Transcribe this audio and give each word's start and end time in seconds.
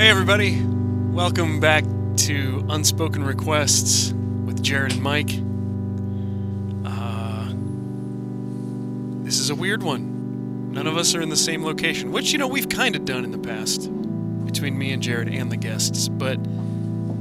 Hey, 0.00 0.08
everybody. 0.08 0.62
Welcome 0.62 1.60
back 1.60 1.84
to 2.16 2.64
Unspoken 2.70 3.22
Requests 3.22 4.14
with 4.46 4.62
Jared 4.62 4.92
and 4.92 5.02
Mike. 5.02 5.28
Uh, 6.86 7.52
this 9.22 9.38
is 9.38 9.50
a 9.50 9.54
weird 9.54 9.82
one. 9.82 10.72
None 10.72 10.86
of 10.86 10.96
us 10.96 11.14
are 11.14 11.20
in 11.20 11.28
the 11.28 11.36
same 11.36 11.62
location, 11.62 12.12
which, 12.12 12.32
you 12.32 12.38
know, 12.38 12.46
we've 12.48 12.70
kind 12.70 12.96
of 12.96 13.04
done 13.04 13.24
in 13.24 13.30
the 13.30 13.38
past 13.38 13.90
between 14.46 14.78
me 14.78 14.90
and 14.92 15.02
Jared 15.02 15.28
and 15.28 15.52
the 15.52 15.58
guests, 15.58 16.08
but 16.08 16.40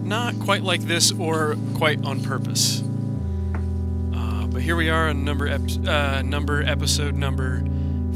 not 0.05 0.39
quite 0.39 0.63
like 0.63 0.83
this 0.83 1.11
or 1.11 1.57
quite 1.75 2.01
on 2.05 2.23
purpose. 2.23 2.81
Uh, 4.15 4.47
but 4.47 4.61
here 4.61 4.77
we 4.77 4.89
are 4.89 5.09
on 5.09 5.25
number, 5.25 5.49
ep- 5.49 5.85
uh, 5.85 6.21
number 6.21 6.63
episode 6.63 7.15
number 7.15 7.61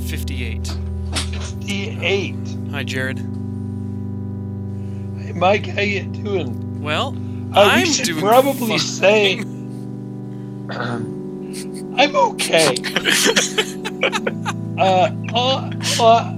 58. 0.08 0.66
58. 1.12 2.36
Hi, 2.72 2.84
Jared. 2.86 3.43
Hey, 5.34 5.40
Mike, 5.40 5.66
how 5.68 5.82
you 5.82 6.04
doing? 6.04 6.82
Well, 6.82 7.16
Uh, 7.55 7.62
I'm 7.62 7.82
we 7.82 7.86
should 7.94 8.05
doing 8.05 8.20
probably 8.20 8.78
fine. 8.78 8.80
say 8.80 9.40
I'm 10.70 12.16
okay. 12.16 12.76
uh, 14.78 15.12
uh, 15.34 15.72
uh, 16.00 16.34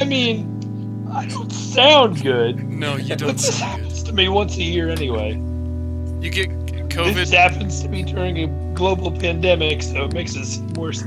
I 0.00 0.04
mean, 0.04 1.06
I 1.12 1.26
don't 1.26 1.50
sound 1.50 2.22
good. 2.22 2.62
No, 2.62 2.96
you 2.96 3.16
don't. 3.16 3.32
this 3.36 3.58
sound 3.58 3.76
good. 3.76 3.82
happens 3.84 4.02
to 4.04 4.12
me 4.12 4.28
once 4.28 4.56
a 4.56 4.62
year 4.62 4.90
anyway. 4.90 5.32
You 6.20 6.30
get 6.30 6.50
COVID. 6.90 7.14
This 7.14 7.30
COVID. 7.30 7.36
happens 7.36 7.82
to 7.82 7.88
me 7.88 8.02
during 8.02 8.38
a 8.38 8.46
global 8.74 9.10
pandemic, 9.10 9.82
so 9.82 10.04
it 10.04 10.12
makes 10.12 10.36
us 10.36 10.58
worse. 10.76 11.02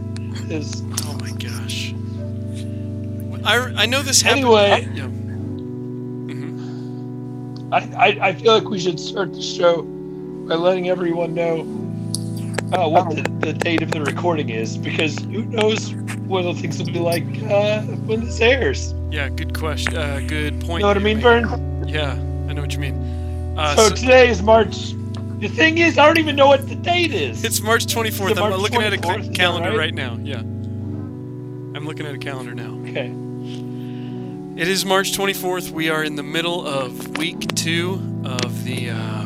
Is 0.50 0.82
Oh 1.06 1.14
my 1.22 1.32
gosh. 1.32 1.94
I, 3.46 3.84
I 3.84 3.86
know 3.86 4.02
this 4.02 4.22
happened. 4.22 4.46
Anyway. 4.46 4.88
Yeah. 4.96 5.10
I, 7.74 7.80
I, 7.98 8.28
I 8.30 8.34
feel 8.34 8.54
like 8.54 8.70
we 8.70 8.80
should 8.80 9.00
start 9.00 9.34
the 9.34 9.42
show 9.42 9.82
by 9.82 10.56
letting 10.56 10.90
everyone 10.90 11.34
know 11.34 11.62
uh, 12.74 12.88
what 12.88 13.10
the, 13.16 13.24
the 13.40 13.54
date 13.54 13.82
of 13.82 13.92
the 13.92 14.02
recording 14.02 14.50
is, 14.50 14.78
because 14.78 15.18
who 15.20 15.44
knows 15.46 15.94
what 16.28 16.44
the 16.44 16.54
things 16.54 16.78
will 16.78 16.86
be 16.86 17.00
like 17.00 17.24
uh, 17.52 17.82
when 18.08 18.26
this 18.26 18.40
airs. 18.42 18.94
Yeah. 19.12 19.30
Good 19.30 19.58
question. 19.58 19.98
Uh, 19.98 20.22
good 20.28 20.60
point. 20.62 20.72
You 20.72 20.80
know 20.80 20.88
what 20.88 20.98
I 20.98 21.00
mean, 21.00 21.18
make. 21.18 21.24
Vern? 21.24 21.88
Yeah, 21.88 22.12
I 22.14 22.54
know 22.54 22.62
what 22.62 22.74
you 22.74 22.80
mean. 22.80 22.96
Uh, 23.58 23.76
so 23.76 23.90
so 23.90 23.96
today 23.96 24.30
is 24.30 24.42
March. 24.42 24.94
The 25.40 25.48
thing 25.50 25.78
is, 25.80 25.98
I 25.98 26.06
don't 26.06 26.20
even 26.20 26.36
know 26.36 26.48
what 26.48 26.68
the 26.70 26.76
date 26.76 27.12
is. 27.12 27.44
it's 27.44 27.60
March 27.62 27.86
24th. 27.88 28.08
Is 28.08 28.20
it 28.20 28.38
I'm 28.38 28.50
March 28.52 28.62
looking 28.62 28.82
at 28.82 28.94
a 28.94 28.98
24th? 28.98 29.02
ca- 29.04 29.18
Is 29.18 29.28
that 29.28 29.36
calendar 29.36 29.70
right? 29.70 29.78
right? 29.78 29.94
now. 29.94 30.18
Yeah. 30.24 30.40
I'm 30.40 31.86
looking 31.86 32.06
at 32.06 32.14
a 32.16 32.20
calendar 32.20 32.54
now. 32.54 32.80
okay. 32.90 33.14
It 34.56 34.68
is 34.68 34.86
March 34.86 35.14
24th. 35.14 35.72
We 35.72 35.90
are 35.90 36.04
in 36.04 36.16
the 36.16 36.22
middle 36.22 36.64
of 36.64 37.18
week 37.18 37.56
two 37.56 37.94
of 38.24 38.64
the. 38.64 38.92
Uh, 38.92 39.24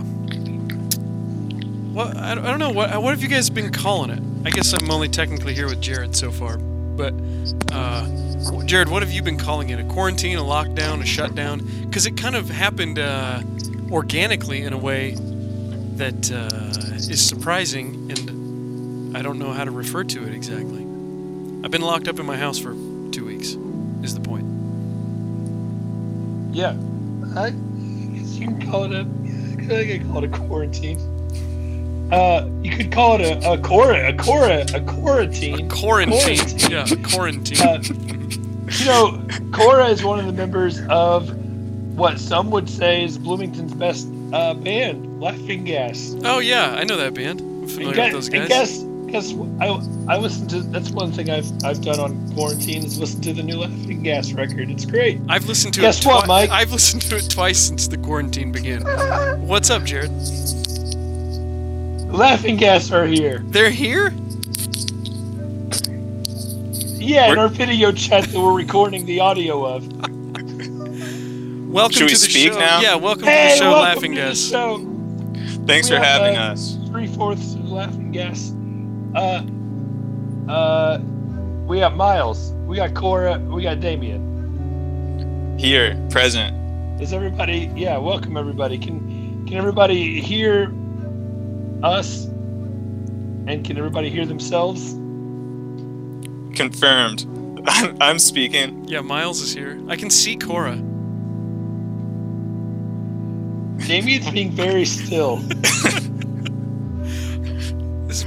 what 1.92 2.16
I 2.16 2.34
don't, 2.34 2.60
know 2.60 2.70
what 2.70 3.02
what 3.02 3.12
have 3.12 3.22
you 3.22 3.28
guys 3.28 3.50
been 3.50 3.74
calling 3.74 4.10
it? 4.10 4.24
I 4.48 4.52
guess 4.52 4.72
I'm 4.72 4.90
only 4.90 5.10
technically 5.10 5.54
here 5.54 5.68
with 5.68 5.82
Jared 5.82 6.16
so 6.16 6.32
far, 6.32 6.56
but 6.58 7.14
uh, 7.74 8.06
Jared, 8.64 8.88
what 8.88 9.04
have 9.04 9.12
you 9.12 9.22
been 9.22 9.38
calling 9.38 9.70
it? 9.70 9.82
A 9.82 9.84
quarantine, 9.84 10.38
a 10.38 10.42
lockdown, 10.42 11.02
a 11.02 11.06
shutdown? 11.06 11.60
Because 11.86 12.06
it 12.06 12.16
kind 12.16 12.38
of 12.38 12.50
happened 12.50 12.98
uh, 12.98 13.42
organically 13.92 14.62
in 14.62 14.72
a 14.72 14.78
way 14.78 15.16
that 15.96 16.32
uh, 16.32 16.96
is 16.96 17.22
surprising, 17.22 18.10
and 18.12 19.18
I 19.18 19.22
don't 19.22 19.40
know 19.40 19.52
how 19.52 19.66
to 19.66 19.72
refer 19.72 20.06
to 20.06 20.26
it 20.26 20.34
exactly. 20.34 20.84
I've 21.66 21.72
been 21.72 21.82
locked 21.82 22.08
up 22.08 22.18
in 22.18 22.26
my 22.26 22.38
house 22.38 22.58
for 22.58 22.72
two 23.12 23.26
weeks. 23.26 23.58
Is 24.04 24.16
the 24.16 24.22
point? 24.22 24.47
Yeah. 26.58 26.76
I 27.40 27.52
guess 27.52 28.36
you 28.38 28.48
can 28.48 28.70
call 28.70 28.86
it 28.86 28.92
a. 28.92 29.04
Yeah, 29.04 29.78
I 29.80 29.86
think 29.86 30.08
call 30.12 30.24
it 30.24 30.34
a 30.34 30.38
quarantine. 30.38 30.98
Uh, 32.12 32.50
you 32.64 32.76
could 32.76 32.92
call 32.92 33.20
it 33.20 33.22
a 33.22 33.52
a 33.54 33.58
cora 33.60 34.10
a 34.10 34.14
cora 34.18 34.66
a 34.74 34.82
quarantine. 34.82 35.70
Quarantine. 35.70 36.38
Quarantine. 36.38 36.72
Yeah, 36.72 36.86
quarantine. 37.10 37.62
Uh, 37.62 37.82
you 38.70 38.86
know, 38.86 39.26
Cora 39.54 39.86
is 39.88 40.04
one 40.04 40.20
of 40.20 40.26
the 40.26 40.34
members 40.34 40.82
of 40.90 41.30
what 41.96 42.20
some 42.20 42.50
would 42.52 42.70
say 42.70 43.04
is 43.04 43.18
Bloomington's 43.18 43.74
best 43.74 44.08
uh, 44.34 44.54
band, 44.54 45.22
Laughing 45.22 45.64
Gas. 45.64 46.16
oh 46.26 46.40
yeah, 46.40 46.72
I 46.76 46.84
know 46.84 46.98
that 46.98 47.14
band. 47.14 47.40
I'm 47.42 47.48
And, 47.62 47.72
familiar 47.72 47.96
guess, 47.96 48.14
with 48.14 48.24
those 48.26 48.28
and 48.40 48.50
guys. 48.50 48.50
guess, 48.50 48.84
guess 49.08 49.34
I 49.60 49.68
I 50.08 50.18
listen 50.18 50.48
to 50.50 50.62
that's 50.62 50.92
one 50.92 51.12
thing 51.12 51.30
I've 51.30 51.50
I've 51.64 51.82
done 51.82 52.00
on 52.00 52.34
quarantine 52.34 52.84
is 52.86 53.00
listen 53.00 53.22
to 53.22 53.34
the 53.34 53.44
new 53.44 53.60
Laughing 53.60 54.04
Gas 54.04 54.32
record. 54.34 54.70
It's 54.70 54.86
great. 54.86 55.20
I've 55.30 55.46
listened 55.48 55.74
to 55.76 55.82
guess 55.82 56.00
it. 56.00 56.06
what, 56.06 56.26
twi- 56.26 56.28
Mike? 56.42 56.50
I've 56.50 56.72
listened 56.72 57.02
to 57.04 57.18
it 57.18 57.30
twice 57.30 57.60
since 57.60 57.88
the 57.88 57.98
quarantine 57.98 58.52
began. 58.52 58.84
What's 59.48 59.70
up, 59.70 59.84
Jared? 59.84 60.12
Laughing 62.12 62.56
Gas 62.58 62.92
are 62.92 63.06
here. 63.06 63.42
They're 63.48 63.70
here. 63.70 64.14
Yeah, 67.00 67.26
in 67.26 67.30
We're- 67.32 67.40
our 67.42 67.48
video 67.48 67.92
chat 67.92 68.26
that 68.26 68.38
we're 68.40 68.54
recording 68.54 69.06
the 69.06 69.20
audio 69.20 69.66
of. 69.66 69.88
Welcome 71.68 71.94
Should 71.94 72.04
we 72.04 72.08
to 72.10 72.14
the 72.14 72.16
speak 72.16 72.54
show. 72.54 72.60
now? 72.60 72.80
Yeah, 72.82 72.96
welcome 72.96 73.26
Hey, 73.26 73.50
to 73.58 73.64
the 73.64 73.70
show, 73.72 73.72
Laughing 73.82 74.14
Gas. 74.16 74.38
show. 74.40 74.78
Thanks 75.68 75.90
We 75.90 75.98
for 75.98 76.02
have, 76.04 76.22
having 76.22 76.38
uh, 76.38 76.54
us. 76.54 76.78
Three 76.88 77.08
fourths 77.08 77.54
of 77.56 77.70
Laughing 77.70 78.12
Gas. 78.12 78.54
Uh, 79.16 79.44
uh, 80.50 81.00
we 81.66 81.80
got 81.80 81.96
Miles. 81.96 82.52
We 82.66 82.76
got 82.76 82.94
Cora. 82.94 83.40
We 83.40 83.64
got 83.64 83.80
Damien. 83.80 85.58
Here, 85.58 86.00
present. 86.10 87.02
Is 87.02 87.14
everybody? 87.14 87.72
Yeah, 87.76 87.98
welcome 87.98 88.38
everybody. 88.38 88.78
Can 88.78 89.46
can 89.48 89.58
everybody 89.58 90.20
hear 90.20 90.74
us? 91.84 92.26
And 92.26 93.64
can 93.64 93.78
everybody 93.78 94.10
hear 94.10 94.26
themselves? 94.26 94.92
Confirmed. 96.56 97.26
I'm, 97.68 97.98
I'm 98.02 98.20
speaking. 98.20 98.86
Yeah, 98.88 99.02
Miles 99.02 99.42
is 99.42 99.54
here. 99.54 99.82
I 99.88 99.96
can 99.96 100.10
see 100.10 100.36
Cora. 100.36 100.76
Damien's 103.88 104.30
being 104.32 104.52
very 104.52 104.86
still. 104.86 105.42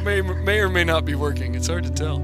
This 0.00 0.06
may 0.06 0.22
may 0.22 0.60
or 0.60 0.70
may 0.70 0.82
not 0.84 1.04
be 1.04 1.14
working. 1.14 1.54
It's 1.54 1.66
hard 1.66 1.84
to 1.84 1.90
tell. 1.90 2.16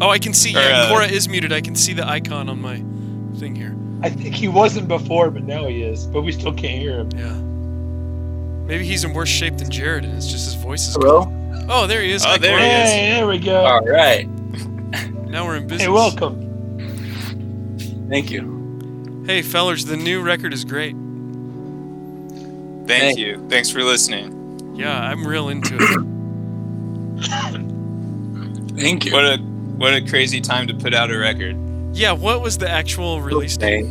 Oh, 0.00 0.08
I 0.08 0.18
can 0.18 0.32
see. 0.32 0.56
Or, 0.56 0.60
Yeah, 0.60 0.84
uh, 0.84 0.88
Cora 0.88 1.06
is 1.06 1.28
muted. 1.28 1.52
I 1.52 1.60
can 1.60 1.74
see 1.74 1.92
the 1.92 2.08
icon 2.08 2.48
on 2.48 2.62
my 2.62 2.76
thing 3.38 3.54
here. 3.54 3.76
I 4.02 4.08
think 4.08 4.34
he 4.34 4.48
wasn't 4.48 4.88
before, 4.88 5.30
but 5.30 5.44
now 5.44 5.66
he 5.66 5.82
is. 5.82 6.06
But 6.06 6.22
we 6.22 6.32
still 6.32 6.54
can't 6.54 6.80
hear 6.80 7.00
him. 7.00 7.10
Yeah. 7.14 7.36
Maybe 8.66 8.84
he's 8.84 9.04
in 9.04 9.12
worse 9.14 9.28
shape 9.28 9.56
than 9.58 9.70
Jared, 9.70 10.04
and 10.04 10.14
it's 10.16 10.26
just 10.26 10.44
his 10.44 10.54
voice 10.54 10.88
is. 10.88 10.94
Hello? 10.94 11.32
Oh, 11.68 11.86
there 11.86 12.02
he 12.02 12.10
is. 12.12 12.24
Oh, 12.24 12.30
Hi, 12.30 12.38
there 12.38 12.56
Cora. 12.58 12.62
he 12.64 12.68
is. 12.82 12.90
Hey, 12.90 13.10
there 13.14 13.26
we 13.26 13.38
go. 13.38 13.64
All 13.64 13.80
right. 13.80 14.28
Now 15.26 15.44
we're 15.44 15.56
in 15.56 15.64
business. 15.66 15.82
Hey, 15.82 15.88
welcome. 15.88 16.38
Thank 18.08 18.30
you. 18.30 19.24
Hey, 19.26 19.42
fellers, 19.42 19.84
the 19.84 19.96
new 19.96 20.22
record 20.22 20.54
is 20.54 20.64
great. 20.64 20.94
Thank 22.88 23.18
Hey. 23.18 23.22
you. 23.24 23.46
Thanks 23.50 23.68
for 23.68 23.82
listening. 23.82 24.74
Yeah, 24.76 24.98
I'm 24.98 25.26
real 25.26 25.48
into 25.50 25.74
it. 25.78 25.80
Thank 28.80 29.04
you. 29.04 29.12
What 29.12 29.24
a 29.24 29.38
what 29.76 29.94
a 29.94 30.00
crazy 30.08 30.40
time 30.40 30.66
to 30.68 30.74
put 30.74 30.94
out 30.94 31.10
a 31.10 31.18
record. 31.18 31.56
Yeah, 31.94 32.12
what 32.12 32.40
was 32.40 32.56
the 32.56 32.68
actual 32.70 33.20
release 33.20 33.56
date? 33.56 33.84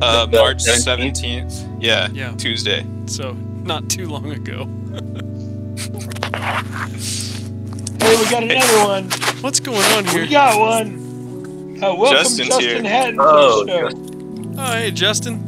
Uh, 0.00 0.24
The 0.26 0.38
March 0.38 0.58
17th? 0.58 1.65
Seventeenth. 1.80 2.16
Yeah, 2.16 2.28
Yeah, 2.30 2.36
Tuesday. 2.36 2.86
so 3.06 3.32
not 3.64 3.88
too 3.88 4.06
long 4.08 4.30
ago. 4.32 4.66
Hey, 7.98 8.14
we 8.16 8.30
got 8.30 8.42
another 8.44 8.86
one. 8.86 9.10
What's 9.42 9.58
going 9.58 9.82
on 9.94 10.04
here? 10.06 10.22
We 10.22 10.28
got 10.28 10.58
one. 10.60 11.78
Uh, 11.82 11.94
welcome, 11.94 12.18
Justin's 12.18 12.48
Justin 12.50 12.68
here. 12.68 12.82
Hatton, 12.84 13.16
Oh, 13.18 13.64
to 13.64 13.72
the. 13.72 14.54
Oh, 14.58 14.72
hey, 14.72 14.90
Justin. 14.92 15.40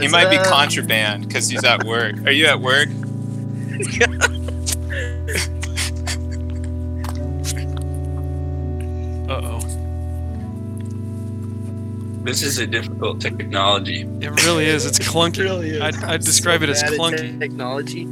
He 0.00 0.08
might 0.08 0.30
be 0.30 0.38
contraband 0.38 1.28
because 1.28 1.48
he's 1.48 1.62
at 1.64 1.84
work. 1.84 2.16
Are 2.26 2.30
you 2.32 2.46
at 2.46 2.60
work? 2.60 2.88
This 12.24 12.42
is 12.42 12.58
a 12.58 12.66
difficult 12.66 13.20
technology. 13.20 14.02
It 14.20 14.30
really 14.44 14.66
is. 14.66 14.86
It's 14.86 14.98
clunky. 15.10 15.38
really 15.44 15.70
is. 15.70 15.80
I'd, 15.80 15.96
I'd 16.04 16.20
describe 16.22 16.62
it 16.62 16.68
as 16.68 16.82
clunky. 16.82 17.38
Technology. 17.38 18.04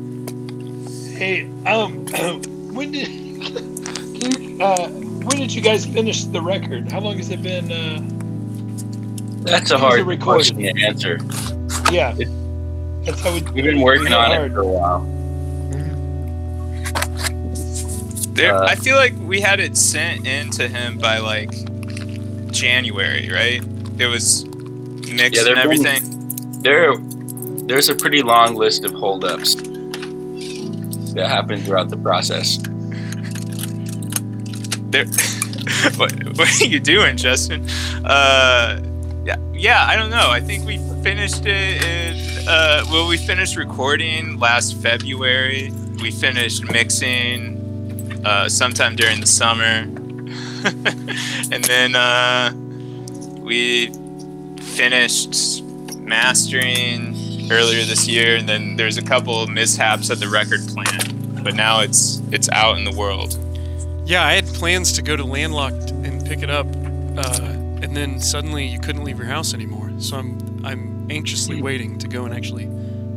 Hey, 1.16 1.44
um, 1.66 2.06
when 2.74 2.90
did 2.92 3.08
you, 3.08 4.58
uh, 4.60 4.88
when 4.88 5.36
did 5.38 5.52
you 5.54 5.60
guys 5.60 5.86
finish 5.86 6.24
the 6.24 6.40
record? 6.42 6.90
How 6.90 7.00
long 7.00 7.16
has 7.18 7.30
it 7.30 7.42
been? 7.42 7.70
Uh, 7.70 8.00
That's 9.44 9.70
a 9.70 9.78
hard 9.78 10.20
question 10.20 10.56
to 10.58 10.68
answer. 10.82 11.18
Yeah. 11.92 12.14
That's 13.04 13.20
how 13.20 13.32
we. 13.32 13.42
We've 13.52 13.64
been 13.64 13.80
working 13.80 14.12
on 14.12 14.30
get 14.30 14.42
it 14.44 14.52
for 14.52 14.60
a 14.60 14.66
while. 14.66 15.00
There, 18.34 18.54
Uh, 18.54 18.66
I 18.66 18.74
feel 18.74 18.96
like 18.96 19.12
we 19.18 19.40
had 19.40 19.60
it 19.60 19.76
sent 19.76 20.26
in 20.26 20.50
to 20.52 20.68
him 20.68 20.98
by 20.98 21.18
like 21.18 21.50
January, 22.52 23.30
right? 23.30 23.62
It 24.00 24.06
was 24.06 24.46
mixed 24.46 25.44
Yeah, 25.44 25.50
and 25.50 25.58
everything. 25.58 26.02
There, 26.62 26.96
there's 27.66 27.90
a 27.90 27.94
pretty 27.94 28.22
long 28.22 28.54
list 28.54 28.84
of 28.86 28.92
holdups 28.94 29.56
that 31.12 31.26
happened 31.28 31.66
throughout 31.66 31.90
the 31.90 31.98
process. 31.98 32.56
There, 34.90 35.04
what, 35.96 36.12
what 36.38 36.62
are 36.62 36.64
you 36.64 36.80
doing, 36.80 37.18
Justin? 37.18 37.68
Uh, 38.02 38.80
yeah, 39.26 39.36
yeah. 39.52 39.84
I 39.86 39.96
don't 39.96 40.10
know. 40.10 40.30
I 40.30 40.40
think 40.40 40.64
we 40.64 40.78
finished 41.02 41.44
it. 41.44 41.84
In, 41.84 42.48
uh, 42.48 42.84
well, 42.90 43.06
we 43.06 43.18
finished 43.18 43.56
recording 43.56 44.38
last 44.38 44.78
February. 44.78 45.72
We 46.00 46.10
finished 46.10 46.64
mixing 46.72 48.22
uh, 48.24 48.48
sometime 48.48 48.96
during 48.96 49.20
the 49.20 49.26
summer, 49.26 49.64
and 51.52 51.62
then 51.64 51.94
uh, 51.94 52.52
we 53.50 53.92
finished 54.60 55.64
mastering 55.96 57.50
earlier 57.50 57.84
this 57.84 58.06
year. 58.06 58.36
And 58.36 58.48
then 58.48 58.76
there's 58.76 58.96
a 58.96 59.02
couple 59.02 59.42
of 59.42 59.50
mishaps 59.50 60.08
at 60.08 60.20
the 60.20 60.28
record 60.28 60.60
plant, 60.68 61.42
but 61.42 61.56
now 61.56 61.80
it's 61.80 62.22
it's 62.30 62.48
out 62.50 62.78
in 62.78 62.84
the 62.84 62.92
world. 62.92 63.36
Yeah, 64.06 64.24
I 64.24 64.34
had 64.34 64.46
plans 64.46 64.92
to 64.92 65.02
go 65.02 65.16
to 65.16 65.24
Landlocked 65.24 65.90
and 65.90 66.24
pick 66.24 66.44
it 66.44 66.50
up, 66.50 66.66
uh, 66.68 67.82
and 67.82 67.96
then 67.96 68.20
suddenly 68.20 68.66
you 68.66 68.78
couldn't 68.78 69.02
leave 69.02 69.18
your 69.18 69.26
house 69.26 69.52
anymore. 69.52 69.90
So 69.98 70.16
I'm 70.18 70.64
I'm 70.64 71.10
anxiously 71.10 71.60
waiting 71.60 71.98
to 71.98 72.06
go 72.06 72.24
and 72.26 72.32
actually 72.32 72.66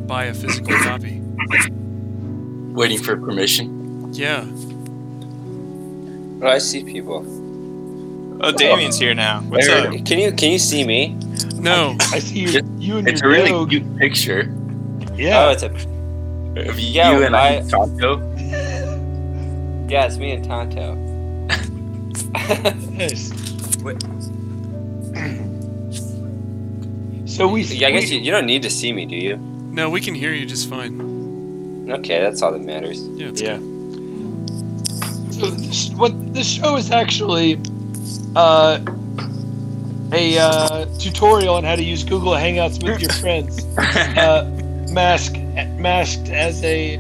buy 0.08 0.26
a 0.26 0.34
physical 0.34 0.76
copy. 0.90 1.22
Waiting 2.74 3.04
for 3.04 3.16
permission. 3.18 4.12
Yeah. 4.14 4.48
Oh, 6.42 6.48
I 6.48 6.58
see 6.58 6.84
people. 6.84 7.43
Oh, 8.46 8.52
Damien's 8.52 9.00
here 9.00 9.14
now. 9.16 9.40
What's 9.42 9.68
There 9.68 9.88
up? 9.88 10.06
Can 10.06 10.20
you 10.20 10.32
can 10.34 10.52
you 10.52 10.60
see 10.60 10.84
me? 10.86 11.16
No. 11.56 11.96
I 12.12 12.20
see 12.20 12.40
you, 12.40 12.62
you 12.78 12.98
and 12.98 13.08
It's 13.08 13.22
a 13.22 13.28
really 13.28 13.50
dog. 13.52 13.70
cute 13.70 13.98
picture 13.98 14.54
Oh, 15.10 15.16
Yeah. 15.16 15.52
it's 15.52 15.64
a 15.64 15.68
of 15.70 16.78
Yeah, 16.80 17.12
you 17.18 17.24
and 17.24 17.36
I- 17.36 17.58
I, 17.58 17.62
Tonto. 17.62 18.18
yeah, 19.90 20.06
it's 20.06 20.18
me 20.18 20.32
and 20.34 20.44
Tonto. 20.46 20.96
nice. 22.92 23.32
Wait. 23.82 24.04
So 27.26 27.48
we. 27.48 27.64
yeah, 27.64 27.88
I 27.88 27.92
guess 27.92 28.10
we- 28.12 28.18
you, 28.18 28.22
you 28.26 28.32
don't 28.32 28.46
need 28.46 28.62
to 28.64 28.70
see 28.70 28.92
me, 28.94 29.06
do 29.08 29.16
you? 29.16 29.38
No, 29.38 29.90
we 29.90 30.02
can 30.02 30.14
hear 30.14 30.34
you 30.34 30.46
just 30.46 30.70
fine. 30.70 31.90
Okay, 31.90 32.20
that's 32.22 32.42
all 32.44 32.52
that 32.52 32.62
matters. 32.62 33.02
Yeah. 33.16 33.28
It's 33.30 33.42
Yeah. 33.42 33.58
So 35.32 35.48
this, 35.50 35.90
what 35.92 36.12
the 36.36 36.44
show 36.44 36.76
is 36.76 36.92
actually 36.92 37.56
uh, 38.36 38.80
a 40.12 40.38
uh, 40.38 40.86
tutorial 41.00 41.56
on 41.56 41.64
how 41.64 41.76
to 41.76 41.84
use 41.84 42.04
Google 42.04 42.34
Hangouts 42.34 42.84
with 42.84 43.02
your 43.02 43.14
friends. 43.14 43.66
Uh, 44.14 44.50
masked 44.92 45.38
masked 45.80 46.30
as 46.30 46.64
a 46.64 46.98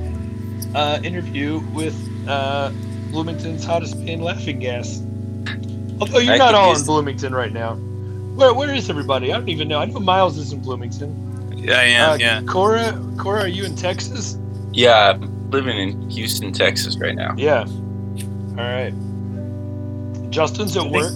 uh, 0.76 1.00
interview 1.04 1.60
with 1.74 1.96
uh, 2.28 2.72
Bloomington's 3.12 3.64
hottest 3.64 4.04
pin 4.06 4.22
laughing 4.22 4.60
gas. 4.60 5.02
Although 6.00 6.20
you're 6.20 6.34
I 6.34 6.38
not 6.38 6.56
all 6.56 6.76
in 6.76 6.84
Bloomington 6.84 7.34
right 7.34 7.54
now. 7.54 7.76
Where, 7.76 8.54
where 8.54 8.74
is 8.74 8.90
everybody? 8.90 9.32
I 9.32 9.38
don't 9.38 9.50
even 9.50 9.68
know. 9.68 9.80
I 9.80 9.86
know 9.86 10.00
Miles 10.00 10.38
is 10.38 10.52
in 10.52 10.62
Bloomington. 10.62 11.56
Yeah, 11.56 11.80
I 11.80 11.84
am. 11.84 12.10
Uh, 12.10 12.16
yeah. 12.16 12.42
Cora, 12.42 13.00
Cora, 13.20 13.42
are 13.42 13.48
you 13.48 13.64
in 13.64 13.76
Texas? 13.76 14.38
Yeah, 14.72 15.12
I'm 15.12 15.52
living 15.52 15.78
in 15.78 16.10
Houston, 16.10 16.52
Texas 16.52 16.98
right 16.98 17.16
now. 17.16 17.36
Yeah. 17.38 17.66
All 17.66 18.56
right. 18.56 18.94
Justin's 20.34 20.76
at 20.76 20.90
work. 20.90 21.14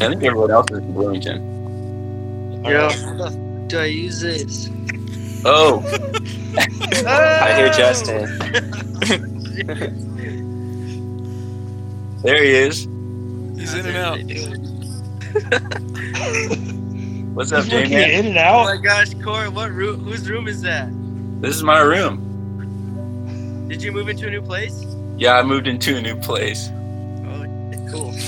I 0.00 0.06
think 0.08 0.22
everyone 0.22 0.52
else 0.52 0.70
is 0.70 0.78
in 0.78 0.94
Bloomington. 0.94 2.62
All 2.64 2.72
right. 2.72 3.68
do 3.68 3.78
I 3.80 3.86
use 3.86 4.20
this? 4.20 4.70
Oh, 5.44 5.82
I 7.06 7.54
hear 7.56 7.70
Justin. 7.72 8.26
there 12.22 12.40
he 12.42 12.50
is. 12.50 12.84
He's 13.58 13.74
in 13.74 13.86
and 13.86 13.96
out. 13.96 14.18
What's 17.34 17.50
up, 17.50 17.64
He's 17.64 17.72
working 17.72 17.92
in 17.92 18.26
and 18.26 18.38
out. 18.38 18.60
Oh 18.60 18.64
my 18.64 18.76
gosh, 18.80 19.14
Corey, 19.14 19.48
what 19.48 19.72
room? 19.72 20.04
Whose 20.04 20.30
room 20.30 20.46
is 20.46 20.62
that? 20.62 20.88
This 21.40 21.56
is 21.56 21.64
my 21.64 21.80
room. 21.80 23.66
Did 23.68 23.82
you 23.82 23.90
move 23.90 24.08
into 24.08 24.28
a 24.28 24.30
new 24.30 24.42
place? 24.42 24.84
Yeah, 25.16 25.38
I 25.38 25.42
moved 25.42 25.66
into 25.66 25.96
a 25.96 26.00
new 26.00 26.14
place. 26.16 26.70
Cool. 27.90 28.14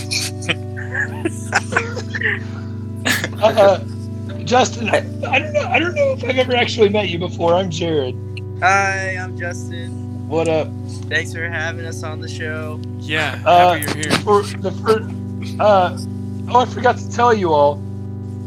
Uh, 3.43 3.79
Justin, 4.45 4.91
I, 4.91 4.99
I 5.31 5.39
don't 5.39 5.55
know. 5.55 5.63
I 5.63 5.79
don't 5.79 5.95
know 5.95 6.13
if 6.13 6.23
I've 6.23 6.37
ever 6.37 6.55
actually 6.55 6.91
met 6.91 7.09
you 7.09 7.19
before. 7.19 7.55
I'm 7.55 7.71
Jared. 7.71 8.15
Hi, 8.61 9.17
I'm 9.17 9.39
Justin. 9.39 10.29
What 10.29 10.47
up? 10.47 10.69
Thanks 11.09 11.33
for 11.33 11.49
having 11.49 11.87
us 11.87 12.03
on 12.03 12.21
the 12.21 12.29
show. 12.29 12.81
Yeah. 12.99 13.41
Uh, 13.47 13.79
happy 13.79 14.01
you're 14.01 14.11
here. 14.11 14.19
For 14.19 14.43
the 14.43 14.73
first, 14.73 15.59
uh, 15.59 15.97
oh, 16.51 16.61
I 16.61 16.65
forgot 16.67 16.99
to 16.99 17.11
tell 17.11 17.33
you 17.33 17.53
all. 17.53 17.83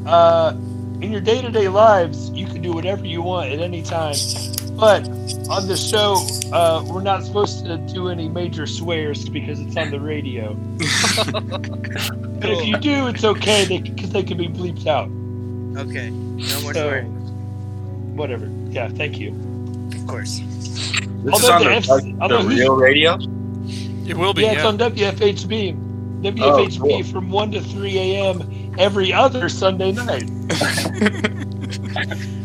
Uh, 0.06 0.54
in 1.02 1.12
your 1.12 1.22
day-to-day 1.22 1.70
lives, 1.70 2.30
you 2.30 2.46
can 2.46 2.62
do 2.62 2.72
whatever 2.72 3.06
you 3.06 3.22
want 3.22 3.52
at 3.52 3.60
any 3.60 3.82
time. 3.82 4.16
But 4.76 5.08
on 5.50 5.68
the 5.68 5.78
show, 5.78 6.18
uh, 6.52 6.84
we're 6.88 7.02
not 7.02 7.24
supposed 7.24 7.66
to 7.66 7.78
do 7.78 8.10
any 8.10 8.28
major 8.28 8.66
swears 8.68 9.28
because 9.30 9.60
it's 9.60 9.78
on 9.78 9.92
the 9.92 10.00
radio. 10.00 10.54
But 12.44 12.50
if 12.52 12.66
you 12.66 12.78
do, 12.78 13.08
it's 13.08 13.24
okay 13.24 13.66
because 13.80 14.10
they, 14.12 14.22
can 14.24 14.38
be 14.38 14.50
bleeped 14.50 14.86
out. 14.86 15.08
Okay, 15.80 16.10
no 16.10 16.62
more 16.62 16.74
So- 16.74 16.88
swearing, 16.90 17.12
Whatever. 18.18 18.50
Yeah. 18.70 18.90
Thank 18.90 19.18
you. 19.18 19.30
of 19.96 20.08
course. 20.08 20.42
This 20.42 21.40
is 21.42 21.50
on 21.50 21.64
the 21.64 21.70
the, 21.70 21.76
F- 21.76 21.88
like, 21.88 22.04
the 22.30 22.44
real 22.46 22.76
radio. 22.76 23.18
It 24.06 24.18
will 24.18 24.34
be. 24.34 24.42
Yeah, 24.42 24.54
it's 24.54 24.66
on 24.66 24.78
WFHB. 24.78 25.78
WFHB 26.22 26.42
Oh, 26.42 26.68
cool. 26.80 27.04
from 27.04 27.30
1 27.32 27.52
to 27.52 27.62
3 27.62 27.98
a.m. 27.98 28.76
every 28.78 29.14
other 29.14 29.48
Sunday 29.48 29.94
night. 29.94 30.24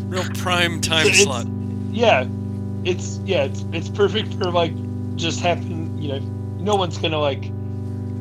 Real 0.07 0.23
prime 0.35 0.79
time 0.81 1.05
It's- 1.07 1.23
slot. 1.23 1.45
Yeah, 1.99 2.25
it's 2.85 3.19
yeah, 3.25 3.43
it's 3.43 3.65
it's 3.73 3.89
perfect 3.89 4.33
for 4.35 4.45
like 4.51 4.71
just 5.17 5.41
having 5.41 6.01
you 6.01 6.13
know, 6.13 6.19
no 6.57 6.75
one's 6.75 6.97
gonna 6.97 7.19
like 7.19 7.51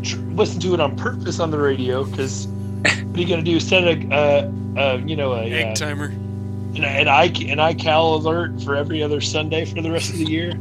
tr- 0.03 0.19
listen 0.33 0.59
to 0.63 0.75
it 0.75 0.81
on 0.81 0.97
purpose 0.97 1.39
on 1.39 1.53
the 1.53 1.59
radio 1.59 2.03
because 2.03 2.49
what 2.49 3.17
are 3.17 3.21
you 3.21 3.29
gonna 3.29 3.43
do? 3.43 3.61
Set 3.61 3.85
a 3.85 4.13
uh, 4.13 4.51
uh, 4.77 4.97
you 5.07 5.15
know 5.15 5.35
a 5.35 5.45
Egg 5.45 5.67
uh, 5.67 5.75
timer. 5.77 6.07
an, 6.07 6.83
an 6.83 7.07
I 7.07 7.27
an 7.27 7.59
iCal 7.59 8.17
alert 8.17 8.61
for 8.63 8.75
every 8.75 9.01
other 9.01 9.21
Sunday 9.21 9.65
for 9.65 9.81
the 9.81 9.93
rest 9.93 10.11
of 10.11 10.17
the 10.17 10.25
year. 10.25 10.55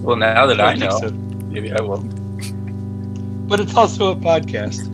Well, 0.00 0.16
now 0.16 0.44
that 0.46 0.60
I 0.60 0.74
don't 0.74 0.90
know, 0.90 0.98
so. 0.98 1.10
maybe 1.46 1.70
I 1.70 1.80
will. 1.80 2.02
but 3.46 3.60
it's 3.60 3.76
also 3.76 4.10
a 4.10 4.16
podcast. 4.16 4.88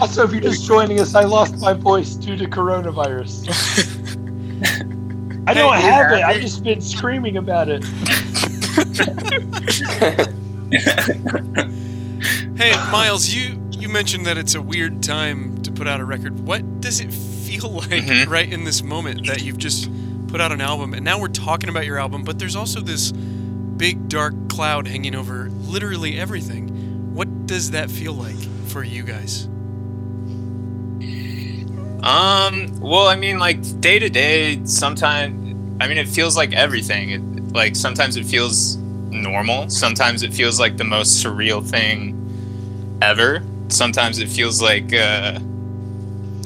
Also, 0.00 0.22
if 0.22 0.30
you're 0.30 0.40
just 0.40 0.64
joining 0.64 1.00
us, 1.00 1.16
I 1.16 1.24
lost 1.24 1.58
my 1.58 1.72
voice 1.72 2.14
due 2.14 2.36
to 2.36 2.44
coronavirus. 2.44 3.50
I 5.46 5.54
don't 5.54 5.74
have 5.74 6.08
have 6.08 6.12
it. 6.18 6.22
I've 6.24 6.40
just 6.40 6.64
been 6.64 6.80
screaming 6.80 7.36
about 7.36 7.68
it. 7.68 7.84
Hey, 12.56 12.72
Miles, 12.90 13.28
you 13.28 13.60
you 13.70 13.88
mentioned 13.88 14.26
that 14.26 14.38
it's 14.38 14.54
a 14.54 14.62
weird 14.62 15.02
time 15.02 15.60
to 15.62 15.72
put 15.72 15.86
out 15.88 16.00
a 16.00 16.04
record. 16.04 16.38
What 16.46 16.80
does 16.80 17.00
it 17.00 17.12
feel 17.12 17.68
like 17.70 18.04
Mhm. 18.04 18.28
right 18.28 18.50
in 18.50 18.64
this 18.64 18.82
moment 18.82 19.26
that 19.26 19.42
you've 19.42 19.58
just 19.58 19.90
put 20.28 20.40
out 20.40 20.52
an 20.52 20.60
album 20.60 20.94
and 20.94 21.04
now 21.04 21.18
we're 21.20 21.28
talking 21.28 21.68
about 21.68 21.84
your 21.84 21.98
album, 21.98 22.22
but 22.22 22.38
there's 22.38 22.56
also 22.56 22.80
this 22.80 23.12
big 23.12 24.08
dark 24.08 24.34
cloud 24.48 24.86
hanging 24.88 25.14
over 25.14 25.48
literally 25.50 26.18
everything. 26.18 26.68
What 27.14 27.46
does 27.46 27.72
that 27.72 27.90
feel 27.90 28.14
like 28.14 28.36
for 28.68 28.82
you 28.84 29.02
guys? 29.02 29.48
Um. 32.04 32.80
Well, 32.80 33.08
I 33.08 33.16
mean, 33.16 33.38
like 33.38 33.80
day 33.80 33.98
to 33.98 34.10
day, 34.10 34.64
sometimes. 34.64 35.40
I 35.80 35.88
mean, 35.88 35.98
it 35.98 36.06
feels 36.06 36.36
like 36.36 36.52
everything. 36.52 37.10
It, 37.10 37.52
like 37.54 37.74
sometimes 37.74 38.16
it 38.16 38.26
feels 38.26 38.76
normal. 38.76 39.70
Sometimes 39.70 40.22
it 40.22 40.34
feels 40.34 40.60
like 40.60 40.76
the 40.76 40.84
most 40.84 41.24
surreal 41.24 41.64
thing 41.66 42.98
ever. 43.00 43.42
Sometimes 43.68 44.18
it 44.18 44.28
feels 44.28 44.60
like 44.60 44.92
uh, 44.92 45.38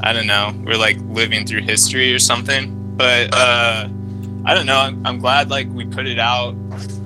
I 0.03 0.13
don't 0.13 0.27
know. 0.27 0.55
We're 0.65 0.77
like 0.77 0.99
living 1.09 1.45
through 1.45 1.63
history 1.63 2.15
or 2.15 2.19
something. 2.19 2.75
But 2.97 3.35
uh, 3.35 3.89
I 4.45 4.55
don't 4.55 4.67
know. 4.67 4.79
I'm, 4.79 5.05
I'm 5.07 5.19
glad 5.19 5.51
like 5.51 5.69
we 5.71 5.87
put 5.87 6.07
it 6.07 6.19
out. 6.19 6.55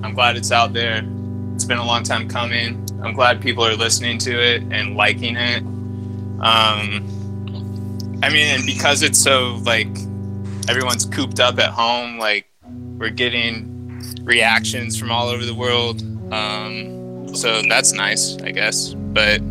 I'm 0.03 0.13
glad 0.13 0.37
it's 0.37 0.51
out 0.51 0.73
there. 0.73 1.03
It's 1.55 1.65
been 1.65 1.79
a 1.79 1.85
long 1.85 2.03
time 2.03 2.29
coming. 2.29 2.87
I'm 3.01 3.13
glad 3.13 3.41
people 3.41 3.65
are 3.65 3.75
listening 3.75 4.17
to 4.19 4.31
it 4.31 4.63
and 4.71 4.95
liking 4.95 5.35
it. 5.37 5.63
Um, 6.39 7.07
I 8.23 8.29
mean, 8.29 8.47
and 8.55 8.65
because 8.65 9.03
it's 9.03 9.19
so 9.19 9.59
like 9.65 9.89
everyone's 10.69 11.03
cooped 11.05 11.41
up 11.41 11.59
at 11.59 11.71
home, 11.71 12.17
like 12.17 12.49
we're 12.97 13.09
getting 13.09 14.01
reactions 14.21 14.97
from 14.97 15.11
all 15.11 15.27
over 15.27 15.43
the 15.43 15.53
world. 15.53 16.01
Um, 16.33 17.35
so 17.35 17.61
that's 17.63 17.91
nice, 17.91 18.37
I 18.37 18.51
guess. 18.51 18.93
But 18.93 19.41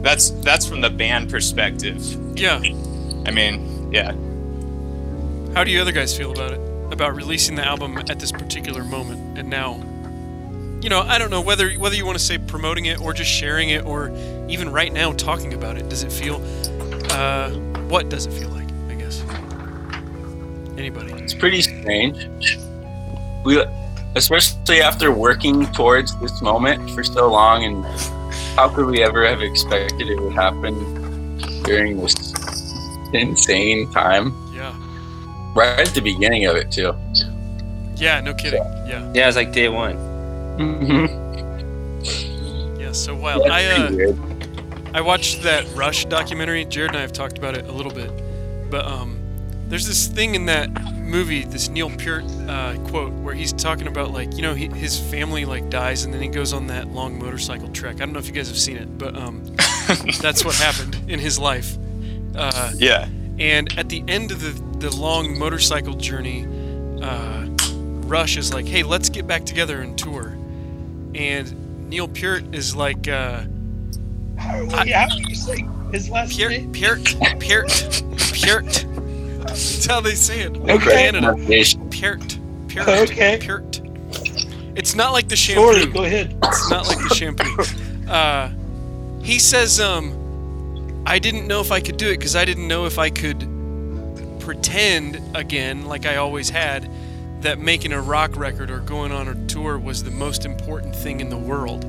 that's 0.00 0.30
that's 0.42 0.64
from 0.64 0.80
the 0.80 0.90
band 0.90 1.28
perspective. 1.28 2.00
Yeah. 2.38 2.58
I 3.26 3.32
mean, 3.32 3.92
yeah. 3.92 4.12
How 5.54 5.64
do 5.64 5.72
you 5.72 5.80
other 5.80 5.90
guys 5.90 6.16
feel 6.16 6.30
about 6.30 6.52
it? 6.52 6.60
About 6.92 7.16
releasing 7.16 7.56
the 7.56 7.64
album 7.64 7.98
at 7.98 8.20
this 8.20 8.30
particular 8.30 8.84
moment 8.84 9.38
and 9.38 9.50
now? 9.50 9.82
You 10.82 10.88
know, 10.88 11.00
I 11.00 11.18
don't 11.18 11.30
know 11.30 11.40
whether 11.40 11.72
whether 11.72 11.96
you 11.96 12.06
want 12.06 12.16
to 12.16 12.24
say 12.24 12.38
promoting 12.38 12.84
it 12.84 13.00
or 13.00 13.12
just 13.12 13.30
sharing 13.30 13.70
it 13.70 13.84
or 13.84 14.12
even 14.48 14.70
right 14.70 14.92
now 14.92 15.12
talking 15.14 15.52
about 15.52 15.78
it. 15.78 15.88
Does 15.88 16.04
it 16.04 16.12
feel? 16.12 16.38
Uh, 17.14 17.50
what 17.88 18.08
does 18.08 18.26
it 18.26 18.32
feel 18.32 18.48
like? 18.50 18.68
I 18.88 18.94
guess. 18.94 19.22
Anybody? 20.76 21.12
It's 21.22 21.32
pretty 21.32 21.62
strange. 21.62 22.58
We, 23.44 23.64
especially 24.16 24.82
after 24.82 25.12
working 25.12 25.66
towards 25.72 26.18
this 26.20 26.42
moment 26.42 26.90
for 26.90 27.04
so 27.04 27.30
long, 27.30 27.64
and 27.64 27.84
how 28.56 28.68
could 28.68 28.86
we 28.86 29.04
ever 29.04 29.24
have 29.26 29.42
expected 29.42 30.08
it 30.08 30.18
would 30.18 30.32
happen 30.32 31.38
during 31.62 32.00
this 32.00 32.32
insane 33.12 33.92
time? 33.92 34.34
Yeah. 34.52 34.74
Right 35.54 35.86
at 35.86 35.94
the 35.94 36.00
beginning 36.00 36.46
of 36.46 36.56
it 36.56 36.72
too. 36.72 36.94
Yeah. 37.94 38.20
No 38.22 38.34
kidding. 38.34 38.64
Yeah. 38.88 39.08
Yeah, 39.14 39.28
it's 39.28 39.36
like 39.36 39.52
day 39.52 39.68
one. 39.68 39.96
Mm-hmm. 40.58 41.06
Yeah. 42.80 42.90
So 42.90 43.14
wild. 43.14 43.46
I 43.48 43.66
uh, 43.66 43.90
I 44.94 45.00
watched 45.00 45.42
that 45.42 45.66
Rush 45.74 46.04
documentary. 46.04 46.64
Jared 46.64 46.90
and 46.92 46.98
I 46.98 47.00
have 47.00 47.12
talked 47.12 47.36
about 47.36 47.56
it 47.56 47.66
a 47.66 47.72
little 47.72 47.92
bit, 47.92 48.10
but 48.70 48.84
um, 48.86 49.18
there's 49.68 49.86
this 49.88 50.06
thing 50.06 50.36
in 50.36 50.46
that 50.46 50.70
movie, 50.94 51.44
this 51.44 51.68
Neil 51.68 51.90
Peart 51.90 52.24
uh, 52.48 52.76
quote, 52.86 53.12
where 53.14 53.34
he's 53.34 53.52
talking 53.52 53.88
about 53.88 54.12
like 54.12 54.34
you 54.36 54.42
know 54.42 54.54
he, 54.54 54.68
his 54.68 54.98
family 54.98 55.44
like 55.44 55.68
dies 55.68 56.04
and 56.04 56.14
then 56.14 56.22
he 56.22 56.28
goes 56.28 56.52
on 56.52 56.68
that 56.68 56.86
long 56.88 57.18
motorcycle 57.18 57.68
trek. 57.70 57.96
I 57.96 57.98
don't 57.98 58.12
know 58.12 58.20
if 58.20 58.28
you 58.28 58.32
guys 58.32 58.46
have 58.48 58.58
seen 58.58 58.76
it, 58.76 58.96
but 58.96 59.16
um, 59.16 59.42
that's 60.20 60.44
what 60.44 60.54
happened 60.54 60.96
in 61.08 61.18
his 61.18 61.38
life. 61.40 61.76
Uh, 62.36 62.70
Yeah. 62.76 63.08
and 63.38 63.76
at 63.78 63.88
the 63.88 64.04
end 64.06 64.30
of 64.30 64.40
the 64.40 64.52
the 64.78 64.94
long 64.96 65.36
motorcycle 65.38 65.94
journey, 65.94 66.46
uh, 67.02 67.46
Rush 68.06 68.36
is 68.36 68.54
like, 68.54 68.66
"Hey, 68.66 68.84
let's 68.84 69.08
get 69.08 69.26
back 69.26 69.44
together 69.44 69.80
and 69.80 69.98
tour," 69.98 70.36
and 71.16 71.88
Neil 71.90 72.06
Peart 72.06 72.54
is 72.54 72.76
like. 72.76 73.08
Uh, 73.08 73.42
How, 74.38 74.66
I- 74.72 74.90
how 74.90 75.08
do 75.08 75.22
you 75.28 75.34
say 75.34 75.66
his 75.92 76.10
last 76.10 76.36
Peart, 76.38 76.50
name? 76.52 76.72
Peart, 76.72 77.04
Peart, 77.40 78.02
Peart. 78.42 78.86
That's 79.46 79.86
how 79.86 80.00
they 80.00 80.14
say 80.14 80.40
it. 80.40 80.56
Okay. 80.56 80.78
Canada. 80.78 81.28
Pronunciation. 81.32 81.90
Peart, 81.90 82.38
Peart, 82.68 83.10
Okay. 83.10 83.38
Peart. 83.40 83.80
It's 84.76 84.94
not 84.94 85.12
like 85.12 85.28
the 85.28 85.36
shampoo. 85.36 85.72
Sorry, 85.80 85.86
go 85.92 86.04
ahead. 86.04 86.36
It's 86.42 86.70
not 86.70 86.88
like 86.88 86.98
the 87.08 87.14
shampoo. 87.14 88.10
Uh, 88.10 88.50
he 89.22 89.38
says, 89.38 89.78
um, 89.80 91.02
I 91.06 91.18
didn't 91.18 91.46
know 91.46 91.60
if 91.60 91.70
I 91.70 91.80
could 91.80 91.96
do 91.96 92.08
it 92.10 92.18
because 92.18 92.34
I 92.34 92.44
didn't 92.44 92.66
know 92.66 92.86
if 92.86 92.98
I 92.98 93.08
could 93.10 93.46
pretend 94.40 95.20
again, 95.36 95.86
like 95.86 96.06
I 96.06 96.16
always 96.16 96.50
had, 96.50 96.90
that 97.42 97.58
making 97.60 97.92
a 97.92 98.00
rock 98.00 98.36
record 98.36 98.70
or 98.70 98.80
going 98.80 99.12
on 99.12 99.28
a 99.28 99.46
tour 99.46 99.78
was 99.78 100.02
the 100.02 100.10
most 100.10 100.44
important 100.44 100.94
thing 100.96 101.20
in 101.20 101.28
the 101.28 101.36
world. 101.36 101.84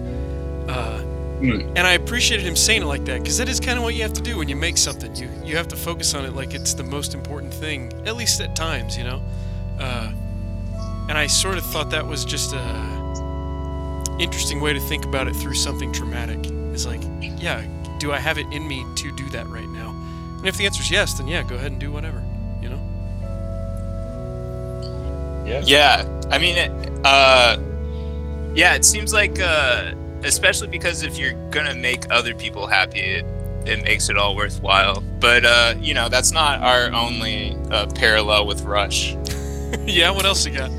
Uh, 0.69 1.01
Hmm. 1.45 1.61
And 1.75 1.79
I 1.79 1.93
appreciated 1.93 2.45
him 2.45 2.55
saying 2.55 2.81
it 2.81 2.85
like 2.85 3.05
that 3.05 3.21
because 3.21 3.37
that 3.37 3.49
is 3.49 3.59
kind 3.59 3.77
of 3.77 3.83
what 3.83 3.93
you 3.93 4.01
have 4.01 4.13
to 4.13 4.21
do 4.21 4.37
when 4.37 4.49
you 4.49 4.55
make 4.55 4.77
something. 4.77 5.15
You 5.15 5.29
you 5.43 5.55
have 5.57 5.67
to 5.69 5.75
focus 5.75 6.13
on 6.13 6.25
it 6.25 6.33
like 6.33 6.53
it's 6.53 6.73
the 6.73 6.83
most 6.83 7.13
important 7.13 7.53
thing, 7.53 7.91
at 8.05 8.15
least 8.15 8.41
at 8.41 8.55
times, 8.55 8.97
you 8.97 9.03
know. 9.03 9.21
Uh, 9.79 10.11
and 11.09 11.17
I 11.17 11.27
sort 11.27 11.57
of 11.57 11.65
thought 11.65 11.89
that 11.91 12.05
was 12.05 12.25
just 12.25 12.53
a 12.53 14.15
interesting 14.19 14.61
way 14.61 14.73
to 14.73 14.79
think 14.79 15.05
about 15.05 15.27
it 15.27 15.35
through 15.35 15.55
something 15.55 15.91
traumatic. 15.91 16.39
Is 16.73 16.85
like, 16.85 17.01
yeah, 17.21 17.63
do 17.99 18.11
I 18.11 18.17
have 18.17 18.37
it 18.37 18.47
in 18.51 18.67
me 18.67 18.85
to 18.97 19.15
do 19.15 19.29
that 19.29 19.47
right 19.47 19.67
now? 19.69 19.91
And 20.37 20.47
if 20.47 20.57
the 20.57 20.65
answer 20.65 20.81
is 20.81 20.91
yes, 20.91 21.13
then 21.13 21.27
yeah, 21.27 21.43
go 21.43 21.55
ahead 21.55 21.71
and 21.71 21.79
do 21.79 21.91
whatever. 21.91 22.23
You 22.61 22.69
know. 22.69 22.79
Yeah. 25.45 25.61
Yeah, 25.63 26.21
I 26.31 26.39
mean, 26.39 26.57
it, 26.57 26.71
uh, 27.03 27.57
yeah, 28.55 28.73
it 28.73 28.83
seems 28.83 29.13
like, 29.13 29.39
uh, 29.39 29.93
especially 30.25 30.67
because 30.67 31.03
if 31.03 31.17
you're 31.17 31.33
gonna 31.51 31.75
make 31.75 32.11
other 32.11 32.33
people 32.33 32.67
happy, 32.67 32.99
it, 32.99 33.25
it 33.65 33.83
makes 33.83 34.09
it 34.09 34.17
all 34.17 34.35
worthwhile. 34.35 35.01
But 35.19 35.45
uh, 35.45 35.75
you 35.79 35.93
know, 35.93 36.09
that's 36.09 36.31
not 36.31 36.59
our 36.61 36.91
only 36.93 37.55
uh, 37.71 37.87
parallel 37.95 38.45
with 38.47 38.61
Rush. 38.63 39.13
yeah. 39.85 40.09
What 40.11 40.25
else 40.25 40.45
you 40.45 40.51
got? 40.53 40.69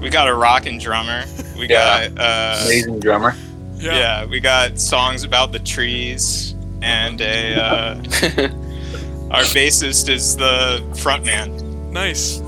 We 0.00 0.10
got 0.10 0.28
a 0.28 0.34
rockin' 0.34 0.78
drummer. 0.78 1.24
We 1.56 1.68
Yeah. 1.68 2.08
got 2.08 2.20
uh, 2.20 2.62
Amazing 2.64 3.00
drummer. 3.00 3.34
yeah. 3.76 4.24
we 4.26 4.40
got 4.40 4.78
songs 4.78 5.22
about 5.24 5.52
the 5.52 5.58
trees, 5.60 6.54
and 6.82 7.20
a 7.20 7.54
uh, 7.54 7.94
our 9.30 9.42
bassist 9.54 10.08
is 10.08 10.36
the 10.36 10.80
frontman. 10.94 11.60
Nice. 11.92 12.40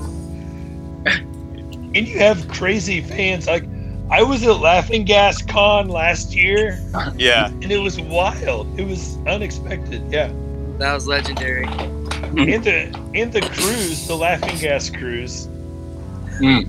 And 1.05 2.05
you 2.07 2.17
have 2.17 2.47
crazy 2.49 2.99
fans. 2.99 3.47
Like, 3.47 3.63
I 4.11 4.21
was 4.21 4.43
at 4.43 4.57
Laughing 4.59 5.03
Gas 5.03 5.41
Con 5.41 5.87
last 5.89 6.35
year, 6.35 6.79
Yeah, 7.17 7.47
and 7.47 7.71
it 7.71 7.79
was 7.79 7.99
wild. 7.99 8.79
It 8.79 8.85
was 8.87 9.17
unexpected. 9.27 10.01
Yeah. 10.11 10.31
That 10.77 10.93
was 10.93 11.07
legendary. 11.07 11.63
In 12.37 12.61
the 12.61 13.09
in 13.13 13.31
the 13.31 13.41
cruise, 13.41 14.07
the 14.07 14.15
Laughing 14.15 14.57
Gas 14.57 14.89
cruise. 14.89 15.47
yeah, 16.39 16.61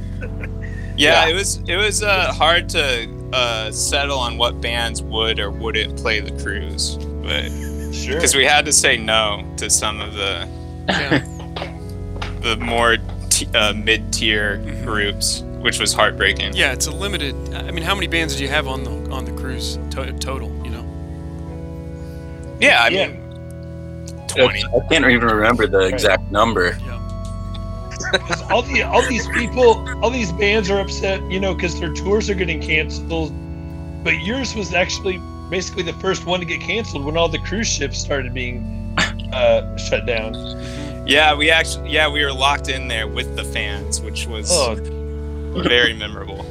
Yeah. 0.97 1.26
it 1.28 1.35
was 1.35 1.61
it 1.66 1.76
was 1.76 2.02
uh, 2.02 2.33
hard 2.33 2.69
to 2.71 3.09
uh, 3.33 3.71
settle 3.73 4.19
on 4.19 4.38
what 4.38 4.61
bands 4.61 5.02
would 5.02 5.38
or 5.40 5.50
wouldn't 5.50 5.97
play 5.99 6.21
the 6.21 6.31
cruise, 6.43 6.97
but 7.23 7.50
Sure. 7.93 8.14
because 8.16 8.35
we 8.35 8.45
had 8.45 8.64
to 8.66 8.73
say 8.73 8.97
no 8.97 9.45
to 9.57 9.69
some 9.71 10.00
of 10.00 10.14
the 10.14 10.49
Yeah. 10.88 11.25
the 12.43 12.57
more 12.61 12.97
t- 13.31 13.49
uh, 13.55 13.73
mid 13.73 14.12
tier 14.12 14.59
Mhm. 14.59 14.85
groups, 14.85 15.43
which 15.60 15.78
was 15.80 15.92
heartbreaking. 15.92 16.54
yeah. 16.54 16.72
It's 16.72 16.86
a 16.86 16.90
limited. 16.92 17.34
I 17.54 17.70
mean, 17.70 17.82
how 17.84 17.94
many 17.94 18.06
bands 18.06 18.34
did 18.34 18.42
you 18.42 18.48
have 18.48 18.66
on 18.68 18.84
the 18.84 19.10
on 19.10 19.25
the 19.25 19.32
cruise 19.32 19.78
to- 19.92 20.12
total? 20.18 20.48
You 20.64 20.70
know. 20.70 22.56
Yeah, 22.60 22.82
I 22.82 22.88
Yeah. 22.88 23.06
mean, 23.08 23.20
twenty. 24.28 24.64
I 24.64 24.80
can't 24.88 25.04
even 25.06 25.28
remember 25.28 25.66
the 25.66 25.80
exact 25.80 26.30
number. 26.30 26.78
Yeah. 26.86 26.92
'Cause 28.18 28.42
all 28.50 28.62
the 28.62 28.82
all 28.82 29.02
these 29.08 29.26
people, 29.28 29.84
all 30.02 30.10
these 30.10 30.30
bands 30.32 30.70
are 30.70 30.80
upset, 30.80 31.20
you 31.30 31.40
know, 31.40 31.54
because 31.54 31.78
their 31.80 31.92
tours 31.92 32.30
are 32.30 32.34
getting 32.34 32.60
canceled. 32.60 33.32
But 34.04 34.20
yours 34.22 34.54
was 34.54 34.72
actually 34.75 35.20
basically 35.50 35.82
the 35.82 35.92
first 35.94 36.26
one 36.26 36.38
to 36.40 36.46
get 36.46 36.60
canceled 36.60 37.04
when 37.04 37.16
all 37.16 37.28
the 37.28 37.38
cruise 37.40 37.66
ships 37.68 37.98
started 37.98 38.32
being 38.34 38.94
uh, 39.32 39.76
shut 39.76 40.06
down. 40.06 40.34
Yeah, 41.06 41.34
we 41.34 41.50
actually 41.50 41.90
yeah 41.90 42.08
we 42.08 42.25
were 42.25 42.32
locked 42.32 42.68
in 42.68 42.86
there 42.88 43.06
with 43.08 43.34
the 43.36 43.44
fans, 43.44 44.00
which 44.00 44.26
was 44.26 44.50
Oh, 44.52 44.76
very 45.68 45.92
memorable. 45.94 46.44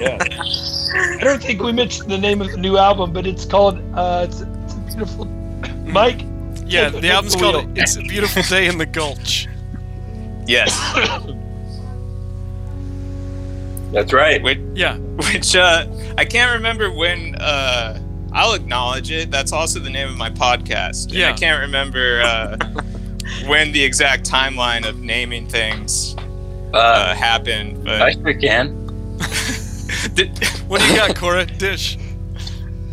yeah. 0.00 0.18
I 0.20 1.18
don't 1.24 1.42
think 1.42 1.62
we 1.62 1.72
mentioned 1.72 2.10
the 2.10 2.18
name 2.18 2.40
of 2.40 2.50
the 2.50 2.56
new 2.56 2.76
album, 2.78 3.12
but 3.12 3.26
it's 3.26 3.44
called 3.44 3.78
uh, 3.94 4.26
it's, 4.28 4.40
it's 4.40 4.74
a 4.74 4.78
beautiful. 4.86 5.24
Mike, 5.84 6.22
Yeah. 6.66 6.88
The- 6.90 7.00
The 7.00 7.10
album's 7.10 7.34
the 7.34 7.40
called 7.40 7.66
wheel. 7.66 7.72
"It's 7.76 7.96
a 7.96 8.00
Beautiful 8.02 8.42
Day 8.42 8.66
in 8.68 8.78
the 8.78 8.86
Gulch." 8.86 9.48
Yes, 10.46 10.70
That's 13.92 14.12
right. 14.12 14.42
which 14.42 14.58
Yeah. 14.74 14.96
which 15.32 15.56
uh, 15.56 15.86
I 16.16 16.24
can't 16.24 16.52
remember 16.54 16.90
when. 16.90 17.34
Uh, 17.36 18.00
I'll 18.32 18.52
acknowledge 18.52 19.10
it. 19.10 19.30
That's 19.30 19.52
also 19.52 19.78
the 19.78 19.88
name 19.88 20.06
of 20.08 20.16
my 20.18 20.28
podcast. 20.30 21.04
And 21.06 21.14
Yeah. 21.14 21.30
I 21.30 21.32
can't 21.32 21.60
remember 21.62 22.20
uh, 22.22 22.56
when 23.46 23.72
the 23.72 23.82
exact 23.82 24.28
timeline 24.30 24.86
of 24.86 25.00
naming 25.00 25.48
things 25.48 26.14
Uh, 26.72 26.76
uh, 26.76 27.14
happened, 27.14 27.88
I 27.88 27.98
but 27.98 28.12
sure 28.14 28.34
can. 28.34 28.86
Did- 30.14 30.38
What 30.68 30.80
do 30.80 30.86
you 30.88 30.96
got, 30.96 31.16
Cora? 31.16 31.46
Dish. 31.46 31.98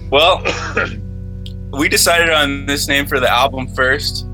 Well, 0.09 0.41
we 1.73 1.89
decided 1.89 2.29
on 2.29 2.65
this 2.65 2.87
name 2.87 3.05
for 3.05 3.19
the 3.19 3.29
album 3.29 3.67
first, 3.67 4.25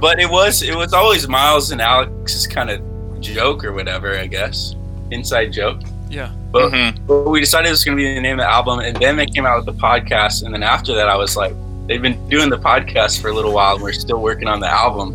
but 0.00 0.20
it 0.20 0.30
was 0.30 0.62
it 0.62 0.74
was 0.74 0.92
always 0.92 1.26
Miles 1.28 1.70
and 1.72 1.80
Alex's 1.80 2.46
kind 2.46 2.70
of 2.70 2.80
joke 3.20 3.64
or 3.64 3.72
whatever, 3.72 4.16
I 4.16 4.26
guess, 4.26 4.74
inside 5.10 5.52
joke. 5.52 5.80
Yeah. 6.08 6.30
But, 6.52 6.72
Mhm. 6.72 7.06
but 7.06 7.28
we 7.30 7.40
decided 7.40 7.68
it 7.68 7.70
was 7.72 7.84
going 7.84 7.96
to 7.96 8.02
be 8.02 8.14
the 8.14 8.20
name 8.20 8.38
of 8.40 8.44
the 8.44 8.50
album, 8.50 8.80
and 8.80 8.96
then 8.96 9.16
they 9.16 9.26
came 9.26 9.46
out 9.46 9.64
with 9.64 9.66
the 9.66 9.80
podcast, 9.80 10.44
and 10.44 10.52
then 10.54 10.62
after 10.64 10.94
that, 10.94 11.08
I 11.08 11.16
was 11.16 11.36
like, 11.36 11.52
they've 11.86 12.02
been 12.02 12.28
doing 12.28 12.48
the 12.50 12.58
podcast 12.58 13.20
for 13.20 13.28
a 13.28 13.32
little 13.34 13.52
while, 13.52 13.74
and 13.74 13.82
we're 13.82 13.92
still 13.92 14.20
working 14.20 14.48
on 14.48 14.58
the 14.60 14.68
album, 14.68 15.14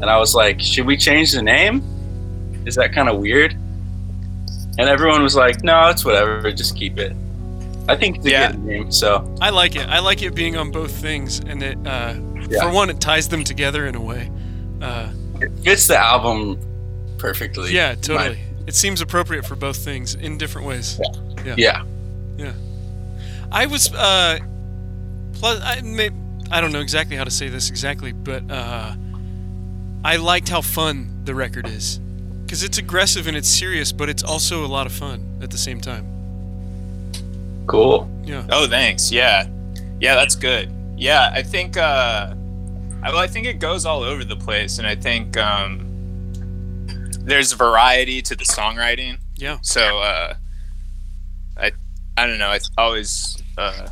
and 0.00 0.08
I 0.10 0.18
was 0.18 0.34
like, 0.34 0.60
should 0.60 0.86
we 0.86 0.96
change 0.96 1.32
the 1.32 1.42
name? 1.42 1.82
Is 2.66 2.74
that 2.76 2.92
kind 2.92 3.08
of 3.08 3.18
weird? 3.18 3.52
And 4.78 4.88
everyone 4.88 5.22
was 5.22 5.36
like, 5.36 5.62
no, 5.62 5.88
it's 5.88 6.04
whatever, 6.04 6.50
just 6.52 6.76
keep 6.76 6.98
it. 6.98 7.14
I 7.88 7.96
think 7.96 8.18
it's 8.18 8.26
a 8.26 8.30
Yeah. 8.30 8.52
good 8.52 8.64
name, 8.64 8.92
so. 8.92 9.36
I 9.40 9.50
like 9.50 9.76
it. 9.76 9.86
I 9.88 9.98
like 9.98 10.22
it 10.22 10.34
being 10.34 10.56
on 10.56 10.70
both 10.70 10.92
things, 10.92 11.40
and 11.40 11.62
it 11.62 11.76
uh, 11.86 12.14
Yeah. 12.48 12.62
For 12.62 12.70
one, 12.70 12.90
it 12.90 13.00
ties 13.00 13.28
them 13.28 13.44
together 13.44 13.86
in 13.86 13.94
a 13.94 14.00
way. 14.00 14.30
Uh, 14.80 15.08
It 15.40 15.50
fits 15.64 15.86
the 15.88 15.98
album 15.98 16.58
perfectly. 17.18 17.72
yeah, 17.72 17.94
totally. 17.94 18.38
It 18.66 18.74
seems 18.74 19.00
appropriate 19.00 19.44
for 19.44 19.56
both 19.56 19.76
things 19.76 20.14
in 20.14 20.38
different 20.38 20.66
ways. 20.68 21.00
Yeah. 21.56 21.82
Yeah. 22.38 22.52
I 23.50 23.66
was 23.66 23.92
uh, 23.92 24.38
plus 25.34 25.60
I 25.62 25.80
may, 25.82 26.10
I 26.50 26.60
don't 26.60 26.72
know 26.72 26.80
exactly 26.80 27.16
how 27.16 27.24
to 27.24 27.30
say 27.30 27.48
this 27.48 27.68
exactly, 27.68 28.12
but 28.12 28.50
uh, 28.50 28.94
I 30.04 30.16
liked 30.16 30.48
how 30.48 30.62
fun 30.62 31.20
the 31.24 31.34
record 31.34 31.66
is 31.68 32.00
because 32.52 32.64
it's 32.64 32.76
aggressive 32.76 33.26
and 33.28 33.34
it's 33.34 33.48
serious, 33.48 33.92
but 33.92 34.10
it's 34.10 34.22
also 34.22 34.62
a 34.62 34.68
lot 34.68 34.84
of 34.84 34.92
fun 34.92 35.26
at 35.40 35.50
the 35.50 35.56
same 35.56 35.80
time. 35.80 36.04
Cool. 37.66 38.06
Yeah. 38.24 38.46
Oh, 38.50 38.66
thanks. 38.66 39.10
Yeah, 39.10 39.48
yeah, 40.00 40.16
that's 40.16 40.34
good. 40.34 40.70
Yeah, 40.94 41.30
I 41.32 41.42
think. 41.42 41.78
Uh, 41.78 42.34
I, 43.02 43.08
well, 43.08 43.16
I 43.16 43.26
think 43.26 43.46
it 43.46 43.58
goes 43.58 43.86
all 43.86 44.02
over 44.02 44.22
the 44.22 44.36
place, 44.36 44.76
and 44.76 44.86
I 44.86 44.94
think 44.94 45.38
um, 45.38 45.86
there's 47.20 47.54
variety 47.54 48.20
to 48.20 48.36
the 48.36 48.44
songwriting. 48.44 49.16
Yeah. 49.38 49.56
So 49.62 50.00
uh, 50.00 50.34
I, 51.56 51.72
I 52.18 52.26
don't 52.26 52.38
know. 52.38 52.50
I 52.50 52.58
always. 52.76 53.42
Uh, 53.56 53.88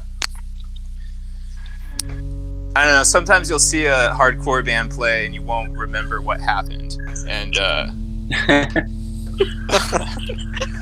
I 2.76 2.84
don't 2.84 2.94
know. 2.94 3.04
Sometimes 3.04 3.48
you'll 3.48 3.58
see 3.58 3.86
a 3.86 4.10
hardcore 4.10 4.62
band 4.62 4.90
play 4.90 5.24
and 5.24 5.34
you 5.34 5.40
won't 5.40 5.72
remember 5.72 6.20
what 6.20 6.40
happened, 6.40 6.98
and 7.26 7.56
uh, 7.56 7.88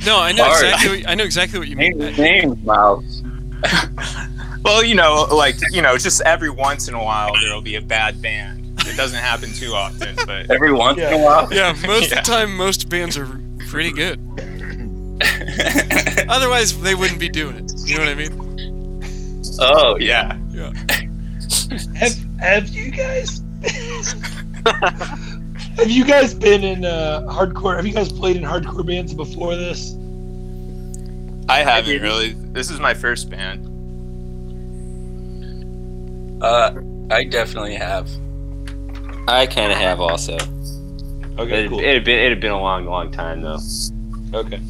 No, 0.06 0.18
I 0.20 0.32
know 0.32 0.44
Hard. 0.44 0.64
exactly. 0.64 1.00
What, 1.02 1.08
I 1.10 1.14
know 1.14 1.24
exactly 1.24 1.58
what 1.58 1.68
you 1.68 1.76
mean. 1.76 1.98
Name 1.98 2.14
names, 2.16 2.64
Miles. 2.64 3.22
well, 4.64 4.82
you 4.82 4.94
know, 4.94 5.26
like 5.30 5.56
you 5.72 5.82
know, 5.82 5.98
just 5.98 6.20
every 6.22 6.50
once 6.50 6.88
in 6.88 6.94
a 6.94 7.02
while 7.02 7.32
there'll 7.40 7.60
be 7.60 7.74
a 7.76 7.80
bad 7.82 8.20
band. 8.22 8.80
It 8.86 8.96
doesn't 8.96 9.18
happen 9.18 9.52
too 9.52 9.74
often, 9.74 10.16
but 10.26 10.50
Every 10.54 10.72
once 10.72 10.98
in 10.98 11.04
a 11.04 11.10
Yeah. 11.10 11.24
while. 11.24 11.52
Yeah, 11.52 11.72
most 11.86 12.10
of 12.12 12.18
the 12.18 12.22
time, 12.24 12.56
most 12.56 12.88
bands 12.88 13.18
are 13.18 13.26
pretty 13.68 13.92
good. 13.92 14.18
Otherwise, 16.28 16.80
they 16.80 16.94
wouldn't 16.94 17.20
be 17.20 17.28
doing 17.28 17.56
it. 17.56 17.72
You 17.84 17.96
know 17.98 18.04
what 18.04 18.08
I 18.08 18.14
mean? 18.14 19.42
oh, 19.60 19.96
yeah. 19.98 20.38
Yeah. 20.50 20.72
Have 21.96 22.16
Have 22.40 22.68
you 22.68 22.90
guys? 22.90 23.42
Have 25.78 25.90
you 25.90 26.04
guys 26.04 26.34
been 26.34 26.64
in 26.64 26.84
uh, 26.84 27.22
hardcore? 27.28 27.76
Have 27.76 27.86
you 27.86 27.92
guys 27.92 28.12
played 28.12 28.36
in 28.36 28.42
hardcore 28.42 28.84
bands 28.86 29.14
before 29.14 29.56
this? 29.56 29.94
I 31.48 31.58
haven't 31.62 32.02
really. 32.02 32.32
This 32.52 32.70
is 32.70 32.78
my 32.80 32.94
first 32.94 33.30
band. 33.30 33.64
Uh, 36.42 36.72
I 37.10 37.24
definitely 37.24 37.74
have. 37.74 38.08
I 39.26 39.46
kind 39.46 39.72
of 39.72 39.78
have 39.78 40.00
also. 40.00 40.36
Okay, 41.38 41.64
It, 41.64 41.68
cool. 41.68 41.80
it 41.80 41.94
had 41.94 42.04
been 42.04 42.18
it 42.18 42.28
had 42.30 42.40
been 42.40 42.50
a 42.52 42.60
long, 42.60 42.84
long 42.84 43.10
time 43.10 43.42
though. 43.42 43.58
okay. 44.34 44.60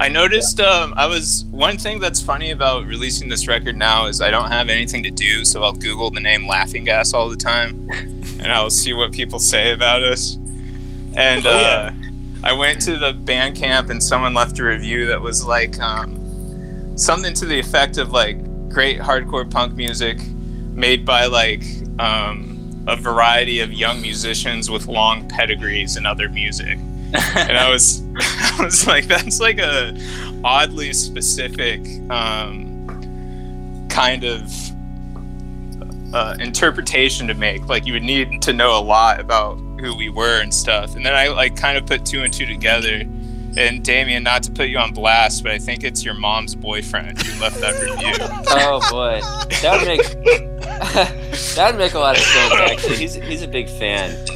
I 0.00 0.08
noticed. 0.08 0.58
Um, 0.60 0.94
I 0.96 1.06
was 1.06 1.44
one 1.50 1.78
thing 1.78 2.00
that's 2.00 2.20
funny 2.20 2.50
about 2.50 2.86
releasing 2.86 3.28
this 3.28 3.46
record 3.46 3.76
now 3.76 4.06
is 4.06 4.20
I 4.20 4.30
don't 4.30 4.50
have 4.50 4.68
anything 4.68 5.02
to 5.04 5.10
do, 5.10 5.44
so 5.44 5.62
I'll 5.62 5.72
Google 5.74 6.10
the 6.10 6.18
name 6.20 6.46
Laughing 6.48 6.82
Gas 6.84 7.12
all 7.14 7.28
the 7.28 7.36
time, 7.36 7.88
and 8.42 8.52
I'll 8.52 8.70
see 8.70 8.92
what 8.92 9.12
people 9.12 9.38
say 9.38 9.72
about 9.72 10.02
us. 10.02 10.36
And 11.14 11.46
Oh, 11.46 11.50
yeah. 11.50 11.92
uh, 11.92 11.92
I 12.44 12.52
went 12.52 12.80
to 12.82 12.96
the 12.98 13.12
band 13.12 13.56
camp, 13.56 13.90
and 13.90 14.02
someone 14.02 14.34
left 14.34 14.58
a 14.58 14.64
review 14.64 15.06
that 15.06 15.20
was 15.20 15.44
like 15.44 15.78
um, 15.80 16.96
something 16.96 17.34
to 17.34 17.46
the 17.46 17.58
effect 17.58 17.98
of 17.98 18.10
like 18.10 18.36
great 18.68 18.98
hardcore 18.98 19.48
punk 19.50 19.74
music 19.74 20.18
made 20.74 21.04
by 21.04 21.26
like 21.26 21.62
um, 21.98 22.84
a 22.88 22.96
variety 22.96 23.60
of 23.60 23.72
young 23.72 24.00
musicians 24.02 24.70
with 24.70 24.88
long 24.88 25.28
pedigrees 25.28 25.96
and 25.96 26.06
other 26.06 26.28
music 26.28 26.78
and 27.36 27.58
I 27.58 27.68
was, 27.68 28.02
I 28.18 28.64
was 28.64 28.86
like, 28.86 29.04
that's 29.06 29.38
like 29.38 29.58
a 29.58 29.94
oddly 30.42 30.94
specific 30.94 31.80
um, 32.10 33.86
kind 33.90 34.24
of 34.24 34.50
uh, 36.12 36.36
interpretation 36.40 37.26
to 37.28 37.34
make. 37.34 37.66
Like 37.68 37.86
you 37.86 37.92
would 37.94 38.02
need 38.02 38.42
to 38.42 38.52
know 38.52 38.78
a 38.78 38.80
lot 38.80 39.20
about 39.20 39.58
who 39.80 39.96
we 39.96 40.08
were 40.08 40.40
and 40.40 40.52
stuff. 40.52 40.94
And 40.94 41.04
then 41.04 41.14
I 41.14 41.28
like 41.28 41.56
kind 41.56 41.76
of 41.76 41.86
put 41.86 42.04
two 42.04 42.22
and 42.22 42.32
two 42.32 42.46
together. 42.46 43.02
And 43.54 43.84
Damien, 43.84 44.22
not 44.22 44.42
to 44.44 44.50
put 44.50 44.68
you 44.68 44.78
on 44.78 44.94
blast, 44.94 45.42
but 45.42 45.52
I 45.52 45.58
think 45.58 45.84
it's 45.84 46.02
your 46.02 46.14
mom's 46.14 46.54
boyfriend 46.54 47.20
who 47.20 47.38
left 47.40 47.60
that 47.60 47.74
review. 47.82 48.14
Oh 48.54 48.80
boy, 48.90 49.20
that 49.60 49.78
would 49.78 49.86
make 49.86 50.00
that 51.54 51.70
would 51.70 51.78
make 51.78 51.94
a 51.94 51.98
lot 51.98 52.16
of 52.16 52.22
sense. 52.22 52.54
Actually, 52.54 52.96
he's 52.96 53.14
he's 53.14 53.42
a 53.42 53.48
big 53.48 53.68
fan. 53.68 54.26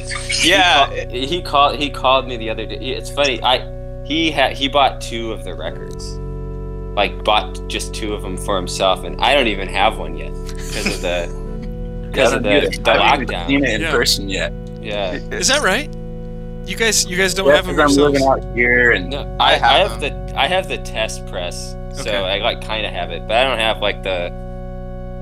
Yeah, 0.43 0.89
he, 0.89 1.01
call, 1.05 1.09
he 1.11 1.41
called 1.41 1.79
he 1.79 1.89
called 1.89 2.27
me 2.27 2.37
the 2.37 2.49
other 2.49 2.65
day. 2.65 2.75
It's 2.75 3.09
funny. 3.09 3.41
I 3.41 4.03
he 4.05 4.31
had 4.31 4.53
he 4.53 4.67
bought 4.67 5.01
two 5.01 5.31
of 5.31 5.43
the 5.43 5.53
records, 5.55 6.13
like 6.95 7.23
bought 7.23 7.67
just 7.67 7.93
two 7.93 8.13
of 8.13 8.21
them 8.21 8.37
for 8.37 8.55
himself, 8.55 9.03
and 9.03 9.19
I 9.21 9.33
don't 9.33 9.47
even 9.47 9.67
have 9.67 9.97
one 9.97 10.15
yet 10.15 10.33
because 10.33 10.85
of 10.85 11.01
the 11.01 11.46
because 12.17 12.33
of 12.33 12.43
the, 12.43 12.49
I 12.49 13.09
haven't 13.09 13.23
even 13.23 13.35
lockdown. 13.35 13.47
seen 13.47 13.63
it 13.63 13.73
in 13.75 13.81
Yeah. 13.81 13.91
person 13.91 14.29
yet. 14.29 14.53
Yeah. 14.81 15.11
Is 15.31 15.47
that 15.49 15.61
right? 15.61 15.89
You 16.65 16.75
guys, 16.75 17.05
you 17.05 17.15
guys 17.17 17.33
don't 17.33 17.47
Yeah, 17.47 17.55
have 17.57 17.65
them 17.65 17.75
'cause 17.77 17.97
I'm 17.97 18.03
living 18.03 18.27
out 18.27 18.43
here, 18.55 18.91
and 18.91 19.09
No, 19.09 19.37
I 19.39 19.51
I, 19.51 19.53
I 19.53 19.57
have 19.57 19.91
have 19.91 19.99
the 20.01 20.33
I 20.35 20.47
have 20.47 20.67
the 20.67 20.77
test 20.79 21.25
press, 21.27 21.75
so 21.93 22.01
Okay. 22.01 22.17
I 22.17 22.37
like 22.39 22.61
kind 22.65 22.85
of 22.85 22.91
have 22.91 23.11
it, 23.11 23.25
but 23.27 23.37
I 23.37 23.43
don't 23.45 23.59
have 23.59 23.81
like 23.81 24.03
the 24.03 24.31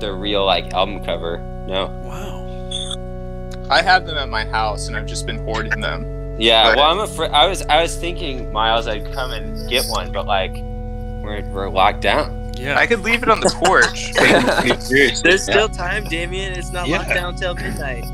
the 0.00 0.12
real 0.12 0.44
like 0.44 0.72
album 0.74 1.04
cover. 1.04 1.38
No. 1.68 1.86
Wow. 2.04 2.42
I 3.70 3.82
have 3.82 4.06
them 4.06 4.16
at 4.18 4.28
my 4.28 4.44
house, 4.44 4.86
and 4.88 4.96
I've 4.96 5.06
just 5.06 5.26
been 5.26 5.38
hoarding 5.38 5.80
them. 5.80 6.36
Yeah. 6.38 6.64
But- 6.64 6.76
Well, 6.78 6.90
I'm 6.90 6.98
afraid. 7.00 7.30
I 7.30 7.46
was 7.46 7.62
I 7.62 7.80
was 7.82 7.94
thinking 7.96 8.52
Miles, 8.52 8.86
I'd 8.88 9.10
come 9.12 9.32
and 9.32 9.68
get 9.70 9.84
one, 9.86 10.10
but 10.12 10.26
like 10.26 10.52
we're 11.22 11.42
we're 11.52 11.68
locked 11.70 12.00
down. 12.02 12.45
Yeah. 12.58 12.78
I 12.78 12.86
could 12.86 13.00
leave 13.00 13.22
it 13.22 13.28
on 13.28 13.40
the 13.40 13.50
porch. 13.64 14.12
There's 15.22 15.22
yeah. 15.22 15.36
still 15.36 15.68
time, 15.68 16.04
Damien. 16.04 16.52
It's 16.52 16.70
not 16.70 16.88
Yeah. 16.88 16.98
locked 16.98 17.10
down 17.10 17.34
till 17.36 17.54
midnight. 17.54 18.04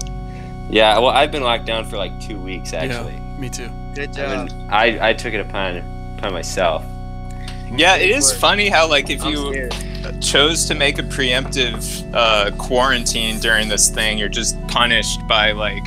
Yeah. 0.68 0.98
Well, 0.98 1.10
I've 1.10 1.30
been 1.30 1.42
locked 1.42 1.64
down 1.66 1.84
for 1.84 1.96
like 1.96 2.18
two 2.20 2.40
weeks 2.40 2.72
actually. 2.72 3.14
Yeah, 3.14 3.38
me 3.38 3.48
too. 3.48 3.70
Good 3.94 4.10
I, 4.10 4.12
job. 4.12 4.48
mean, 4.50 4.68
I 4.70 5.10
I 5.10 5.12
took 5.14 5.34
it 5.34 5.40
upon 5.40 6.14
upon 6.18 6.32
myself. 6.32 6.84
Yeah, 7.74 7.96
it 7.96 8.10
is 8.10 8.32
funny 8.32 8.68
how 8.68 8.86
like 8.88 9.08
if 9.10 9.22
I'm 9.22 9.32
you 9.32 9.52
scared. 9.70 10.22
chose 10.22 10.66
to 10.66 10.74
make 10.74 10.98
a 10.98 11.02
preemptive 11.02 12.10
uh, 12.14 12.50
quarantine 12.58 13.38
during 13.40 13.68
this 13.68 13.88
thing, 13.88 14.18
you're 14.18 14.28
just 14.28 14.60
punished 14.68 15.26
by 15.26 15.52
like 15.52 15.86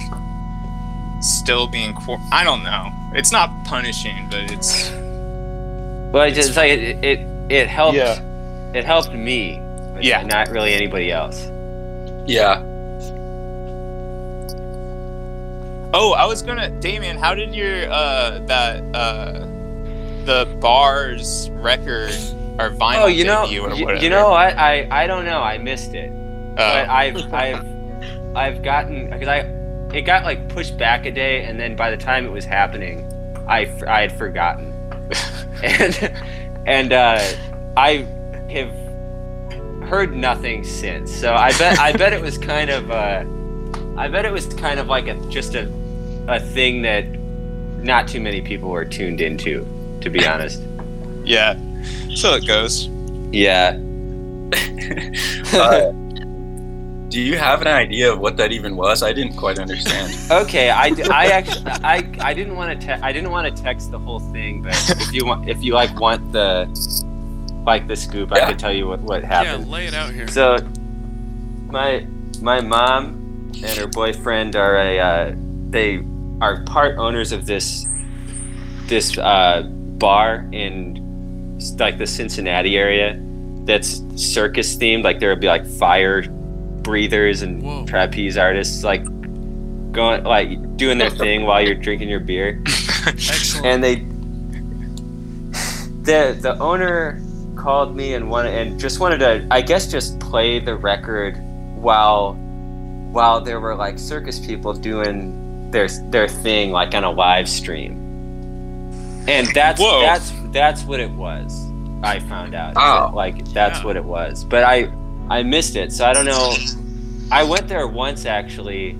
still 1.21 1.67
being. 1.67 1.93
Quar- 1.93 2.19
I 2.31 2.43
don't 2.43 2.63
know. 2.63 2.91
It's 3.13 3.31
not 3.31 3.49
punishing, 3.65 4.27
but 4.29 4.51
it's. 4.51 4.89
Well, 6.11 6.23
it's 6.23 6.35
just 6.37 6.55
like 6.55 6.71
it 6.71 7.03
it, 7.03 7.19
it 7.51 7.67
helped. 7.67 7.97
Yeah. 7.97 8.19
It 8.75 8.83
helped 8.83 9.13
me. 9.13 9.61
Yeah. 10.01 10.21
Not 10.23 10.49
really 10.49 10.73
anybody 10.73 11.11
else. 11.11 11.49
Yeah. 12.25 12.61
Oh, 15.93 16.11
I 16.11 16.25
was 16.25 16.41
gonna, 16.41 16.69
Damien. 16.81 17.17
How 17.17 17.33
did 17.33 17.55
your 17.55 17.89
uh 17.89 18.39
that 18.47 18.83
uh 18.93 19.45
the 20.25 20.45
bars 20.59 21.49
record 21.51 22.09
or 22.59 22.69
vinyl 22.71 23.03
Oh, 23.03 23.07
you 23.07 23.23
know, 23.23 23.45
you, 23.45 23.61
whatever? 23.61 23.95
you 23.95 24.09
know, 24.09 24.33
I, 24.33 24.49
I 24.49 25.03
I 25.03 25.07
don't 25.07 25.23
know. 25.23 25.39
I 25.39 25.57
missed 25.57 25.93
it. 25.93 26.11
but 26.55 26.61
Uh, 26.61 26.91
I've 26.91 27.33
I've 27.33 27.65
I've 28.35 28.61
gotten 28.61 29.09
because 29.09 29.29
I 29.29 29.49
it 29.93 30.01
got 30.01 30.25
like 30.25 30.49
pushed 30.49 30.77
back 30.77 31.05
a 31.05 31.11
day, 31.11 31.43
and 31.45 31.57
then 31.57 31.77
by 31.77 31.89
the 31.91 31.97
time 31.97 32.25
it 32.25 32.31
was 32.31 32.43
happening, 32.43 33.07
I 33.47 33.71
I 33.87 34.01
had 34.01 34.17
forgotten, 34.17 34.73
and 35.63 36.11
and 36.65 36.91
uh, 36.91 37.21
I 37.77 38.05
have 38.55 39.89
heard 39.89 40.15
nothing 40.15 40.63
since. 40.63 41.13
So 41.13 41.33
I 41.33 41.51
bet 41.57 41.79
I 41.79 41.91
bet 41.91 42.13
it 42.13 42.21
was 42.21 42.37
kind 42.37 42.69
of 42.69 42.89
uh, 42.91 43.23
I 43.97 44.07
bet 44.07 44.25
it 44.25 44.31
was 44.31 44.47
kind 44.55 44.79
of 44.79 44.87
like 44.87 45.07
a 45.07 45.15
just 45.29 45.55
a 45.55 45.71
a 46.27 46.39
thing 46.39 46.81
that 46.81 47.05
not 47.83 48.07
too 48.07 48.19
many 48.19 48.41
people 48.41 48.69
were 48.69 48.85
tuned 48.85 49.21
into, 49.21 49.65
to 50.01 50.09
be 50.09 50.25
honest. 50.25 50.61
yeah. 51.23 51.55
So 52.15 52.33
it 52.35 52.47
goes. 52.47 52.87
Yeah. 53.31 53.79
Uh, 55.53 55.91
do 57.09 57.21
you 57.21 57.37
have 57.37 57.61
an 57.61 57.67
idea 57.67 58.11
of 58.11 58.19
what 58.19 58.35
that 58.37 58.51
even 58.51 58.75
was? 58.75 59.01
I 59.03 59.13
didn't 59.13 59.37
quite 59.37 59.57
understand. 59.59 60.13
Okay, 60.31 60.69
I, 60.69 60.87
I 61.11 61.27
actually 61.27 61.63
I, 61.67 62.03
I 62.19 62.33
didn't 62.33 62.55
want 62.55 62.79
to 62.81 62.87
te- 62.87 63.01
I 63.01 63.11
didn't 63.13 63.31
want 63.31 63.55
to 63.55 63.63
text 63.63 63.91
the 63.91 63.99
whole 63.99 64.19
thing, 64.19 64.61
but 64.63 64.73
if 64.89 65.13
you 65.13 65.25
want 65.25 65.47
if 65.47 65.63
you 65.63 65.73
like 65.73 65.97
want 65.99 66.31
the 66.31 66.67
like 67.65 67.87
the 67.87 67.95
scoop, 67.95 68.31
I 68.31 68.45
could 68.45 68.59
tell 68.59 68.73
you 68.73 68.87
what, 68.87 69.01
what 69.01 69.23
happened. 69.23 69.65
Yeah, 69.65 69.71
lay 69.71 69.87
it 69.87 69.93
out 69.93 70.13
here. 70.13 70.27
So 70.27 70.57
my 71.67 72.05
my 72.41 72.61
mom 72.61 73.51
and 73.55 73.77
her 73.77 73.87
boyfriend 73.87 74.55
are 74.55 74.77
a 74.77 74.99
uh, 74.99 75.35
they 75.69 76.03
are 76.41 76.63
part 76.65 76.97
owners 76.97 77.31
of 77.31 77.45
this 77.45 77.85
this 78.87 79.17
uh, 79.17 79.63
bar 79.97 80.47
in 80.51 81.57
like 81.79 81.97
the 81.97 82.05
Cincinnati 82.05 82.77
area 82.77 83.19
that's 83.63 84.01
circus 84.15 84.75
themed. 84.75 85.03
Like 85.03 85.19
there 85.19 85.29
would 85.29 85.41
be 85.41 85.47
like 85.47 85.65
fire 85.65 86.21
breathers 86.21 87.41
and 87.41 87.63
Whoa. 87.63 87.85
trapeze 87.85 88.37
artists 88.37 88.83
like 88.83 89.03
going 89.91 90.23
like 90.23 90.77
doing 90.77 90.97
their 90.97 91.09
thing 91.09 91.45
while 91.45 91.61
you're 91.61 91.75
drinking 91.75 92.09
your 92.09 92.19
beer. 92.19 92.61
Excellent. 93.07 93.65
and 93.65 93.83
they 93.83 93.95
the 96.03 96.37
the 96.39 96.55
owner 96.59 97.19
called 97.65 97.95
me 97.95 98.13
and 98.13 98.29
wanted 98.29 98.53
and 98.53 98.79
just 98.79 98.99
wanted 98.99 99.17
to 99.17 99.47
I 99.49 99.61
guess 99.61 99.87
just 99.87 100.19
play 100.19 100.59
the 100.59 100.75
record 100.75 101.41
while 101.75 102.35
while 103.11 103.41
there 103.41 103.59
were 103.59 103.75
like 103.75 103.97
circus 103.97 104.39
people 104.39 104.71
doing 104.73 105.71
their 105.71 105.87
their 106.11 106.27
thing 106.27 106.71
like 106.71 106.93
on 106.93 107.03
a 107.03 107.11
live 107.11 107.49
stream. 107.49 107.93
And 109.27 109.47
that's 109.55 109.81
Whoa. 109.81 110.01
that's 110.01 110.31
that's 110.51 110.83
what 110.83 110.99
it 110.99 111.09
was. 111.09 111.59
I 112.03 112.19
found 112.19 112.53
out. 112.53 112.73
Oh. 112.75 113.07
that, 113.07 113.15
like 113.15 113.43
that's 113.51 113.79
Yeah. 113.79 113.85
what 113.85 113.95
it 113.95 114.05
was. 114.05 114.43
But 114.43 114.63
I 114.63 114.91
I 115.31 115.41
missed 115.41 115.75
it. 115.75 115.91
So 115.91 116.05
I 116.05 116.13
don't 116.13 116.25
know 116.25 116.53
I 117.31 117.43
went 117.43 117.67
there 117.67 117.87
once 117.87 118.27
actually 118.27 118.95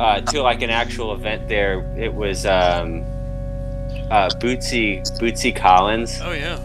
uh, 0.00 0.20
to 0.22 0.42
like 0.42 0.62
an 0.62 0.70
actual 0.70 1.14
event 1.14 1.48
there. 1.48 1.80
It 1.96 2.12
was 2.12 2.44
um, 2.44 3.02
uh, 4.10 4.30
Bootsy 4.40 5.00
Bootsy 5.20 5.54
Collins, 5.54 6.18
oh 6.22 6.32
yeah. 6.32 6.58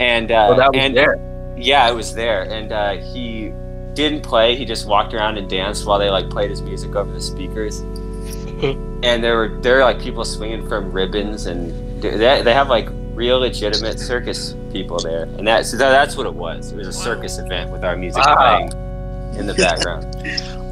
And 0.00 0.30
uh, 0.30 0.48
Oh, 0.50 0.56
that 0.56 0.72
was 0.72 0.80
and 0.82 0.96
there. 0.96 1.16
yeah, 1.56 1.88
it 1.88 1.94
was 1.94 2.14
there, 2.14 2.42
and 2.42 2.72
uh, 2.72 2.96
he 2.96 3.52
didn't 3.94 4.22
play. 4.22 4.54
He 4.56 4.64
just 4.64 4.86
walked 4.86 5.14
around 5.14 5.38
and 5.38 5.48
danced 5.48 5.86
while 5.86 5.98
they 5.98 6.10
like 6.10 6.28
played 6.30 6.50
his 6.50 6.62
music 6.62 6.94
over 6.94 7.10
the 7.12 7.20
speakers. 7.20 7.80
and 8.62 9.22
there 9.24 9.36
were 9.36 9.58
there 9.60 9.76
were 9.76 9.82
like 9.82 10.00
people 10.00 10.24
swinging 10.24 10.66
from 10.68 10.92
ribbons, 10.92 11.46
and 11.46 12.02
they, 12.02 12.42
they 12.42 12.52
have 12.54 12.68
like 12.68 12.88
real 13.14 13.38
legitimate 13.38 13.98
circus 13.98 14.54
people 14.72 14.98
there, 14.98 15.22
and 15.22 15.46
that's 15.46 15.70
so 15.70 15.76
that's 15.78 16.16
what 16.16 16.26
it 16.26 16.34
was. 16.34 16.72
It 16.72 16.76
was 16.76 16.86
a 16.88 16.92
circus 16.92 17.38
event 17.38 17.70
with 17.70 17.84
our 17.84 17.96
music 17.96 18.24
Wow. 18.24 18.36
playing 18.68 19.36
in 19.38 19.46
the 19.46 19.54
background. 19.58 20.04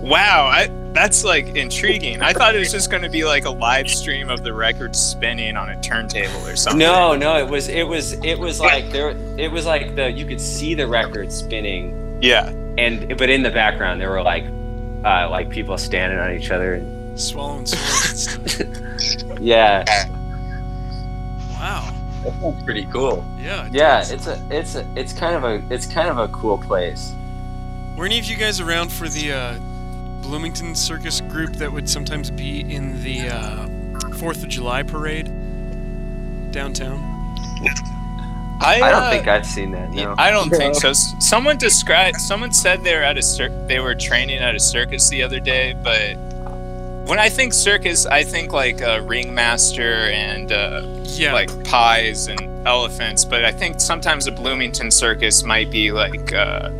Wow, 0.02 0.46
I, 0.52 0.68
that's 0.94 1.24
like 1.24 1.57
intriguing. 1.57 2.22
I 2.22 2.33
thought 2.33 2.54
it 2.54 2.61
was 2.61 2.70
just 2.72 2.90
going 2.90 3.02
to 3.02 3.09
be 3.11 3.24
like 3.24 3.44
a 3.44 3.50
live 3.50 3.88
stream 3.90 4.30
of 4.30 4.42
the 4.44 4.52
record 4.54 4.94
spinning 4.96 5.57
on 5.57 5.68
a 5.68 5.80
turntable 5.83 6.46
or 6.46 6.57
something. 6.57 6.78
No, 6.78 7.14
no, 7.16 7.37
it 7.37 7.48
was 7.48 7.68
it 7.68 7.83
was 7.87 8.12
it 8.24 8.38
was 8.38 8.61
like 8.61 8.90
there 8.90 9.11
it 9.38 9.50
was 9.50 9.66
like 9.66 9.96
the 9.96 10.11
you 10.11 10.24
could 10.24 10.40
see 10.40 10.74
the 10.74 10.87
record 10.87 11.30
spinning 11.33 12.18
Yeah. 12.22 12.48
and 12.78 13.18
but 13.18 13.28
in 13.28 13.42
the 13.42 13.50
background 13.50 14.00
there 14.00 14.11
were 14.11 14.22
like 14.22 14.44
uh 15.04 15.28
like 15.28 15.50
people 15.50 15.76
standing 15.76 16.18
on 16.18 16.33
each 16.33 16.50
other 16.50 16.74
and 16.74 17.20
Swallowing 17.20 17.66
swords 17.66 18.38
yeah 19.40 19.85
Wow. 21.52 21.90
That 22.24 22.40
sounds 22.40 22.62
pretty 22.64 22.87
cool. 22.87 23.24
Yeah. 23.38 23.66
it 23.66 23.72
yeah 23.74 23.98
does. 23.98 24.11
it's 24.12 24.26
a 24.26 24.46
it's 24.50 24.74
a 24.74 24.87
it's 24.96 25.12
kind 25.12 25.35
of 25.37 25.44
a 25.44 25.62
it's 25.72 25.87
kind 25.87 26.09
of 26.09 26.18
a 26.18 26.28
cool 26.28 26.59
place 26.59 27.12
Were 27.96 28.07
any 28.07 28.18
of 28.18 28.24
you 28.24 28.37
guys 28.37 28.61
around 28.61 28.90
for 28.92 29.09
the 29.09 29.33
uh, 29.33 29.54
Bloomington 30.24 30.74
Circus 30.74 31.20
group 31.20 31.52
that 31.54 31.70
would 31.70 31.88
sometimes 31.88 32.30
be 32.30 32.60
in 32.60 33.02
the 33.02 33.28
uh, 33.28 33.68
Fourth 34.18 34.42
of 34.42 34.48
July 34.48 34.82
parade 34.82 35.26
downtown? 36.50 36.98
I, 38.60 38.80
I 38.82 38.90
don't 38.90 39.02
uh, 39.02 39.10
think 39.10 39.28
I've 39.28 39.44
seen 39.44 39.72
that 39.72 39.90
no 39.90 40.14
I 40.16 40.30
don't 40.30 40.48
think 40.48 40.74
so. 40.76 40.92
Someone 40.92 41.58
described. 41.58 42.16
Someone 42.20 42.52
said 42.52 42.82
they 42.82 42.94
were 42.94 43.02
at 43.02 43.18
a 43.18 43.22
cir- 43.22 43.66
they 43.66 43.80
were 43.80 43.94
training 43.94 44.38
at 44.38 44.54
a 44.54 44.60
circus 44.60 45.08
the 45.10 45.22
other 45.22 45.40
day, 45.40 45.74
but 45.82 46.16
when 47.06 47.18
I 47.18 47.28
think 47.28 47.52
circus, 47.52 48.06
I 48.06 48.24
think 48.24 48.52
like 48.52 48.80
a 48.80 49.02
ringmaster 49.02 50.08
and 50.10 50.50
uh, 50.52 50.82
Yeah. 51.04 51.34
like 51.34 51.64
pies 51.64 52.28
and 52.28 52.66
elephants. 52.66 53.24
But 53.26 53.44
I 53.44 53.52
think 53.52 53.78
sometimes 53.80 54.26
a 54.26 54.32
Bloomington 54.32 54.90
circus 54.90 55.42
might 55.42 55.70
be 55.70 55.92
like 55.92 56.32
uh, 56.32 56.70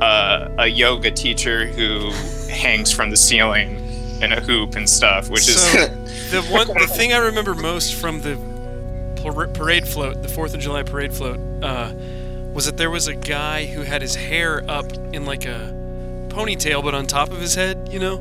uh, 0.00 0.48
a 0.58 0.66
yoga 0.66 1.10
teacher 1.10 1.66
who 1.66 2.10
hangs 2.50 2.92
from 2.92 3.10
the 3.10 3.16
ceiling 3.16 3.76
in 4.22 4.32
a 4.32 4.40
hoop 4.40 4.76
and 4.76 4.88
stuff, 4.88 5.28
which 5.28 5.48
is 5.48 5.72
the 6.30 6.42
one 6.50 6.66
the 6.68 6.86
thing 6.86 7.12
I 7.12 7.18
remember 7.18 7.54
most 7.54 7.94
from 7.94 8.20
the 8.20 8.38
parade 9.54 9.86
float, 9.86 10.22
the 10.22 10.28
Fourth 10.28 10.54
of 10.54 10.60
July 10.60 10.82
parade 10.82 11.12
float, 11.12 11.38
uh, 11.62 11.92
was 12.52 12.66
that 12.66 12.76
there 12.76 12.90
was 12.90 13.08
a 13.08 13.14
guy 13.14 13.66
who 13.66 13.82
had 13.82 14.02
his 14.02 14.14
hair 14.14 14.64
up 14.68 14.92
in 15.12 15.24
like 15.24 15.44
a 15.44 15.72
ponytail, 16.28 16.82
but 16.82 16.94
on 16.94 17.06
top 17.06 17.30
of 17.30 17.40
his 17.40 17.54
head, 17.54 17.88
you 17.90 17.98
know. 17.98 18.20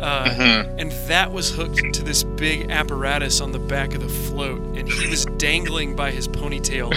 Uh, 0.00 0.24
Mhm. 0.30 0.80
and 0.80 0.92
that 1.08 1.30
was 1.30 1.50
hooked 1.54 1.92
to 1.92 2.02
this 2.02 2.22
big 2.22 2.70
apparatus 2.70 3.40
on 3.42 3.52
the 3.52 3.58
back 3.58 3.94
of 3.94 4.00
the 4.00 4.08
float, 4.08 4.60
and 4.76 4.88
he 4.88 5.06
was 5.08 5.26
dangling 5.36 5.94
by 5.94 6.10
his 6.10 6.26
ponytail 6.26 6.90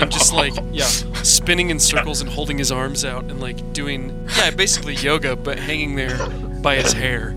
and 0.00 0.10
just 0.12 0.32
like 0.42 0.54
yeah, 0.70 0.86
spinning 1.22 1.70
in 1.70 1.80
circles 1.80 2.20
and 2.20 2.30
holding 2.30 2.56
his 2.56 2.70
arms 2.70 3.04
out 3.04 3.24
and 3.24 3.40
like 3.40 3.72
doing 3.72 4.28
yeah, 4.36 4.50
basically 4.50 4.94
yoga, 4.94 5.34
but 5.34 5.58
hanging 5.58 5.96
there 5.96 6.16
by 6.62 6.76
his 6.76 6.92
hair. 6.92 7.34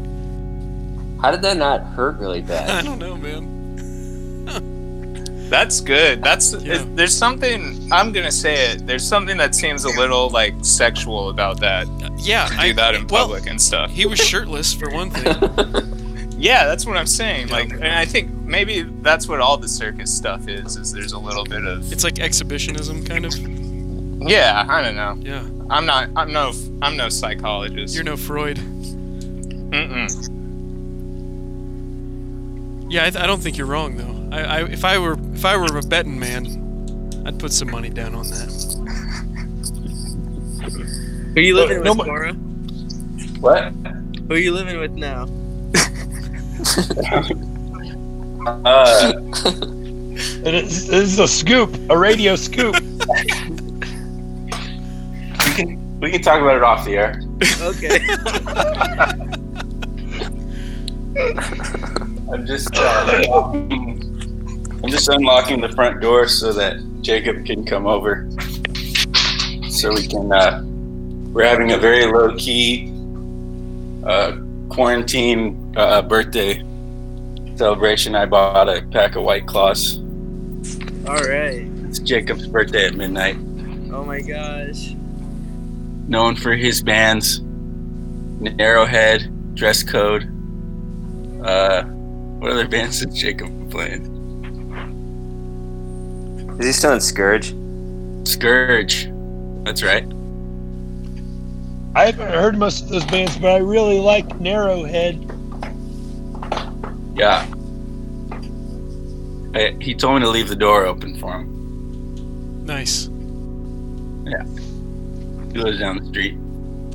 how 1.21 1.31
did 1.31 1.41
that 1.41 1.57
not 1.57 1.81
hurt 1.95 2.17
really 2.19 2.41
bad? 2.41 2.69
I 2.79 2.81
don't 2.83 2.99
know, 2.99 3.15
man. 3.17 3.56
That's 5.49 5.79
good. 5.81 6.21
That's 6.23 6.53
Yeah. 6.53 6.83
there's 6.95 7.15
something 7.15 7.87
I'm 7.91 8.11
gonna 8.11 8.31
say 8.31 8.71
it. 8.71 8.85
There's 8.85 9.05
something 9.07 9.37
that 9.37 9.55
seems 9.55 9.85
a 9.85 9.89
little 9.89 10.29
like 10.29 10.53
sexual 10.61 11.29
about 11.29 11.59
that. 11.61 11.87
Uh, 12.03 12.09
yeah, 12.17 12.47
To 12.47 12.55
I 12.59 12.67
do 12.69 12.73
that 12.75 12.95
in 12.95 13.07
well, 13.07 13.25
public 13.27 13.47
and 13.47 13.61
stuff. 13.61 13.89
He 13.91 14.05
was 14.05 14.19
shirtless 14.19 14.73
for 14.73 14.89
one 14.89 15.09
thing. 15.11 15.93
Yeah, 16.39 16.67
that's 16.67 16.85
what 16.85 16.97
I'm 16.97 17.07
saying. 17.07 17.47
Yeah. 17.47 17.53
Like, 17.55 17.71
and 17.71 17.87
I 17.87 18.05
think 18.05 18.29
maybe 18.31 18.83
that's 19.01 19.27
what 19.27 19.39
all 19.39 19.57
the 19.57 19.67
circus 19.67 20.13
stuff 20.15 20.47
is. 20.47 20.75
Is 20.77 20.91
there's 20.93 21.13
a 21.13 21.17
little 21.17 21.43
bit 21.43 21.65
of 21.65 21.91
It's 21.91 22.03
like 22.03 22.19
exhibitionism, 22.19 23.03
kind 23.05 23.25
of. 23.25 23.33
yeah. 24.29 24.63
I 24.69 24.83
don't 24.83 24.95
know. 24.95 25.17
Yeah, 25.19 25.43
I'm 25.71 25.87
not. 25.87 26.09
I'm 26.15 26.31
no. 26.31 26.51
I'm 26.83 26.95
no 26.95 27.09
psychologist. 27.09 27.95
you're 27.95 28.03
no 28.03 28.15
Freud. 28.17 28.57
Mm-mm. 29.71 30.11
Yeah, 32.89 33.05
I, 33.05 33.09
th- 33.09 33.23
I 33.23 33.27
don't 33.27 33.41
think 33.41 33.57
you're 33.57 33.65
wrong 33.67 33.97
though. 33.97 34.13
I, 34.31 34.41
I 34.41 34.63
if 34.65 34.83
I 34.85 34.97
were 34.97 35.17
if 35.33 35.45
I 35.45 35.55
were 35.57 35.77
a 35.77 35.81
betting 35.81 36.19
man, 36.19 36.45
I'd 37.25 37.39
put 37.39 37.51
some 37.53 37.69
money 37.71 37.89
down 37.89 38.13
on 38.15 38.25
that. 38.27 38.51
Who 41.33 41.39
are 41.39 41.43
you 41.43 41.55
living 41.55 41.83
No, 41.83 41.91
with, 41.91 41.97
no, 41.99 42.03
Cora? 42.05 42.33
What? 43.39 43.71
Who 44.27 44.33
are 44.33 44.37
you 44.37 44.53
living 44.53 44.79
with 44.79 44.91
now? 44.91 45.27
Uh, 48.63 49.11
It 50.45 50.53
is, 50.53 50.87
this 50.87 51.11
is 51.13 51.19
a 51.19 51.27
scoop, 51.27 51.77
a 51.89 51.97
radio 51.97 52.35
scoop. 52.37 52.75
we 52.79 52.81
can 55.53 55.99
we 55.99 56.11
can 56.11 56.21
talk 56.21 56.39
about 56.41 56.55
it 56.55 56.63
off 56.63 56.85
the 56.85 56.95
air. 56.95 57.21
Okay. 57.61 57.99
I'm 62.31 62.45
just 62.45 62.69
uh, 62.75 63.51
I'm 64.83 64.89
just 64.89 65.09
unlocking 65.09 65.61
the 65.61 65.69
front 65.69 66.01
door 66.01 66.27
so 66.27 66.53
that 66.53 66.77
Jacob 67.01 67.45
can 67.45 67.65
come 67.65 67.87
over. 67.87 68.29
So 69.69 69.93
we 69.93 70.07
can 70.07 70.31
uh, 70.31 70.63
we're 71.33 71.45
having 71.45 71.71
a 71.71 71.77
very 71.77 72.05
low 72.05 72.35
key 72.35 72.91
uh, 74.05 74.37
quarantine 74.69 75.73
uh, 75.77 76.01
birthday 76.01 76.63
celebration. 77.55 78.15
I 78.15 78.25
bought 78.25 78.69
a 78.69 78.81
pack 78.91 79.15
of 79.15 79.23
white 79.23 79.47
claws. 79.47 79.97
All 81.07 81.15
right. 81.15 81.67
It's 81.85 81.99
Jacob's 81.99 82.47
birthday 82.47 82.87
at 82.87 82.95
midnight. 82.95 83.35
Oh 83.91 84.03
my 84.03 84.21
gosh. 84.21 84.93
Known 86.07 86.35
for 86.35 86.53
his 86.55 86.83
bands 86.83 87.41
Narrowhead, 88.39 89.55
Dress 89.55 89.83
Code. 89.83 90.23
Uh, 91.43 91.83
what 91.83 92.51
other 92.51 92.67
bands 92.67 93.01
is 93.01 93.13
Jacob 93.19 93.71
playing? 93.71 94.16
Is 96.59 96.65
he 96.65 96.71
still 96.71 96.93
in 96.93 97.01
scourge 97.01 97.53
Scourge. 98.27 99.09
That's 99.63 99.81
right. 99.81 100.05
I 101.95 102.05
haven't 102.07 102.29
heard 102.29 102.57
most 102.57 102.83
of 102.83 102.89
those 102.89 103.05
bands, 103.05 103.37
but 103.37 103.51
I 103.51 103.57
really 103.57 103.99
like 103.99 104.27
Narrowhead. 104.39 105.23
Yeah. 107.15 107.47
I, 109.55 109.77
he 109.81 109.95
told 109.95 110.15
me 110.15 110.21
to 110.21 110.29
leave 110.29 110.49
the 110.49 110.55
door 110.55 110.85
open 110.85 111.17
for 111.19 111.39
him. 111.39 112.65
Nice. 112.65 113.07
Yeah. 114.25 114.43
He 115.53 115.59
lives 115.59 115.79
down 115.79 115.97
the 115.97 116.05
street. 116.09 116.37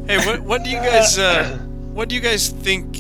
Hey, 0.06 0.18
what 0.26 0.40
what 0.40 0.62
do 0.64 0.70
you 0.70 0.76
guys 0.76 1.18
uh, 1.18 1.58
what 1.94 2.08
do 2.08 2.14
you 2.14 2.20
guys 2.20 2.48
think? 2.50 2.98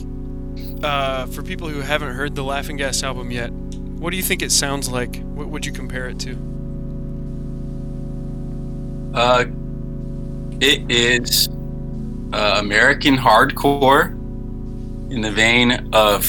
Uh, 0.82 1.26
for 1.26 1.42
people 1.44 1.68
who 1.68 1.80
haven't 1.80 2.12
heard 2.12 2.34
the 2.34 2.42
Laughing 2.42 2.76
Gas 2.76 3.04
album 3.04 3.30
yet, 3.30 3.52
what 3.52 4.10
do 4.10 4.16
you 4.16 4.22
think 4.22 4.42
it 4.42 4.50
sounds 4.50 4.90
like? 4.90 5.22
What 5.22 5.48
would 5.48 5.64
you 5.64 5.70
compare 5.70 6.08
it 6.08 6.18
to? 6.20 6.51
Uh, 9.14 9.44
it 10.60 10.90
is 10.90 11.48
uh, 12.32 12.56
American 12.58 13.16
hardcore 13.16 14.10
in 15.10 15.20
the 15.20 15.30
vein 15.30 15.90
of, 15.92 16.24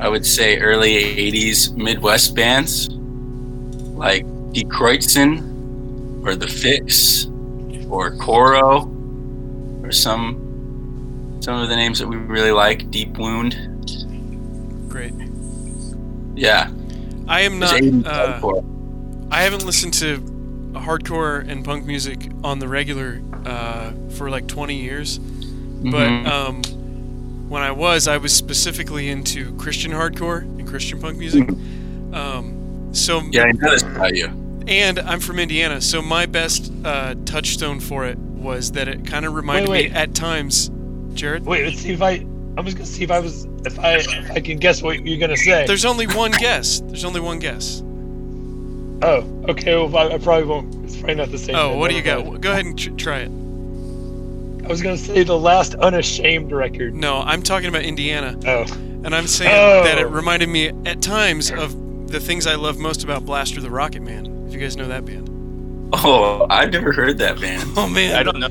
I 0.00 0.08
would 0.08 0.24
say, 0.24 0.58
early 0.58 0.94
80s 0.94 1.74
Midwest 1.76 2.34
bands 2.34 2.88
like 2.88 4.24
Kreuzen 4.68 6.24
or 6.24 6.34
The 6.34 6.46
Fix 6.46 7.26
or 7.90 8.16
Koro 8.16 8.88
or 9.82 9.92
some 9.92 10.40
some 11.40 11.60
of 11.60 11.68
the 11.68 11.76
names 11.76 11.98
that 11.98 12.08
we 12.08 12.16
really 12.16 12.52
like. 12.52 12.90
Deep 12.90 13.18
Wound. 13.18 13.54
Great. 14.88 15.12
Yeah. 16.34 16.70
I 17.28 17.42
am 17.42 17.58
not. 17.58 17.82
Uh. 18.06 18.62
I 19.30 19.42
haven't 19.42 19.66
listened 19.66 19.92
to 19.94 20.33
hardcore 20.74 21.48
and 21.48 21.64
punk 21.64 21.84
music 21.86 22.28
on 22.42 22.58
the 22.58 22.68
regular 22.68 23.20
uh, 23.46 23.92
for 24.16 24.30
like 24.30 24.46
20 24.46 24.74
years. 24.76 25.18
But 25.18 26.08
Mhm. 26.08 26.26
um, 26.26 26.62
when 27.50 27.62
I 27.62 27.70
was, 27.72 28.08
I 28.08 28.16
was 28.16 28.32
specifically 28.32 29.08
into 29.10 29.54
Christian 29.56 29.92
hardcore 29.92 30.40
and 30.42 30.66
Christian 30.66 31.00
punk 31.00 31.18
music. 31.18 31.48
Um, 32.12 32.88
so 32.92 33.22
yeah, 33.30 33.44
I 33.44 33.52
noticed 33.52 33.86
about 33.86 34.14
you. 34.16 34.26
and 34.68 34.98
I'm 35.00 35.20
from 35.20 35.38
Indiana, 35.38 35.80
so 35.80 36.00
my 36.00 36.26
best 36.26 36.72
uh, 36.84 37.14
touchstone 37.26 37.80
for 37.80 38.04
it 38.06 38.18
was 38.18 38.72
that 38.72 38.88
it 38.88 39.06
kind 39.06 39.24
of 39.26 39.34
reminded 39.34 39.68
wait. 39.70 39.90
me 39.90 39.96
at 39.96 40.14
times, 40.14 40.70
Jared. 41.14 41.44
Wait, 41.44 41.64
let's 41.64 41.78
see 41.80 41.90
if 41.92 42.02
I. 42.02 42.24
I 42.56 42.60
was 42.60 42.72
gonna 42.74 42.86
see 42.86 43.02
if 43.02 43.10
I 43.10 43.18
was 43.18 43.46
if 43.66 43.78
I 43.80 43.94
if 43.96 44.30
I 44.30 44.38
can 44.40 44.58
guess 44.58 44.80
what 44.80 45.04
you're 45.04 45.18
gonna 45.18 45.36
say. 45.36 45.66
There's 45.66 45.84
only 45.84 46.06
one 46.06 46.30
guess. 46.30 46.80
There's 46.86 47.04
only 47.04 47.18
one 47.20 47.40
guess. 47.40 47.82
Oh, 49.02 49.44
okay. 49.48 49.74
Well, 49.76 49.96
I, 49.96 50.14
I 50.14 50.18
probably 50.18 50.44
won't. 50.46 50.74
It's 50.84 50.96
probably 50.96 51.16
not 51.16 51.30
the 51.30 51.38
same. 51.38 51.54
Oh, 51.56 51.76
what 51.76 51.90
do 51.90 51.96
you 51.96 52.02
got? 52.02 52.24
mind. 52.26 52.42
Go 52.42 52.52
ahead 52.52 52.64
and 52.64 52.78
tr- 52.78 52.90
try 52.92 53.18
it. 53.20 53.30
I 54.64 54.68
was 54.68 54.80
gonna 54.80 54.96
say 54.96 55.24
the 55.24 55.38
last 55.38 55.74
unashamed 55.74 56.50
record. 56.50 56.94
No, 56.94 57.18
I'm 57.18 57.42
talking 57.42 57.68
about 57.68 57.82
Indiana, 57.82 58.34
Oh, 58.46 58.62
and 59.04 59.14
I'm 59.14 59.26
saying 59.26 59.50
Oh. 59.54 59.84
that 59.84 59.98
it 59.98 60.06
reminded 60.06 60.48
me 60.48 60.68
at 60.86 61.02
times 61.02 61.50
of 61.50 62.08
the 62.10 62.18
things 62.18 62.46
I 62.46 62.54
love 62.54 62.78
most 62.78 63.04
about 63.04 63.26
Blaster 63.26 63.60
the 63.60 63.70
Rocket 63.70 64.00
Man. 64.00 64.46
If 64.48 64.54
you 64.54 64.60
guys 64.60 64.76
know 64.76 64.88
that 64.88 65.04
band. 65.04 65.28
Oh, 65.92 66.46
I've 66.48 66.72
never 66.72 66.92
heard 66.92 67.18
that 67.18 67.38
band. 67.40 67.68
Oh 67.76 67.86
man, 67.88 68.16
I 68.16 68.22
don't 68.22 68.38
know. 68.40 68.48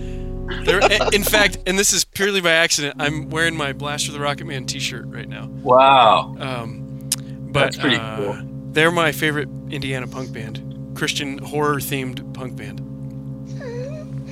They're, 0.66 0.82
in 1.14 1.24
fact, 1.24 1.58
and 1.66 1.80
this 1.80 1.94
is 1.94 2.06
purely 2.06 2.42
by 2.42 2.52
accident, 2.52 2.98
I'm 3.00 3.30
wearing 3.32 3.56
my 3.56 3.74
Blaster 3.74 4.12
the 4.12 4.20
Rocket 4.20 4.46
Man 4.46 4.66
T-shirt 4.66 5.06
right 5.08 5.28
now. 5.28 5.48
Wow. 5.48 6.36
Um, 6.38 7.10
but 7.52 7.60
That's 7.62 7.78
pretty 7.78 7.96
uh, 7.96 8.18
cool. 8.18 8.34
They're 8.74 8.92
my 8.92 9.12
favorite 9.12 9.50
Indiana 9.70 10.08
punk 10.08 10.34
band, 10.34 10.96
Christian 10.96 11.38
horror-themed 11.38 12.34
punk 12.34 12.56
band. 12.56 12.80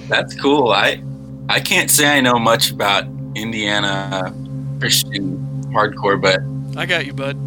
That's 0.10 0.34
cool. 0.42 0.72
I 0.72 1.02
I 1.50 1.60
can't 1.60 1.90
say 1.90 2.18
I 2.18 2.22
know 2.22 2.38
much 2.40 2.72
about 2.72 3.06
Indiana 3.36 4.34
Christian 4.80 5.38
hardcore, 5.74 6.20
but 6.20 6.40
I 6.80 6.86
got 6.86 7.06
you, 7.06 7.14
bud. 7.14 7.38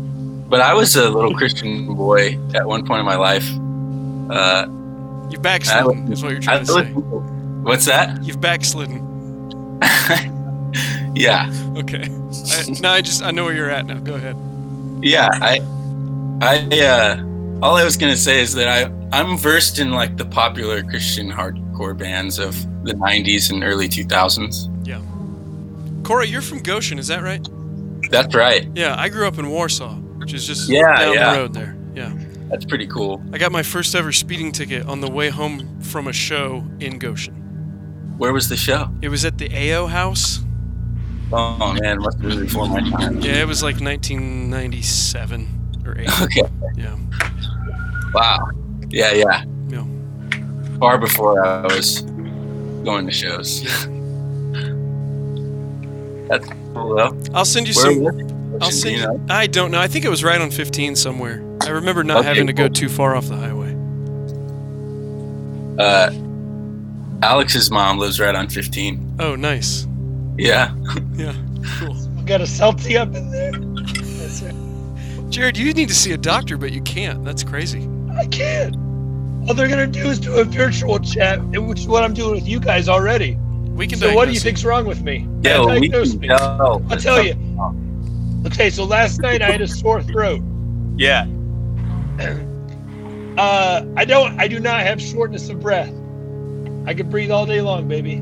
but 0.48 0.60
I 0.60 0.72
was 0.74 0.96
a 0.96 1.10
little 1.10 1.34
Christian 1.34 1.94
boy 1.94 2.38
at 2.54 2.66
one 2.66 2.86
point 2.86 3.00
in 3.00 3.06
my 3.06 3.16
life. 3.16 3.46
Uh, 4.30 4.66
You've 5.30 5.42
backslidden, 5.42 6.08
I- 6.08 6.12
is 6.12 6.22
what 6.22 6.30
you're 6.30 6.40
I 6.40 6.42
trying 6.44 6.64
to 6.64 6.72
say. 6.72 6.84
what's 7.64 7.86
that? 7.86 8.22
You've 8.24 8.40
backslidden. 8.40 9.00
yeah, 11.14 11.50
Okay. 11.76 12.04
I, 12.04 12.64
now 12.80 12.92
I 12.92 13.00
just 13.00 13.22
I 13.22 13.30
know 13.30 13.44
where 13.44 13.54
you're 13.54 13.70
at 13.70 13.86
now. 13.86 13.98
Go 13.98 14.14
ahead. 14.14 14.36
yeah. 15.02 15.28
I 15.32 15.60
I 16.40 16.58
uh, 16.82 17.22
all 17.62 17.76
I 17.76 17.84
was 17.84 17.96
gonna 17.96 18.16
say 18.16 18.40
is 18.40 18.54
that 18.54 18.68
I 18.68 18.90
I'm 19.16 19.38
versed 19.38 19.78
in 19.78 19.92
like 19.92 20.16
the 20.16 20.24
popular 20.26 20.82
Christian 20.82 21.30
hardcore 21.30 21.96
bands 21.96 22.38
of 22.38 22.54
the 22.84 22.92
'90s 22.94 23.50
and 23.50 23.62
early 23.64 23.88
2000s. 23.88 24.68
Yeah, 24.86 25.00
Corey, 26.02 26.28
you're 26.28 26.42
from 26.42 26.58
Goshen, 26.62 26.98
is 26.98 27.06
that 27.08 27.22
right? 27.22 27.46
That's 28.10 28.34
right. 28.34 28.68
Yeah, 28.74 28.94
I 28.98 29.08
grew 29.08 29.26
up 29.26 29.38
in 29.38 29.48
Warsaw, 29.48 29.94
which 29.94 30.34
is 30.34 30.46
just 30.46 30.68
Yeah, 30.68 30.94
down 30.96 31.14
yeah. 31.14 31.32
the 31.34 31.38
road 31.40 31.54
there. 31.54 31.76
Yeah. 31.94 32.12
That's 32.50 32.66
pretty 32.66 32.86
cool. 32.86 33.22
I 33.32 33.38
got 33.38 33.50
my 33.52 33.62
first 33.62 33.94
ever 33.94 34.12
speeding 34.12 34.52
ticket 34.52 34.86
on 34.86 35.00
the 35.00 35.10
way 35.10 35.30
home 35.30 35.80
from 35.80 36.08
a 36.08 36.12
show 36.12 36.62
in 36.78 36.98
Goshen. 36.98 37.34
Where 38.18 38.32
was 38.32 38.48
the 38.48 38.56
show? 38.56 38.90
It 39.00 39.08
was 39.08 39.24
at 39.24 39.38
the 39.38 39.48
AO 39.72 39.86
House. 39.86 40.40
Oh 41.32 41.72
man, 41.80 42.00
must 42.00 42.20
have 42.20 42.30
been 42.30 42.40
before 42.44 42.68
my 42.68 42.80
time. 42.90 43.20
Yeah, 43.20 43.40
it 43.40 43.48
was 43.48 43.62
like 43.62 43.80
1997 43.80 45.48
or 45.86 45.98
8. 45.98 46.08
Okay. 46.22 46.42
Yeah. 46.76 46.96
Wow. 48.14 48.48
Yeah, 48.88 49.12
yeah. 49.12 49.44
Yeah. 49.68 49.84
Far 50.78 50.98
before 50.98 51.44
I 51.44 51.62
was 51.66 52.02
going 52.84 53.06
to 53.06 53.12
shows. 53.12 53.62
Yeah. 53.62 53.70
That's 56.28 56.46
cool 56.74 56.96
though. 56.96 57.22
I'll 57.34 57.44
send 57.44 57.68
you 57.68 57.74
Where 57.74 57.92
some. 58.12 58.56
I'll 58.62 58.70
Do 58.70 58.74
send 58.74 58.94
you 58.96 59.00
you. 59.02 59.06
know? 59.08 59.26
I 59.28 59.46
don't 59.46 59.70
know. 59.70 59.80
I 59.80 59.88
think 59.88 60.04
it 60.04 60.08
was 60.08 60.22
right 60.24 60.40
on 60.40 60.50
15 60.50 60.96
somewhere. 60.96 61.42
I 61.62 61.70
remember 61.70 62.04
not 62.04 62.18
Okay, 62.18 62.28
having 62.28 62.46
to 62.46 62.52
go 62.52 62.68
too 62.68 62.88
far 62.88 63.16
off 63.16 63.26
the 63.26 63.36
highway. 63.36 63.72
Uh, 65.78 66.12
Alex's 67.22 67.70
mom 67.70 67.98
lives 67.98 68.20
right 68.20 68.34
on 68.34 68.48
15. 68.48 69.16
Oh, 69.18 69.34
nice. 69.34 69.86
Yeah. 70.38 70.74
Yeah. 71.14 71.34
Cool. 71.78 71.94
got 72.26 72.40
a 72.40 72.46
Celtic 72.46 72.96
up 72.96 73.14
in 73.14 73.30
there. 73.30 73.52
That's 75.34 75.42
right. 75.42 75.54
Jared, 75.54 75.66
you 75.66 75.74
need 75.74 75.88
to 75.88 75.94
see 75.94 76.12
a 76.12 76.16
doctor, 76.16 76.56
but 76.56 76.70
you 76.70 76.80
can't. 76.82 77.24
That's 77.24 77.42
crazy. 77.42 77.88
I 78.16 78.26
can't. 78.26 78.76
All 79.48 79.54
they're 79.54 79.68
gonna 79.68 79.86
do 79.88 80.06
is 80.06 80.20
do 80.20 80.34
a 80.36 80.44
virtual 80.44 81.00
chat, 81.00 81.42
which 81.42 81.80
is 81.80 81.88
what 81.88 82.04
I'm 82.04 82.14
doing 82.14 82.36
with 82.36 82.46
you 82.46 82.60
guys 82.60 82.88
already. 82.88 83.36
We 83.74 83.88
can. 83.88 83.98
So 83.98 84.14
what 84.14 84.26
do 84.26 84.32
you 84.32 84.38
think's 84.40 84.64
wrong 84.64 84.86
with 84.86 85.02
me? 85.02 85.26
Yeah, 85.42 85.58
well, 85.58 85.80
we 85.80 85.88
Diagnose 85.88 86.12
can 86.12 86.20
me. 86.20 86.28
I'll 86.30 86.80
tell 86.98 87.20
you. 87.20 87.34
Okay, 88.46 88.70
so 88.70 88.84
last 88.84 89.20
night 89.20 89.42
I 89.42 89.50
had 89.50 89.60
a 89.60 89.66
sore 89.66 90.02
throat. 90.02 90.40
Yeah. 90.96 91.26
Uh, 93.36 93.84
I 93.96 94.04
don't. 94.04 94.38
I 94.38 94.46
do 94.46 94.60
not 94.60 94.82
have 94.82 95.02
shortness 95.02 95.48
of 95.48 95.58
breath. 95.58 95.92
I 96.86 96.94
can 96.94 97.10
breathe 97.10 97.32
all 97.32 97.44
day 97.44 97.60
long, 97.60 97.88
baby. 97.88 98.18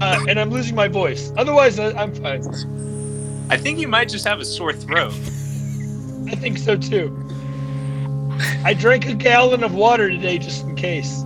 Uh, 0.00 0.24
and 0.28 0.40
I'm 0.40 0.50
losing 0.50 0.74
my 0.74 0.88
voice. 0.88 1.32
Otherwise, 1.36 1.78
I, 1.78 1.92
I'm 1.92 2.12
fine. 2.12 2.42
I 3.48 3.56
think 3.56 3.78
you 3.78 3.86
might 3.86 4.08
just 4.08 4.26
have 4.26 4.40
a 4.40 4.44
sore 4.44 4.72
throat. 4.72 5.14
I 6.28 6.34
think 6.34 6.58
so 6.58 6.76
too. 6.76 7.16
I 8.64 8.74
drank 8.74 9.06
a 9.06 9.14
gallon 9.14 9.62
of 9.62 9.74
water 9.74 10.08
today 10.08 10.38
just 10.38 10.64
in 10.64 10.74
case. 10.74 11.22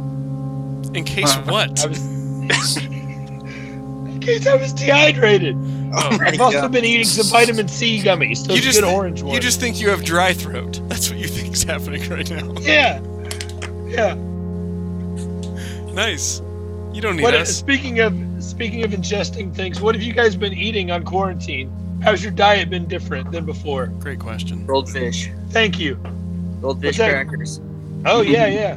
In 0.95 1.05
case 1.05 1.35
what? 1.39 1.85
I 1.85 1.89
was. 1.89 2.77
in 2.77 4.21
case 4.21 4.47
I 4.47 4.57
was 4.57 4.73
dehydrated. 4.73 5.57
Oh, 5.95 6.19
I've 6.21 6.41
also 6.41 6.69
been 6.69 6.85
eating 6.85 7.07
some 7.07 7.27
vitamin 7.31 7.69
C 7.69 8.03
gummies. 8.03 8.47
Those 8.47 8.57
You 8.57 8.63
just 8.63 8.81
good 8.81 8.89
orange 8.93 9.23
ones. 9.23 9.35
you 9.35 9.41
just 9.41 9.61
think 9.61 9.81
you 9.81 9.89
have 9.91 10.05
dry 10.05 10.33
throat. 10.33 10.81
That's 10.89 11.09
what 11.11 11.19
you 11.19 11.29
think 11.29 11.55
is 11.55 11.63
happening 11.63 12.09
right 12.11 12.29
now. 12.31 12.53
Yeah. 12.61 13.01
Yeah. 13.87 14.15
Nice. 15.93 16.41
You 16.93 17.01
don't 17.03 17.17
need 17.17 17.23
What, 17.23 17.35
us. 17.35 17.55
speaking 17.55 18.01
of 18.01 18.15
speaking 18.43 18.83
of 18.85 18.91
ingesting 18.91 19.55
things, 19.55 19.81
what 19.81 19.95
have 19.95 20.03
you 20.03 20.13
guys 20.13 20.35
been 20.37 20.55
eating 20.55 20.91
on 20.91 21.05
quarantine? 21.05 21.71
How's 22.07 22.23
your 22.23 22.31
diet 22.31 22.71
been 22.71 22.87
different 22.87 23.33
than 23.33 23.45
before? 23.45 23.87
Great 23.87 24.21
question. 24.21 24.65
Goldfish. 24.65 25.29
Thank 25.51 25.81
you. 25.81 25.97
Goldfish 26.61 27.01
What's 27.01 27.11
crackers. 27.11 27.61
Oh 28.05 28.21
yeah, 28.23 28.47
yeah. 28.47 28.77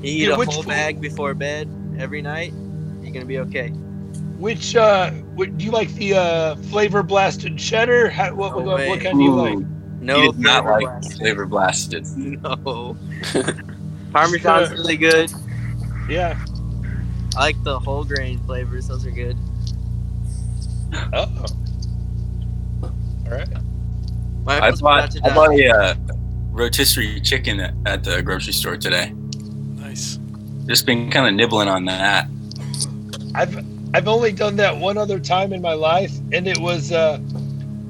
You 0.00 0.02
eat 0.02 0.28
Yeah, 0.28 0.36
a 0.36 0.38
which 0.38 0.48
whole 0.48 0.62
bag 0.62 1.02
before 1.02 1.34
bed 1.34 1.68
every 1.98 2.22
night. 2.22 2.54
You're 3.02 3.12
gonna 3.12 3.26
be 3.26 3.40
okay. 3.40 3.68
Which 4.38 4.74
uh, 4.74 5.10
what, 5.10 5.58
do 5.58 5.66
you 5.66 5.70
like 5.70 5.92
the 5.96 6.14
uh, 6.14 6.56
flavor 6.70 7.02
blasted 7.02 7.58
cheddar? 7.58 8.08
How, 8.08 8.34
what, 8.34 8.54
what, 8.56 8.64
No 8.64 8.70
what, 8.70 8.80
way. 8.80 8.98
kind 8.98 9.18
do 9.18 9.24
you 9.24 9.34
like? 9.34 9.58
No 10.00 10.22
he 10.22 10.26
did 10.28 10.38
not 10.38 10.62
flavor 10.64 10.72
like 10.72 11.02
blast. 11.02 11.18
flavor 11.18 11.44
blasted. 11.44 12.06
No. 12.16 12.96
Parmesan's 14.14 14.70
really 14.70 14.96
good. 14.96 15.30
Yeah. 16.08 16.42
I 17.36 17.40
like 17.40 17.62
the 17.64 17.78
whole 17.78 18.04
grain 18.04 18.38
flavors. 18.46 18.88
Those 18.88 19.04
are 19.04 19.10
good. 19.10 19.36
Oh. 21.12 21.46
All 22.82 23.30
right. 23.30 23.48
My 24.44 24.60
I 24.60 24.70
bought 24.72 25.16
I 25.24 25.34
bought 25.34 25.54
a 25.54 25.68
uh, 25.68 25.94
rotisserie 26.50 27.20
chicken 27.20 27.60
at, 27.60 27.74
at 27.86 28.04
the 28.04 28.22
grocery 28.22 28.52
store 28.52 28.76
today. 28.76 29.12
Nice. 29.76 30.18
Just 30.66 30.86
been 30.86 31.10
kind 31.10 31.26
of 31.26 31.34
nibbling 31.34 31.68
on 31.68 31.84
that. 31.86 32.28
I've 33.34 33.56
I've 33.94 34.08
only 34.08 34.32
done 34.32 34.56
that 34.56 34.76
one 34.76 34.98
other 34.98 35.18
time 35.18 35.52
in 35.52 35.62
my 35.62 35.74
life, 35.74 36.12
and 36.32 36.46
it 36.46 36.58
was 36.58 36.92
uh, 36.92 37.18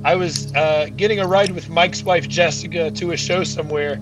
I 0.05 0.15
was 0.17 0.55
uh, 0.55 0.89
getting 0.97 1.19
a 1.19 1.27
ride 1.27 1.53
with 1.53 1.71
Mike's 1.71 2.03
wife 2.03 2.29
Jessica 2.29 2.91
to 2.91 3.13
a 3.13 3.17
show 3.17 3.43
somewhere, 3.43 3.95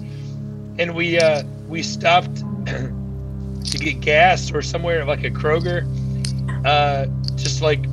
and 0.78 0.94
we 0.94 1.18
uh, 1.18 1.44
we 1.68 1.82
stopped 1.82 2.36
to 2.66 3.78
get 3.78 4.00
gas 4.00 4.52
or 4.52 4.62
somewhere 4.62 5.04
like 5.04 5.24
a 5.24 5.30
Kroger, 5.30 5.86
uh, 6.66 7.06
just 7.36 7.62
like 7.62 7.84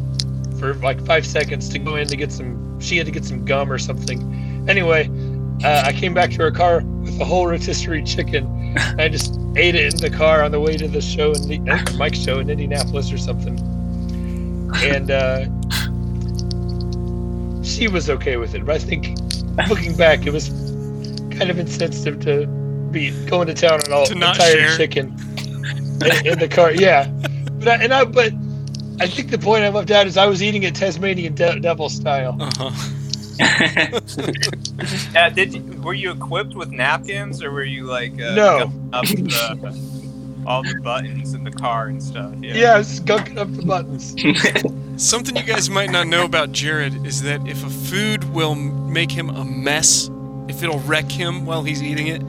for 0.60 0.74
like 0.76 1.04
five 1.06 1.26
seconds 1.26 1.70
to 1.70 1.80
go 1.80 1.96
in 1.96 2.08
to 2.08 2.16
get 2.16 2.32
some. 2.32 2.80
She 2.80 2.98
had 2.98 3.06
to 3.06 3.12
get 3.12 3.26
some 3.26 3.44
gum 3.46 3.72
or 3.72 3.78
something. 3.78 4.66
Anyway, 4.70 5.10
uh, 5.64 5.84
I 5.86 5.94
came 5.94 6.14
back 6.14 6.30
to 6.32 6.38
her 6.38 6.52
car 6.52 6.82
with 6.82 7.20
a 7.20 7.26
whole 7.26 7.48
rotisserie 7.48 8.04
chicken. 8.04 8.76
I 9.00 9.10
just 9.10 9.40
ate 9.56 9.76
it 9.76 9.94
in 9.94 10.00
the 10.00 10.10
car 10.16 10.44
on 10.44 10.52
the 10.52 10.60
way 10.60 10.78
to 10.78 10.88
the 10.88 11.02
show 11.02 11.32
in 11.32 11.48
the, 11.48 11.72
uh, 11.72 11.98
Mike's 11.98 12.20
show 12.20 12.40
in 12.40 12.50
Indianapolis 12.50 13.12
or 13.12 13.18
something, 13.18 13.58
and 14.84 15.10
uh, 15.12 15.46
she 17.64 17.88
was 17.88 18.10
okay 18.10 18.38
with 18.38 18.56
it. 18.56 18.66
But 18.66 18.76
I 18.76 18.80
think 18.80 19.18
looking 19.70 19.96
back, 19.96 20.26
it 20.26 20.32
was 20.34 20.50
kind 21.32 21.50
of 21.50 21.58
insensitive 21.60 22.20
to 22.22 22.48
be 22.92 23.12
going 23.28 23.48
to 23.48 23.54
town 23.54 23.82
on 23.86 23.94
all 23.94 24.06
To 24.06 24.14
entire 24.14 24.36
share. 24.36 24.78
chicken 24.78 25.08
in, 26.06 26.28
in 26.28 26.40
the 26.40 26.48
car. 26.50 26.72
Yeah, 26.72 27.08
but 27.60 27.68
I, 27.68 27.84
and 27.84 27.94
I 27.94 28.06
but 28.06 28.32
I 29.02 29.08
think 29.08 29.30
the 29.32 29.38
point 29.38 29.64
I 29.64 29.70
left 29.70 29.92
out 29.92 30.08
is 30.08 30.18
I 30.18 30.26
was 30.28 30.42
eating 30.44 30.64
it 30.64 30.76
Tasmanian 30.76 31.36
de- 31.36 31.60
devil 31.60 31.90
style. 31.90 32.38
Uh-huh. 32.40 32.72
Yeah, 35.14 35.30
did 35.30 35.54
you, 35.54 35.62
were 35.82 35.94
you 35.94 36.12
equipped 36.12 36.56
with 36.56 36.72
napkins 36.72 37.42
or 37.44 37.52
were 37.52 37.64
you 37.64 37.86
like 37.86 38.14
uh, 38.14 38.34
No. 38.36 38.72
up 38.94 39.06
the, 39.06 40.44
all 40.46 40.64
the 40.64 40.80
buttons 40.82 41.34
in 41.34 41.44
the 41.44 41.52
car 41.52 41.88
and 41.88 42.02
stuff? 42.02 42.34
Yeah. 42.42 42.54
Yeah, 42.54 42.74
I 42.76 42.78
was 42.80 43.00
gunking 43.02 43.38
up 43.38 43.54
the 43.54 43.64
buttons. 43.64 44.16
Something 45.04 45.36
you 45.36 45.44
guys 45.44 45.70
might 45.70 45.90
not 45.92 46.08
know 46.08 46.24
about 46.26 46.52
Jared 46.52 47.06
is 47.06 47.22
that 47.24 47.46
if 47.48 47.66
a 47.66 47.70
food 47.70 48.24
will 48.34 48.56
make 48.56 49.12
him 49.12 49.30
a 49.30 49.44
mess, 49.44 50.10
if 50.48 50.64
it'll 50.64 50.80
wreck 50.80 51.10
him 51.12 51.46
while 51.46 51.64
he's 51.64 51.82
eating 51.84 52.08
it, 52.08 52.22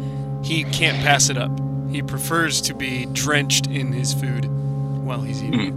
he 0.44 0.64
can't 0.64 0.98
pass 0.98 1.28
it 1.28 1.36
up. 1.36 1.50
He 1.90 2.02
prefers 2.02 2.60
to 2.62 2.74
be 2.74 3.06
drenched 3.06 3.66
in 3.66 3.92
his 3.92 4.12
food 4.14 4.44
while 4.46 5.20
he's 5.22 5.42
eating 5.42 5.60
it. 5.60 5.74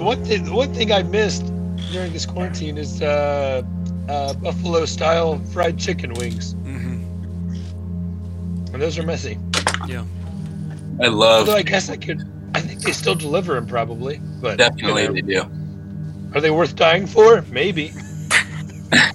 The 0.00 0.06
one 0.06 0.24
thing, 0.24 0.44
the 0.44 0.54
one 0.54 0.72
thing 0.72 0.92
I 0.92 1.02
missed 1.02 1.44
during 1.92 2.10
this 2.14 2.24
quarantine 2.24 2.78
is 2.78 3.02
uh, 3.02 3.60
uh, 4.08 4.32
buffalo 4.32 4.86
style 4.86 5.38
fried 5.52 5.78
chicken 5.78 6.14
wings, 6.14 6.54
hmm 6.54 7.04
and 8.72 8.80
those 8.80 8.98
are 8.98 9.02
messy. 9.02 9.38
Yeah. 9.86 10.06
I 11.02 11.08
love. 11.08 11.40
Although 11.40 11.58
I 11.58 11.60
guess 11.60 11.90
I 11.90 11.98
could, 11.98 12.22
I 12.54 12.62
think 12.62 12.80
they 12.80 12.92
still 12.92 13.14
deliver 13.14 13.52
them 13.52 13.66
probably, 13.66 14.22
but 14.40 14.56
Definitely, 14.56 15.02
you 15.02 15.08
know, 15.08 15.12
they 15.12 15.20
do. 15.20 16.32
are 16.34 16.40
they 16.40 16.50
worth 16.50 16.76
dying 16.76 17.06
for? 17.06 17.42
Maybe. 17.50 17.92
I 18.92 19.12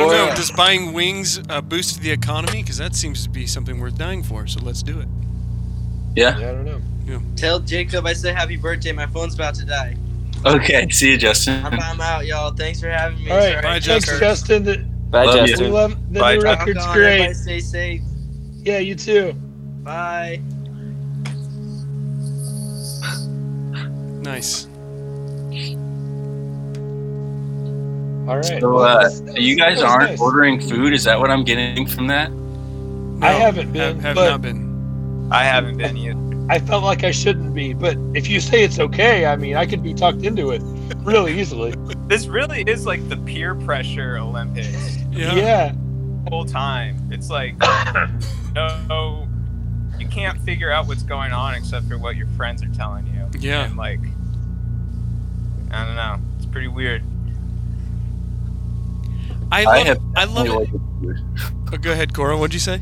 don't 0.00 0.08
Or, 0.08 0.14
know. 0.14 0.26
uh, 0.30 0.34
Does 0.34 0.50
buying 0.50 0.92
wings 0.92 1.40
uh, 1.48 1.60
boost 1.60 2.00
the 2.02 2.10
economy? 2.10 2.62
Because 2.64 2.78
that 2.78 2.96
seems 2.96 3.22
to 3.22 3.30
be 3.30 3.46
something 3.46 3.78
worth 3.78 3.96
dying 3.96 4.24
for. 4.24 4.48
So 4.48 4.58
let's 4.64 4.82
do 4.82 4.98
it. 4.98 5.06
Yeah. 6.16 6.36
Yeah, 6.40 6.48
I 6.50 6.52
don't 6.54 6.64
know. 6.64 6.80
Tell 7.36 7.60
Jacob 7.60 8.06
I 8.06 8.12
said 8.14 8.34
happy 8.34 8.56
birthday. 8.56 8.92
My 8.92 9.06
phone's 9.06 9.34
about 9.34 9.54
to 9.56 9.64
die. 9.64 9.96
Okay. 10.44 10.88
See 10.90 11.10
you, 11.12 11.16
Justin. 11.18 11.64
I'm, 11.64 11.78
I'm 11.80 12.00
out, 12.00 12.26
y'all. 12.26 12.50
Thanks 12.52 12.80
for 12.80 12.88
having 12.88 13.22
me. 13.24 13.30
All 13.30 13.36
right, 13.36 13.50
Sorry, 13.50 13.62
bye, 13.62 13.68
thanks, 13.80 13.86
Justin. 13.86 14.18
Justin. 14.20 14.62
The, 14.64 14.76
Bye, 15.10 15.24
Love 15.24 15.46
Justin. 15.46 15.72
love 15.72 16.12
the 16.12 16.20
Bye, 16.20 16.34
new 16.34 16.42
Justin. 16.42 16.58
record's 16.58 16.76
Rock 16.78 16.88
on, 16.88 16.94
great. 16.96 17.12
Everybody 17.14 17.34
stay 17.34 17.60
safe. 17.60 18.00
Yeah, 18.64 18.78
you 18.78 18.94
too. 18.96 19.32
Bye. 19.84 20.40
Nice. 24.22 24.66
All 28.28 28.34
right. 28.36 28.44
So, 28.44 28.58
Well, 28.74 28.78
uh, 28.82 28.94
that's- 28.96 29.20
that's- 29.20 29.38
you 29.40 29.56
guys 29.56 29.80
aren't 29.80 30.10
nice. 30.10 30.20
ordering 30.20 30.60
food? 30.60 30.92
Is 30.92 31.04
that 31.04 31.18
what 31.20 31.30
I'm 31.30 31.44
getting 31.44 31.86
from 31.86 32.08
that? 32.08 32.32
No, 32.32 33.24
I 33.26 33.30
haven't 33.30 33.72
been, 33.72 33.94
Have, 33.96 34.02
have 34.02 34.14
but- 34.16 34.28
not 34.30 34.42
been. 34.42 35.28
I 35.30 35.44
haven't 35.44 35.76
been 35.78 35.96
either. 35.96 36.25
I 36.48 36.58
felt 36.60 36.84
like 36.84 37.02
I 37.04 37.10
shouldn't 37.10 37.54
be, 37.54 37.72
but 37.72 37.96
if 38.14 38.28
you 38.28 38.40
say 38.40 38.62
it's 38.62 38.78
okay, 38.78 39.26
I 39.26 39.34
mean, 39.36 39.56
I 39.56 39.66
could 39.66 39.82
be 39.82 39.92
tucked 39.94 40.22
into 40.22 40.50
it 40.50 40.62
really 40.98 41.38
easily. 41.38 41.74
This 42.06 42.28
really 42.28 42.62
is 42.68 42.86
like 42.86 43.06
the 43.08 43.16
peer 43.16 43.56
pressure 43.56 44.16
Olympics 44.18 44.98
Yeah. 45.10 45.34
Yeah. 45.34 45.72
the 46.22 46.30
whole 46.30 46.44
time. 46.44 46.96
It's 47.10 47.30
like 47.30 47.58
no, 48.54 49.26
you 49.98 50.06
can't 50.06 50.38
figure 50.42 50.70
out 50.70 50.86
what's 50.86 51.02
going 51.02 51.32
on 51.32 51.54
except 51.56 51.88
for 51.88 51.98
what 51.98 52.14
your 52.14 52.28
friends 52.36 52.62
are 52.62 52.68
telling 52.68 53.08
you. 53.08 53.26
Yeah. 53.40 53.64
And 53.64 53.76
like, 53.76 53.98
I 55.72 55.84
don't 55.84 55.96
know. 55.96 56.18
It's 56.36 56.46
pretty 56.46 56.68
weird. 56.68 57.02
I 59.50 59.62
I 59.62 59.64
love. 59.64 59.86
have 59.86 59.98
I 60.14 60.24
love 60.24 60.46
definitely 60.46 60.64
it. 60.64 60.70
food. 61.00 61.16
Oh, 61.72 61.76
go 61.78 61.90
ahead, 61.90 62.14
Koro. 62.14 62.38
What'd 62.38 62.54
you 62.54 62.60
say? 62.60 62.80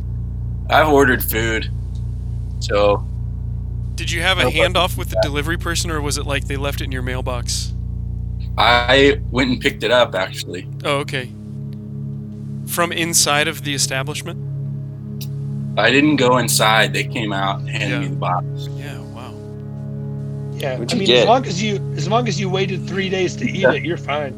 I've 0.69 0.89
ordered 0.89 1.25
food. 1.25 1.71
So 2.61 3.07
Did 3.95 4.11
you 4.11 4.23
have 4.23 4.39
a 4.39 4.45
handoff 4.45 4.97
with 4.97 5.11
the 5.11 5.19
delivery 5.23 5.57
person, 5.57 5.91
or 5.91 6.01
was 6.01 6.19
it 6.19 6.27
like 6.27 6.47
they 6.47 6.57
left 6.57 6.81
it 6.81 6.85
in 6.85 6.93
your 6.93 7.03
mailbox? 7.03 7.73
I 8.59 9.21
went 9.31 9.51
and 9.51 9.61
picked 9.61 9.83
it 9.83 9.91
up 9.91 10.15
actually. 10.15 10.69
Oh, 10.85 10.99
okay. 10.99 11.31
From 12.67 12.93
inside 12.93 13.49
of 13.49 13.63
the 13.65 13.75
establishment? 13.75 14.39
I 15.79 15.91
didn't 15.91 16.17
go 16.17 16.39
inside. 16.39 16.93
They 16.93 17.05
came 17.05 17.33
out 17.33 17.61
and 17.61 17.69
handed 17.69 17.91
Yeah. 17.91 18.01
me 18.01 18.07
the 18.09 18.17
box. 18.17 18.47
Yeah. 18.77 18.99
Wow. 19.01 19.35
Yeah. 20.55 20.79
What'd 20.79 20.93
I 20.95 20.99
mean, 20.99 21.07
get? 21.07 21.23
as 21.23 21.27
long 21.27 21.47
as 21.47 21.63
you 21.63 21.77
as 21.97 22.09
long 22.09 22.29
as 22.29 22.39
you 22.39 22.49
waited 22.49 22.87
three 22.87 23.09
days 23.09 23.35
to 23.37 23.45
eat 23.49 23.65
it, 23.65 23.85
you're 23.85 23.97
fine. 23.97 24.35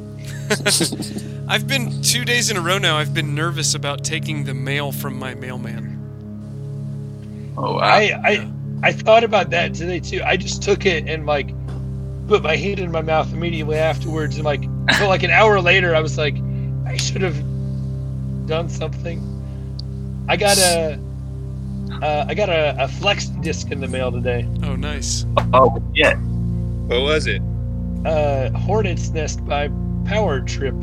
I've 1.49 1.67
been 1.69 2.03
two 2.03 2.25
days 2.25 2.51
in 2.51 2.57
a 2.57 2.61
row 2.61 2.79
now. 2.79 2.97
I've 2.97 3.15
been 3.15 3.35
nervous 3.35 3.75
about 3.75 4.03
taking 4.03 4.45
the 4.45 4.55
mail 4.55 4.93
from 4.93 5.19
my 5.19 5.35
mailman. 5.35 5.93
Oh 7.59 7.75
wow. 7.75 7.81
I 7.81 8.13
I 8.25 8.51
I 8.83 8.93
thought 8.93 9.25
about 9.25 9.51
that 9.51 9.75
today 9.75 10.01
too. 10.01 10.23
I 10.25 10.37
just 10.37 10.63
took 10.63 10.87
it 10.87 11.09
and 11.09 11.27
like 11.27 11.49
put 12.29 12.43
my 12.43 12.57
hand 12.57 12.79
in 12.81 12.91
my 12.91 13.03
mouth 13.03 13.33
immediately 13.33 13.77
afterwards, 13.77 14.37
and 14.37 14.45
like 14.45 14.63
but 14.87 15.09
like 15.09 15.23
an 15.23 15.31
hour 15.31 15.61
later, 15.61 15.95
I 15.95 16.01
was 16.01 16.19
like, 16.19 16.37
I 16.87 16.97
should 16.97 17.23
have 17.23 17.37
done 18.47 18.69
something. 18.69 20.25
I 20.29 20.37
got 20.37 20.59
a. 20.59 21.01
Uh, 22.03 22.27
I 22.29 22.35
got 22.35 22.51
a, 22.51 22.77
a 22.83 22.89
flex 22.89 23.27
disc 23.27 23.71
in 23.71 23.81
the 23.81 23.87
mail 23.87 24.13
today. 24.13 24.47
Oh, 24.65 24.77
nice. 24.77 25.25
oh 25.55 25.83
yeah. 25.95 26.17
What 26.17 27.01
was 27.03 27.27
it? 27.27 27.41
Uh, 28.05 28.51
Hornet's 28.51 29.09
Nest 29.11 29.45
by 29.47 29.71
Power 30.05 30.41
Trip. 30.41 30.75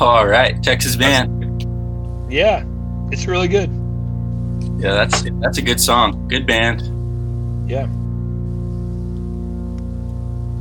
All 0.00 0.26
right. 0.26 0.60
Texas 0.62 0.96
band. 0.96 1.62
Yeah, 2.32 2.64
it's 3.12 3.26
really 3.26 3.48
good. 3.48 3.70
Yeah, 4.78 4.94
that's 4.94 5.24
that's 5.40 5.58
a 5.58 5.62
good 5.62 5.80
song. 5.80 6.28
Good 6.28 6.46
band. 6.46 6.97
Yeah. 7.68 7.86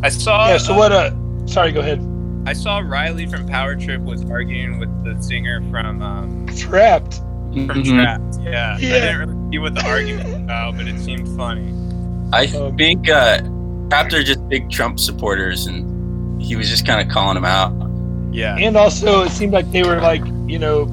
I 0.03 0.09
saw. 0.09 0.49
Yeah. 0.49 0.57
So 0.57 0.73
uh, 0.73 0.77
what? 0.77 0.91
Uh, 0.91 1.11
sorry. 1.47 1.71
Go 1.71 1.79
ahead. 1.79 2.03
I 2.45 2.53
saw 2.53 2.79
Riley 2.79 3.25
from 3.25 3.47
Power 3.47 3.75
Trip 3.75 4.01
was 4.01 4.23
arguing 4.29 4.79
with 4.79 4.89
the 5.03 5.21
singer 5.21 5.61
from 5.69 6.01
um, 6.01 6.45
Trapt. 6.47 7.17
from 7.17 7.67
Mhm. 7.67 7.83
Trapt. 7.83 8.43
Yeah. 8.45 8.75
I 8.75 8.79
didn't 8.79 9.19
really 9.29 9.51
see 9.51 9.57
what 9.59 9.75
the 9.75 9.85
argument 9.85 10.25
was 10.25 10.35
about, 10.35 10.77
but 10.77 10.87
it 10.87 10.99
seemed 10.99 11.27
funny. 11.35 11.73
I 12.31 12.45
Um, 12.57 12.77
think 12.77 13.09
uh, 13.09 13.39
perhaps 13.89 14.13
they're 14.13 14.23
just 14.23 14.47
big 14.49 14.69
Trump 14.69 14.99
supporters, 14.99 15.65
and 15.67 16.41
he 16.41 16.55
was 16.55 16.69
just 16.69 16.85
kind 16.85 17.01
of 17.01 17.13
calling 17.13 17.35
them 17.35 17.45
out. 17.45 17.73
Yeah. 18.31 18.55
And 18.57 18.77
also, 18.77 19.23
it 19.23 19.31
seemed 19.31 19.53
like 19.53 19.69
they 19.71 19.83
were 19.83 19.99
like, 19.99 20.21
you 20.47 20.59
know, 20.59 20.85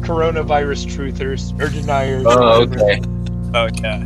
coronavirus 0.00 0.86
truthers 0.86 1.52
or 1.60 1.68
deniers. 1.68 2.24
Oh, 2.26 2.60
whatever. 2.66 2.84
okay. 2.84 3.00
Oh 3.54 3.68
yeah. 3.82 4.02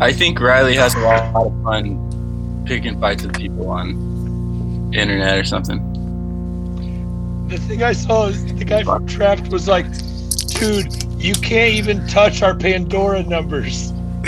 I 0.00 0.12
think 0.12 0.40
Riley 0.40 0.74
has 0.76 0.94
a 0.94 1.00
lot 1.00 1.34
of 1.34 1.62
fun 1.62 2.64
picking 2.66 3.00
fights 3.00 3.22
with 3.24 3.36
people 3.36 3.70
on 3.70 4.90
the 4.90 4.98
internet 4.98 5.38
or 5.38 5.44
something. 5.44 5.80
The 7.48 7.58
thing 7.58 7.82
I 7.82 7.92
saw 7.92 8.26
is 8.26 8.44
the 8.54 8.64
guy 8.64 8.82
from 8.82 9.06
Trapt 9.06 9.50
was 9.50 9.68
like, 9.68 9.86
dude, 10.58 11.04
you 11.22 11.34
can't 11.34 11.74
even 11.74 12.06
touch 12.08 12.42
our 12.42 12.54
Pandora 12.56 13.22
numbers. 13.22 13.92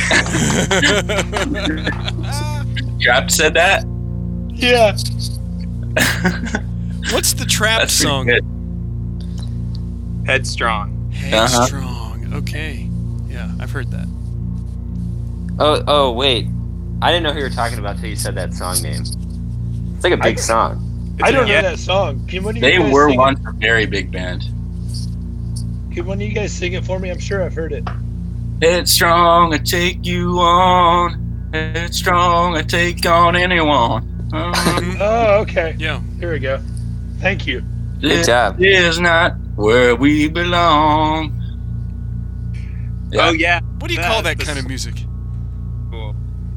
Trapt 3.00 3.30
said 3.30 3.54
that. 3.54 3.84
Yeah. 4.54 4.92
What's 7.12 7.32
the 7.34 7.46
trap 7.46 7.90
song? 7.90 8.26
good. 8.26 8.44
Headstrong. 10.26 11.12
Uh-huh. 11.14 11.46
Headstrong. 11.46 12.34
Okay. 12.34 12.88
Yeah, 13.28 13.50
I've 13.60 13.70
heard 13.70 13.90
that. 13.92 14.06
Oh, 15.58 15.82
oh, 15.86 16.12
wait. 16.12 16.48
I 17.02 17.10
didn't 17.10 17.24
know 17.24 17.32
who 17.32 17.38
you 17.38 17.44
were 17.44 17.50
talking 17.50 17.78
about 17.78 17.98
till 17.98 18.08
you 18.08 18.16
said 18.16 18.34
that 18.34 18.52
song 18.54 18.80
name. 18.82 19.02
It's 19.02 20.04
like 20.04 20.12
a 20.12 20.16
big 20.16 20.38
I- 20.38 20.40
song. 20.40 20.82
I 21.22 21.30
don't 21.30 21.46
yeah. 21.46 21.62
know 21.62 21.70
that 21.70 21.78
song. 21.78 22.26
Can 22.26 22.44
one 22.44 22.50
of 22.52 22.56
you 22.56 22.60
They 22.60 22.76
guys 22.76 22.92
were 22.92 23.08
sing 23.08 23.18
once 23.18 23.40
a 23.46 23.52
very 23.52 23.86
big 23.86 24.12
band. 24.12 24.42
Can 25.94 26.04
one 26.04 26.18
of 26.18 26.22
you 26.22 26.32
guys 26.34 26.52
sing 26.52 26.74
it 26.74 26.84
for 26.84 26.98
me? 26.98 27.10
I'm 27.10 27.18
sure 27.18 27.42
I've 27.42 27.54
heard 27.54 27.72
it. 27.72 27.88
Headstrong, 28.60 29.54
I 29.54 29.58
take 29.58 30.04
you 30.04 30.38
on. 30.40 31.48
It's 31.54 31.78
Headstrong, 31.78 32.54
I 32.56 32.62
take 32.62 33.06
on 33.06 33.34
anyone. 33.34 34.02
Um, 34.34 34.52
Oh, 35.00 35.38
okay. 35.40 35.74
Yeah. 35.78 36.02
Here 36.20 36.32
we 36.32 36.38
go. 36.38 36.60
Thank 37.20 37.46
you. 37.46 37.62
Good 38.00 38.10
this 38.10 38.26
job. 38.26 38.56
is 38.60 39.00
not 39.00 39.36
where 39.56 39.96
we 39.96 40.28
belong. 40.28 41.32
Yeah. 43.10 43.28
Oh 43.28 43.32
yeah. 43.32 43.60
What 43.78 43.88
do 43.88 43.94
you 43.94 44.00
call 44.00 44.20
that 44.22 44.38
kind 44.38 44.58
of 44.58 44.66
music? 44.68 45.05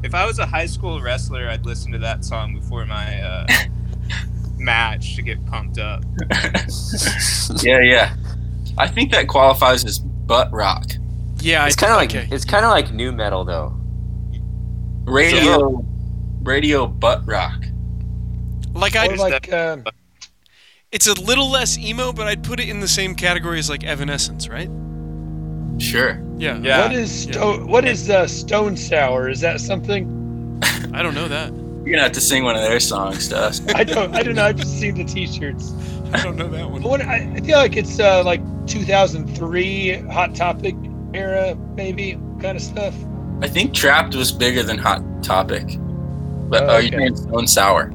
Cool. 0.00 0.06
If 0.06 0.14
I 0.14 0.26
was 0.26 0.38
a 0.38 0.46
high 0.46 0.66
school 0.66 1.00
wrestler, 1.00 1.48
I'd 1.48 1.66
listen 1.66 1.92
to 1.92 1.98
that 1.98 2.24
song 2.24 2.54
before 2.54 2.86
my 2.86 3.20
uh, 3.20 3.46
match 4.58 5.16
to 5.16 5.22
get 5.22 5.44
pumped 5.46 5.78
up. 5.78 6.02
yeah, 7.62 7.80
yeah. 7.80 8.16
I 8.78 8.88
think 8.88 9.10
that 9.12 9.28
qualifies 9.28 9.84
as 9.84 9.98
butt 9.98 10.50
rock. 10.52 10.86
Yeah, 11.38 11.66
It's 11.66 11.76
kind 11.76 11.92
of 11.92 11.96
like 11.96 12.10
okay. 12.10 12.28
it's 12.30 12.44
kind 12.44 12.64
of 12.64 12.70
like 12.70 12.92
nu 12.92 13.12
metal 13.12 13.44
though. 13.44 13.74
Radio, 15.04 15.84
radio 16.42 16.86
butt 16.86 17.26
rock. 17.26 17.64
like 18.74 18.94
I. 18.96 19.08
Or 19.08 19.16
like, 19.16 19.52
um, 19.52 19.84
It's 20.92 21.06
a 21.06 21.14
little 21.14 21.50
less 21.50 21.78
emo, 21.78 22.12
but 22.12 22.26
I'd 22.26 22.42
put 22.44 22.60
it 22.60 22.68
in 22.68 22.80
the 22.80 22.88
same 22.88 23.14
category 23.14 23.58
as 23.58 23.70
like 23.70 23.84
Evanescence, 23.84 24.48
right? 24.48 24.70
Sure. 25.80 26.20
Yeah. 26.36 26.58
Yeah. 26.58 26.82
what 26.86 26.92
is 26.94 27.22
sto- 27.22 27.64
what 27.66 27.84
is 27.84 28.08
uh, 28.10 28.26
Stone 28.26 28.76
Sour? 28.76 29.28
Is 29.28 29.40
that 29.40 29.60
something? 29.60 30.58
I 30.92 31.02
don't 31.02 31.14
know 31.14 31.28
that. 31.28 31.52
You're 31.52 31.92
gonna 31.96 32.02
have 32.02 32.12
to 32.12 32.20
sing 32.20 32.44
one 32.44 32.54
of 32.56 32.62
their 32.62 32.78
songs 32.80 33.28
to 33.28 33.38
us. 33.38 33.60
I 33.74 33.84
don't. 33.84 34.14
I 34.14 34.22
don't 34.22 34.34
know. 34.34 34.44
I've 34.44 34.56
just 34.56 34.78
seen 34.78 34.94
the 34.96 35.04
T-shirts. 35.04 35.72
I 36.12 36.22
don't 36.22 36.36
know 36.36 36.48
that 36.48 36.70
one. 36.70 36.82
What 36.82 37.00
I, 37.00 37.32
I 37.36 37.40
feel 37.40 37.56
like 37.56 37.76
it's 37.76 37.98
uh, 37.98 38.22
like 38.24 38.40
2003 38.66 40.00
Hot 40.10 40.34
Topic 40.34 40.74
era, 41.14 41.54
maybe 41.74 42.12
kind 42.40 42.56
of 42.56 42.62
stuff. 42.62 42.94
I 43.40 43.48
think 43.48 43.72
Trapt 43.72 44.14
was 44.14 44.30
bigger 44.30 44.62
than 44.62 44.76
Hot 44.78 45.02
Topic. 45.22 45.64
But 46.50 46.64
Oh, 46.64 46.66
oh, 46.68 46.78
you're 46.78 46.88
okay. 46.88 46.96
saying 46.98 47.16
Stone 47.16 47.46
Sour. 47.46 47.92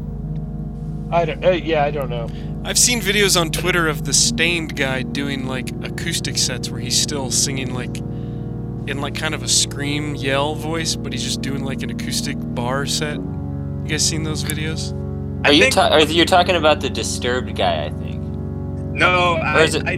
I 1.12 1.26
don't. 1.26 1.46
Uh, 1.46 1.52
yeah, 1.52 1.84
I 1.84 1.92
don't 1.92 2.10
know. 2.10 2.28
I've 2.68 2.80
seen 2.80 3.00
videos 3.00 3.40
on 3.40 3.52
Twitter 3.52 3.88
of 3.88 4.06
the 4.06 4.14
Staind 4.14 4.76
guy 4.76 5.04
doing 5.04 5.46
like 5.46 5.70
acoustic 5.84 6.36
sets 6.38 6.70
where 6.72 6.80
he's 6.80 7.00
still 7.00 7.30
singing 7.30 7.74
like 7.76 7.98
in 7.98 9.02
like 9.02 9.14
kind 9.14 9.36
of 9.36 9.44
a 9.44 9.48
scream 9.48 10.16
yell 10.16 10.56
voice, 10.56 10.96
but 10.96 11.14
he's 11.14 11.24
just 11.24 11.42
doing 11.42 11.64
like 11.64 11.84
an 11.84 11.92
acoustic 11.92 12.36
bar 12.40 12.88
set. 12.88 13.18
You 13.18 13.86
guys 13.88 14.04
seen 14.04 14.24
those 14.24 14.44
videos? 14.44 14.94
Are 15.46 15.52
you 15.52 15.70
ta- 15.70 15.90
are 15.90 16.02
you 16.02 16.26
talking 16.26 16.56
about 16.56 16.82
the 16.82 16.90
disturbed 16.90 17.56
guy? 17.56 17.86
I 17.86 17.90
think. 17.92 18.20
No, 18.24 19.34
I, 19.36 19.62
is 19.62 19.76
it- 19.76 19.88
I, 19.88 19.98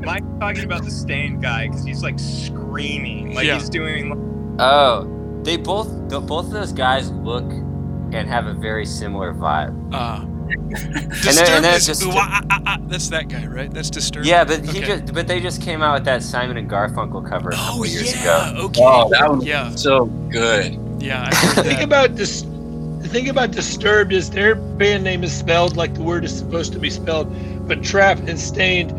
Mike's 0.00 0.26
talking 0.40 0.64
about 0.64 0.84
the 0.84 0.90
Staind 0.90 1.40
guy 1.40 1.68
because 1.68 1.84
he's 1.84 2.02
like 2.02 2.18
screaming, 2.18 3.32
like 3.34 3.46
Yeah. 3.46 3.58
he's 3.60 3.68
doing. 3.68 4.56
Oh, 4.58 5.40
they 5.44 5.56
both 5.56 5.88
th- 6.10 6.22
both 6.22 6.46
of 6.46 6.50
those 6.50 6.72
guys 6.72 7.12
look 7.12 7.44
and 7.44 8.28
have 8.28 8.46
a 8.48 8.54
very 8.54 8.86
similar 8.86 9.32
vibe. 9.32 9.94
Uh 9.94 10.18
then- 10.20 10.37
Disturbed 10.48 11.48
and 11.50 11.64
then 11.64 11.74
is 11.74 11.86
just- 11.86 12.02
ooh, 12.02 12.10
ah, 12.12 12.40
ah, 12.50 12.60
ah, 12.66 12.78
that's 12.88 13.08
that 13.08 13.28
guy, 13.28 13.46
right? 13.46 13.70
That's 13.72 13.90
Disturbed. 13.90 14.26
Yeah, 14.26 14.44
but 14.44 14.64
he 14.64 14.78
Okay. 14.78 14.80
just 15.00 15.14
but 15.14 15.26
they 15.28 15.40
just 15.40 15.60
came 15.62 15.82
out 15.82 15.94
with 15.94 16.04
that 16.04 16.22
Simon 16.22 16.56
and 16.56 16.68
Garfunkel 16.70 17.28
cover 17.28 17.50
a 17.50 17.54
couple 17.54 17.80
Oh 17.80 17.84
years 17.84 18.14
yeah, 18.14 18.50
ago. 18.52 18.62
okay. 18.66 18.82
Oh, 18.84 19.08
that 19.10 19.28
one 19.28 19.40
Yeah, 19.42 19.70
so 19.74 20.06
good. 20.30 20.78
yeah, 21.00 21.28
I 21.30 21.34
heard 21.34 21.56
The 21.64 21.64
thing 21.64 21.82
about 21.82 22.16
this, 22.16 22.42
the 22.42 23.08
thing 23.08 23.28
about 23.28 23.50
Disturbed 23.52 24.12
is 24.12 24.30
their 24.30 24.54
band 24.54 25.04
name 25.04 25.22
is 25.24 25.32
spelled 25.36 25.76
like 25.76 25.94
the 25.94 26.02
word 26.02 26.24
is 26.24 26.36
supposed 26.36 26.72
to 26.72 26.78
be 26.78 26.90
spelled, 26.90 27.28
but 27.68 27.80
Trapt 27.82 28.28
and 28.28 28.38
Staind 28.38 28.92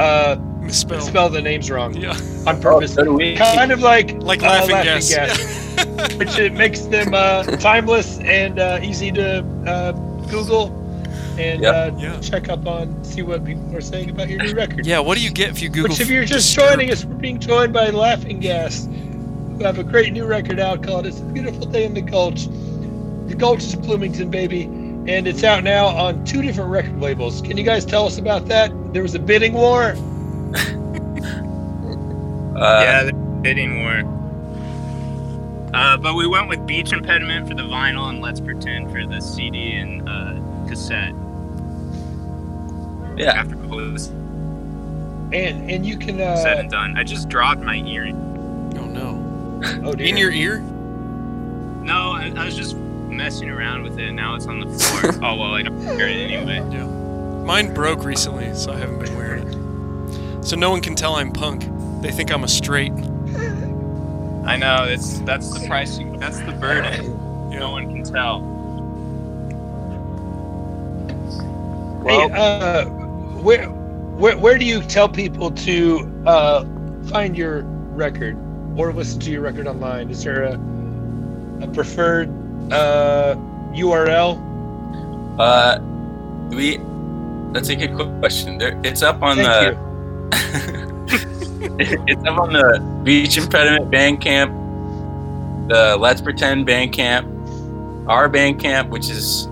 uh, 0.00 0.36
Misspelled. 0.60 1.02
spell 1.02 1.28
the 1.28 1.42
names 1.42 1.70
wrong 1.70 1.94
Yeah, 1.94 2.16
on 2.46 2.60
purpose. 2.60 2.94
so 2.94 3.18
kind 3.36 3.72
of 3.72 3.80
like 3.80 4.12
like 4.22 4.42
uh, 4.42 4.46
laughing, 4.46 4.70
gas. 4.84 5.58
which 6.18 6.38
it 6.38 6.52
makes 6.52 6.80
them 6.82 7.14
uh, 7.14 7.42
timeless 7.56 8.18
and 8.20 8.58
uh, 8.58 8.78
easy 8.82 9.10
to 9.12 9.38
uh, 9.66 9.92
Google 10.30 10.68
and 11.38 11.62
Yep. 11.62 11.74
uh, 11.74 11.96
Yeah. 11.98 12.20
check 12.20 12.48
up 12.48 12.66
on, 12.66 13.02
see 13.04 13.22
what 13.22 13.44
people 13.44 13.74
are 13.76 13.80
saying 13.80 14.10
about 14.10 14.28
your 14.28 14.42
new 14.42 14.52
record. 14.54 14.86
yeah, 14.86 14.98
what 14.98 15.16
do 15.16 15.24
you 15.24 15.30
get 15.30 15.50
if 15.50 15.62
you 15.62 15.68
Google? 15.68 15.90
Which, 15.90 16.00
if 16.00 16.08
you're 16.08 16.24
just 16.24 16.46
Disturbed? 16.54 16.72
joining 16.78 16.90
us, 16.92 17.04
we're 17.04 17.14
being 17.14 17.38
joined 17.38 17.72
by 17.72 17.90
Laffing 17.90 18.40
Gas, 18.40 18.86
who 18.86 19.64
have 19.64 19.78
a 19.78 19.84
great 19.84 20.12
new 20.12 20.24
record 20.26 20.58
out 20.60 20.82
called 20.82 21.06
"It's 21.06 21.20
a 21.20 21.24
Beautiful 21.24 21.66
Day 21.66 21.84
in 21.84 21.94
the 21.94 22.00
Gulch." 22.02 22.48
The 23.28 23.34
Gulch 23.36 23.62
is 23.64 23.74
Bloomington, 23.76 24.30
baby, 24.30 24.62
and 24.64 25.26
it's 25.26 25.42
out 25.44 25.64
now 25.64 25.86
on 25.86 26.24
two 26.24 26.42
different 26.42 26.70
record 26.70 27.00
labels. 27.00 27.40
Can 27.40 27.56
you 27.56 27.64
guys 27.64 27.84
tell 27.84 28.06
us 28.06 28.18
about 28.18 28.46
that? 28.48 28.70
There 28.92 29.02
was 29.02 29.14
a 29.14 29.18
bidding 29.18 29.52
war. 29.54 29.94
Uh, 32.54 32.80
yeah, 32.84 33.02
the 33.04 33.12
bidding 33.42 33.82
war. 33.82 34.02
Uh, 35.74 35.96
but 35.96 36.14
we 36.14 36.26
went 36.26 36.48
with 36.48 36.64
Beach 36.66 36.92
Impediment 36.92 37.48
for 37.48 37.54
the 37.54 37.62
vinyl 37.62 38.10
and 38.10 38.20
Let's 38.20 38.40
Pretend 38.40 38.90
for 38.92 39.06
the 39.06 39.20
CD 39.20 39.72
and 39.76 40.06
uh, 40.08 40.34
cassette. 40.68 41.14
Yeah. 43.16 43.32
After 43.32 43.54
it 43.54 43.68
was 43.68 44.08
And 44.08 45.70
and 45.70 45.84
you 45.86 45.98
can 45.98 46.20
uh, 46.20 46.36
said 46.36 46.58
and 46.58 46.70
done, 46.70 46.96
I 46.96 47.04
just 47.04 47.28
dropped 47.28 47.60
my 47.60 47.76
earring. 47.76 48.16
Oh 48.78 48.86
no, 48.86 49.60
oh 49.84 49.94
dear. 49.94 50.06
in 50.06 50.16
your 50.16 50.30
ear? 50.32 50.60
No, 50.60 52.12
I, 52.12 52.32
I 52.36 52.44
was 52.44 52.56
just 52.56 52.76
messing 52.76 53.50
around 53.50 53.82
with 53.82 53.98
it. 53.98 54.08
And 54.08 54.16
Now 54.16 54.34
it's 54.34 54.46
on 54.46 54.60
the 54.60 54.66
floor. 54.78 55.12
oh 55.22 55.36
well, 55.36 55.54
I 55.54 55.62
don't 55.62 55.80
hear 55.80 56.08
it 56.08 56.30
anyway. 56.30 56.56
Yeah. 56.70 56.86
Mine 56.86 57.74
broke 57.74 58.04
recently, 58.04 58.54
so 58.54 58.72
I 58.72 58.78
haven't 58.78 59.00
been 59.00 59.16
wearing 59.16 59.48
it. 59.48 60.44
So 60.44 60.56
no 60.56 60.70
one 60.70 60.80
can 60.80 60.94
tell 60.94 61.16
I'm 61.16 61.32
punk. 61.32 61.64
They 62.02 62.10
think 62.10 62.32
I'm 62.32 62.44
a 62.44 62.48
straight. 62.48 62.92
I 64.44 64.56
know 64.56 64.84
it's 64.88 65.20
that's 65.20 65.52
the 65.56 65.66
price. 65.66 65.98
You, 65.98 66.16
that's 66.18 66.40
the 66.40 66.52
burden. 66.52 67.18
No 67.50 67.70
one 67.70 67.94
can 67.94 68.02
tell. 68.04 68.40
Hey, 72.04 72.28
uh, 72.32 73.01
where, 73.42 73.68
where 73.68 74.38
where 74.38 74.58
do 74.58 74.64
you 74.64 74.80
tell 74.82 75.08
people 75.08 75.50
to 75.50 76.22
uh, 76.26 76.64
find 77.08 77.36
your 77.36 77.62
record 77.94 78.36
or 78.76 78.92
listen 78.92 79.20
to 79.20 79.30
your 79.30 79.42
record 79.42 79.66
online? 79.66 80.10
Is 80.10 80.22
there 80.24 80.44
a, 80.44 80.54
a 81.60 81.66
preferred 81.68 82.28
uh, 82.72 83.34
URL? 83.74 84.38
Uh, 85.38 85.80
we. 86.54 86.78
That's 87.52 87.68
a 87.68 87.76
good 87.76 87.96
question. 88.20 88.58
There, 88.58 88.80
it's 88.84 89.02
up 89.02 89.22
on 89.22 89.36
Thank 89.36 89.76
the. 89.76 89.92
it's 92.08 92.24
up 92.24 92.38
on 92.38 92.52
the 92.52 92.80
Beach 93.02 93.36
Impediment 93.36 93.90
Bandcamp, 93.90 95.68
the 95.68 95.96
Let's 95.98 96.22
Pretend 96.22 96.66
Bandcamp, 96.66 98.08
our 98.08 98.28
Bandcamp, 98.28 98.88
which 98.88 99.10
is 99.10 99.48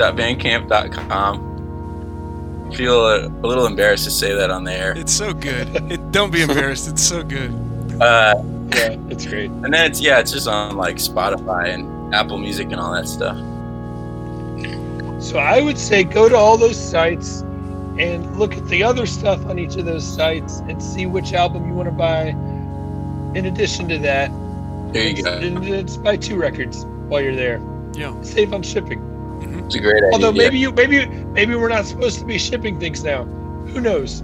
turdworld.bandcamp.com. 0.00 2.72
Feel 2.74 3.06
a, 3.06 3.26
a 3.26 3.46
little 3.46 3.66
embarrassed 3.66 4.04
to 4.04 4.10
say 4.10 4.32
that 4.34 4.50
on 4.50 4.64
the 4.64 4.72
air. 4.72 4.92
It's 4.96 5.12
so 5.12 5.32
good. 5.32 5.68
It, 5.90 6.12
don't 6.12 6.32
be 6.32 6.42
embarrassed. 6.42 6.88
It's 6.88 7.02
so 7.02 7.22
good. 7.22 7.52
Uh, 8.00 8.34
Yeah, 8.74 8.96
it's 9.10 9.26
great. 9.26 9.50
and 9.50 9.74
then 9.74 9.84
it's 9.84 10.00
yeah, 10.00 10.20
it's 10.20 10.32
just 10.32 10.48
on 10.48 10.74
like 10.78 10.96
Spotify 10.96 11.74
and 11.74 12.14
Apple 12.14 12.38
Music 12.38 12.68
and 12.72 12.80
all 12.80 12.94
that 12.94 13.06
stuff. 13.06 13.36
So 15.22 15.38
I 15.38 15.60
would 15.60 15.76
say 15.76 16.02
go 16.04 16.26
to 16.30 16.34
all 16.34 16.56
those 16.56 16.80
sites 16.82 17.42
and 17.98 18.38
look 18.38 18.56
at 18.56 18.66
the 18.68 18.82
other 18.82 19.04
stuff 19.04 19.44
on 19.44 19.58
each 19.58 19.76
of 19.76 19.84
those 19.84 20.02
sites 20.02 20.60
and 20.60 20.82
see 20.82 21.04
which 21.04 21.34
album 21.34 21.68
you 21.68 21.74
want 21.74 21.90
to 21.90 21.94
buy. 21.94 22.28
In 23.38 23.44
addition 23.44 23.86
to 23.90 23.98
that, 23.98 24.30
There 24.94 25.06
you 25.06 25.22
go. 25.22 25.30
and 25.30 25.62
it's 25.62 25.98
buy 25.98 26.16
two 26.16 26.36
records 26.36 26.86
while 27.08 27.20
you're 27.20 27.36
there. 27.36 27.60
Yeah. 27.92 28.14
Save 28.22 28.54
on 28.54 28.62
shipping. 28.62 28.98
It's 29.70 29.76
a 29.76 29.80
great 29.80 30.02
idea. 30.02 30.10
Although 30.12 30.32
maybe 30.32 30.58
you 30.58 30.72
maybe 30.72 31.06
maybe 31.06 31.54
we're 31.54 31.68
not 31.68 31.86
supposed 31.86 32.18
to 32.18 32.24
be 32.24 32.38
shipping 32.38 32.80
things 32.80 33.04
now. 33.04 33.22
Who 33.22 33.80
knows? 33.80 34.20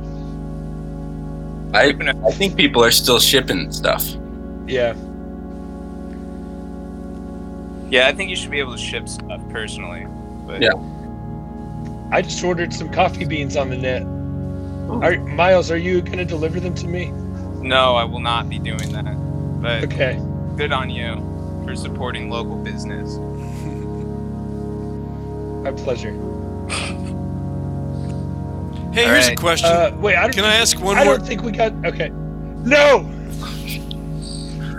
I, 1.72 1.94
I 2.26 2.32
think 2.32 2.56
people 2.56 2.82
are 2.82 2.90
still 2.90 3.20
shipping 3.20 3.70
stuff. 3.70 4.04
Yeah. 4.66 4.94
Yeah, 7.90 8.08
I 8.08 8.12
think 8.12 8.28
you 8.28 8.34
should 8.34 8.50
be 8.50 8.58
able 8.58 8.72
to 8.72 8.78
ship 8.78 9.08
stuff 9.08 9.40
personally. 9.50 10.08
But 10.48 10.60
Yeah. 10.60 10.72
I 12.10 12.22
just 12.22 12.42
ordered 12.42 12.72
some 12.74 12.90
coffee 12.90 13.24
beans 13.24 13.56
on 13.56 13.70
the 13.70 13.76
net. 13.76 14.02
Oh. 14.02 15.00
Are, 15.02 15.16
Miles, 15.36 15.70
are 15.70 15.76
you 15.76 16.00
going 16.02 16.18
to 16.18 16.24
deliver 16.24 16.58
them 16.58 16.74
to 16.74 16.88
me? 16.88 17.12
no, 17.62 17.94
I 17.94 18.02
will 18.04 18.20
not 18.20 18.48
be 18.48 18.58
doing 18.58 18.90
that. 18.92 19.14
But 19.62 19.84
Okay. 19.84 20.20
good 20.56 20.72
on 20.72 20.90
you 20.90 21.14
for 21.64 21.76
supporting 21.76 22.30
local 22.30 22.56
business. 22.56 23.16
My 25.66 25.72
pleasure. 25.72 26.12
Hey, 28.92 29.04
All 29.04 29.10
here's 29.10 29.26
a 29.26 29.34
question. 29.34 29.68
Uh, 29.68 29.90
wait, 30.00 30.14
I 30.14 30.22
don't, 30.22 30.32
Can 30.32 30.44
I 30.44 30.54
ask 30.54 30.80
one 30.80 30.96
I 30.96 31.02
more? 31.02 31.14
I 31.14 31.16
don't 31.16 31.26
think 31.26 31.42
we 31.42 31.50
got. 31.50 31.72
Okay. 31.84 32.08
No! 32.10 33.02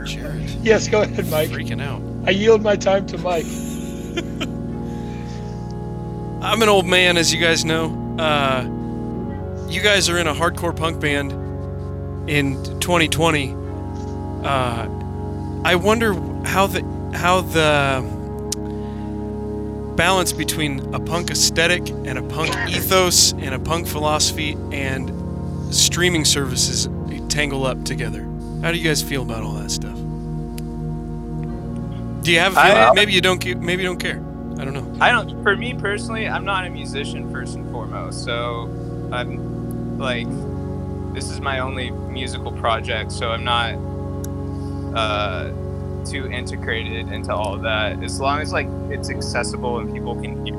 Jared, 0.06 0.50
Yes, 0.64 0.88
go 0.88 1.02
ahead, 1.02 1.30
Mike. 1.30 1.50
freaking 1.50 1.82
out. 1.82 2.02
I 2.26 2.30
yield 2.32 2.64
my 2.64 2.78
time 2.78 3.06
to 3.08 3.18
Mike. 3.18 3.44
I'm 6.42 6.62
an 6.62 6.70
old 6.70 6.86
man, 6.86 7.18
as 7.18 7.34
you 7.34 7.42
guys 7.42 7.66
know. 7.66 7.88
Uh, 8.18 8.64
you 9.70 9.82
guys 9.82 10.08
are 10.08 10.18
in 10.18 10.28
a 10.28 10.34
hardcore 10.34 10.74
punk 10.74 11.02
band 11.02 11.34
in 12.30 12.64
2020. 12.80 13.54
Uh, 14.46 14.88
I 15.66 15.76
wonder 15.76 16.14
how 16.46 16.68
the 16.68 16.82
how 17.14 17.42
the 17.42 18.16
balance 19.98 20.32
between 20.32 20.94
a 20.94 21.00
punk 21.00 21.32
aesthetic 21.32 21.90
and 21.90 22.18
a 22.18 22.24
punk 22.24 22.56
ethos 22.70 23.34
and 23.34 23.54
a 23.54 23.60
punk 23.60 23.88
philosophy 23.88 24.56
and 24.72 25.12
streaming 25.76 26.24
services 26.24 26.88
tangle 27.30 27.66
up 27.66 27.84
together. 27.84 28.22
How 28.62 28.72
do 28.72 28.78
you 28.78 28.84
guys 28.88 29.02
feel 29.02 29.22
about 29.24 29.44
all 29.44 29.54
that 29.56 29.70
stuff? 29.72 29.96
Do 32.24 32.32
you 32.32 32.40
have 32.40 32.56
a 32.56 32.60
I- 32.60 32.74
feeling? 32.74 32.96
maybe 32.96 33.14
you 33.14 33.22
don't. 33.22 33.44
Maybe 33.60 33.84
you 33.84 33.88
don't 33.90 34.00
care. 34.00 34.24
I 34.60 34.66
don't 34.66 34.74
know. 34.74 34.98
I 35.00 35.12
don't. 35.12 35.44
For 35.44 35.56
me 35.56 35.74
personally, 35.74 36.28
I'm 36.28 36.46
not 36.46 36.66
a 36.66 36.70
musician 36.70 37.32
first 37.32 37.56
and 37.56 37.70
foremost. 37.72 38.24
So 38.24 38.64
I'm 39.12 39.98
like, 40.00 40.28
this 41.14 41.30
is 41.30 41.40
my 41.42 41.60
only 41.60 41.92
musical 41.92 42.52
project. 42.52 43.12
So 43.12 43.30
I'm 43.32 43.44
not 43.44 43.76
uh, 44.98 45.52
too 46.10 46.28
integrated 46.32 47.12
into 47.12 47.34
all 47.34 47.54
of 47.54 47.62
that. 47.64 48.02
As 48.04 48.20
long 48.20 48.40
as 48.42 48.52
like 48.54 48.68
it's 48.90 49.10
accessible 49.10 49.80
and 49.80 49.94
people 49.94 50.16
can 50.16 50.46
hear, 50.46 50.56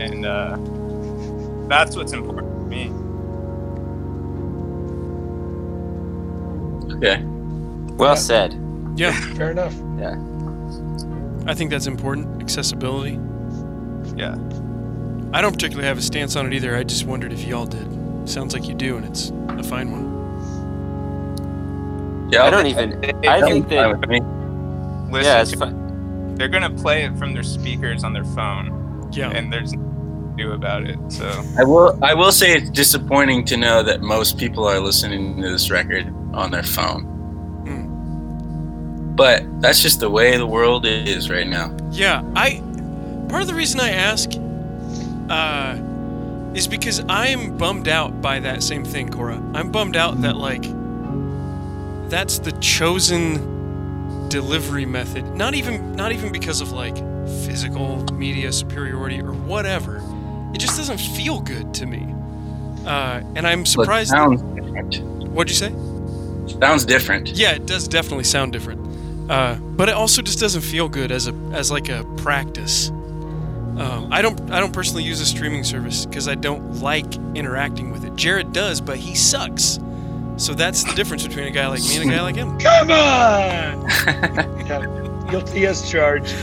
and 0.00 0.24
uh, 0.26 0.56
that's 1.68 1.96
what's 1.96 2.12
important 2.12 2.52
to 2.54 2.66
me. 2.66 2.90
Okay. 6.96 7.22
Well 7.96 8.10
Yeah. 8.10 8.14
said. 8.14 8.60
Yeah, 8.96 9.12
Fair 9.34 9.50
enough. 9.50 9.74
Yeah. 9.98 10.16
I 11.46 11.54
think 11.54 11.70
that's 11.70 11.86
important. 11.86 12.40
Accessibility. 12.40 13.18
Yeah. 14.16 14.36
I 15.32 15.40
don't 15.40 15.52
particularly 15.52 15.88
have 15.88 15.98
a 15.98 16.02
stance 16.02 16.36
on 16.36 16.46
it 16.46 16.52
either. 16.54 16.76
I 16.76 16.84
just 16.84 17.06
wondered 17.06 17.32
if 17.32 17.44
y'all 17.44 17.66
did. 17.66 17.88
Sounds 18.28 18.54
like 18.54 18.68
you 18.68 18.74
do, 18.74 18.96
and 18.96 19.04
it's 19.04 19.30
a 19.48 19.62
fine 19.64 19.90
one. 19.90 20.14
Yeah, 22.30 22.44
I 22.44 22.50
don't 22.50 22.66
even. 22.66 22.94
I 23.26 23.40
think 23.42 23.68
Fine 23.68 24.00
that. 24.00 24.43
With 25.14 25.22
me. 25.22 25.28
Listen, 25.28 25.36
Yeah, 25.36 25.42
it's 25.42 25.50
to- 25.52 25.56
fine. 25.58 26.34
they're 26.34 26.48
gonna 26.48 26.70
play 26.70 27.04
it 27.04 27.16
from 27.16 27.32
their 27.32 27.42
speakers 27.42 28.04
on 28.04 28.12
their 28.12 28.24
phone, 28.24 29.08
Yeah. 29.12 29.30
and 29.30 29.52
there's 29.52 29.72
nothing 29.72 30.34
to 30.36 30.42
do 30.42 30.52
about 30.52 30.84
it. 30.84 30.98
So 31.08 31.30
I 31.58 31.64
will. 31.64 31.96
I 32.02 32.12
will 32.14 32.32
say 32.32 32.54
it's 32.54 32.68
disappointing 32.70 33.44
to 33.46 33.56
know 33.56 33.82
that 33.84 34.02
most 34.02 34.36
people 34.38 34.66
are 34.68 34.80
listening 34.80 35.40
to 35.40 35.48
this 35.50 35.70
record 35.70 36.12
on 36.34 36.50
their 36.50 36.62
phone. 36.64 37.10
But 39.16 39.44
that's 39.60 39.80
just 39.80 40.00
the 40.00 40.10
way 40.10 40.36
the 40.36 40.46
world 40.46 40.84
is 40.86 41.30
right 41.30 41.46
now. 41.46 41.70
Yeah, 41.92 42.22
I. 42.34 42.60
Part 43.28 43.42
of 43.42 43.46
the 43.48 43.54
reason 43.54 43.78
I 43.80 43.90
ask, 43.90 44.30
uh, 45.30 45.76
is 46.54 46.66
because 46.66 47.00
I'm 47.08 47.56
bummed 47.56 47.86
out 47.88 48.20
by 48.20 48.40
that 48.40 48.62
same 48.64 48.84
thing, 48.84 49.08
Koro. 49.10 49.40
I'm 49.54 49.70
bummed 49.70 49.96
out 49.96 50.20
that 50.22 50.36
like, 50.36 50.64
that's 52.10 52.38
the 52.40 52.50
chosen 52.60 53.53
delivery 54.34 54.84
method. 54.84 55.24
Not 55.36 55.54
even, 55.54 55.94
not 55.94 56.10
even 56.10 56.32
because 56.32 56.60
of 56.60 56.72
like 56.72 56.96
physical 57.46 58.04
media 58.14 58.50
superiority 58.50 59.20
or 59.20 59.32
whatever. 59.32 60.02
It 60.52 60.58
just 60.58 60.76
doesn't 60.76 60.98
feel 60.98 61.40
good 61.40 61.72
to 61.74 61.86
me. 61.86 62.12
Uh, 62.84 63.22
and 63.36 63.46
I'm 63.46 63.64
surprised. 63.64 64.10
it 64.10 64.16
sounds 64.16 64.42
different. 64.42 65.28
what'd 65.28 65.48
you 65.48 65.56
say? 65.56 65.70
Sounds 66.58 66.84
different. 66.84 67.28
Yeah, 67.28 67.52
it 67.52 67.66
does 67.66 67.86
definitely 67.86 68.24
sound 68.24 68.52
different. 68.52 69.30
Uh, 69.30 69.54
but 69.54 69.88
it 69.88 69.94
also 69.94 70.20
just 70.20 70.40
doesn't 70.40 70.62
feel 70.62 70.88
good 70.88 71.12
as 71.12 71.28
a 71.28 71.32
as 71.52 71.70
like 71.70 71.88
a 71.88 72.02
practice. 72.16 72.88
Um, 72.88 74.08
I 74.10 74.20
don't 74.20 74.38
I 74.50 74.58
don't 74.58 74.72
personally 74.72 75.04
use 75.04 75.20
a 75.20 75.26
streaming 75.26 75.62
service 75.62 76.06
because 76.06 76.26
I 76.26 76.34
don't 76.34 76.80
like 76.80 77.14
interacting 77.36 77.92
with 77.92 78.04
it. 78.04 78.16
Jared 78.16 78.52
does, 78.52 78.80
but 78.80 78.96
he 78.96 79.14
sucks. 79.14 79.78
So 80.36 80.52
that's 80.52 80.82
the 80.82 80.92
difference 80.94 81.26
between 81.26 81.46
a 81.46 81.50
guy 81.50 81.66
like 81.68 81.80
me 81.80 81.96
and 81.96 82.10
a 82.10 82.14
guy 82.14 82.22
like 82.22 82.36
him. 82.36 82.58
Come 82.58 82.90
on! 82.90 83.88
yeah, 84.66 85.26
guilty 85.30 85.66
as 85.66 85.88
charged. 85.88 86.34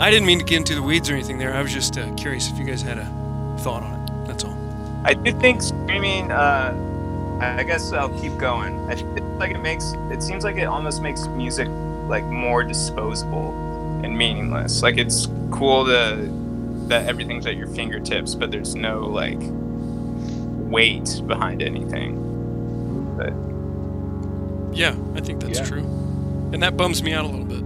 I 0.00 0.10
didn't 0.10 0.26
mean 0.26 0.40
to 0.40 0.44
get 0.44 0.58
into 0.58 0.74
the 0.74 0.82
weeds 0.82 1.08
or 1.08 1.14
anything 1.14 1.38
there. 1.38 1.54
I 1.54 1.62
was 1.62 1.72
just 1.72 1.96
uh, 1.96 2.12
curious 2.14 2.50
if 2.50 2.58
you 2.58 2.64
guys 2.64 2.82
had 2.82 2.98
a 2.98 3.04
thought 3.60 3.82
on 3.82 3.94
it. 3.94 4.26
That's 4.26 4.44
all. 4.44 4.56
I 5.04 5.14
do 5.14 5.32
think 5.32 5.62
streaming. 5.62 6.30
Uh, 6.30 6.74
I 7.40 7.62
guess 7.62 7.92
I'll 7.92 8.10
keep 8.20 8.36
going. 8.36 8.78
I 8.90 8.96
think 8.96 9.20
like 9.38 9.52
it 9.52 9.60
makes. 9.60 9.92
It 10.10 10.22
seems 10.22 10.44
like 10.44 10.56
it 10.56 10.64
almost 10.64 11.00
makes 11.00 11.26
music 11.28 11.68
like 12.08 12.24
more 12.24 12.62
disposable 12.62 13.52
and 14.04 14.16
meaningless. 14.16 14.82
Like 14.82 14.98
it's 14.98 15.28
cool 15.50 15.86
to 15.86 16.28
that 16.88 17.06
everything's 17.06 17.46
at 17.46 17.56
your 17.56 17.68
fingertips, 17.68 18.34
but 18.34 18.50
there's 18.50 18.74
no 18.74 19.00
like 19.00 19.40
weight 20.74 21.08
behind 21.26 21.62
anything. 21.62 22.10
Yeah, 24.72 24.94
I 25.14 25.20
think 25.20 25.40
that's 25.40 25.58
Yeah. 25.60 25.64
true, 25.66 25.84
and 26.52 26.60
that 26.64 26.76
bums 26.76 27.00
me 27.02 27.12
out 27.12 27.24
a 27.24 27.28
little 27.28 27.44
bit. 27.54 27.62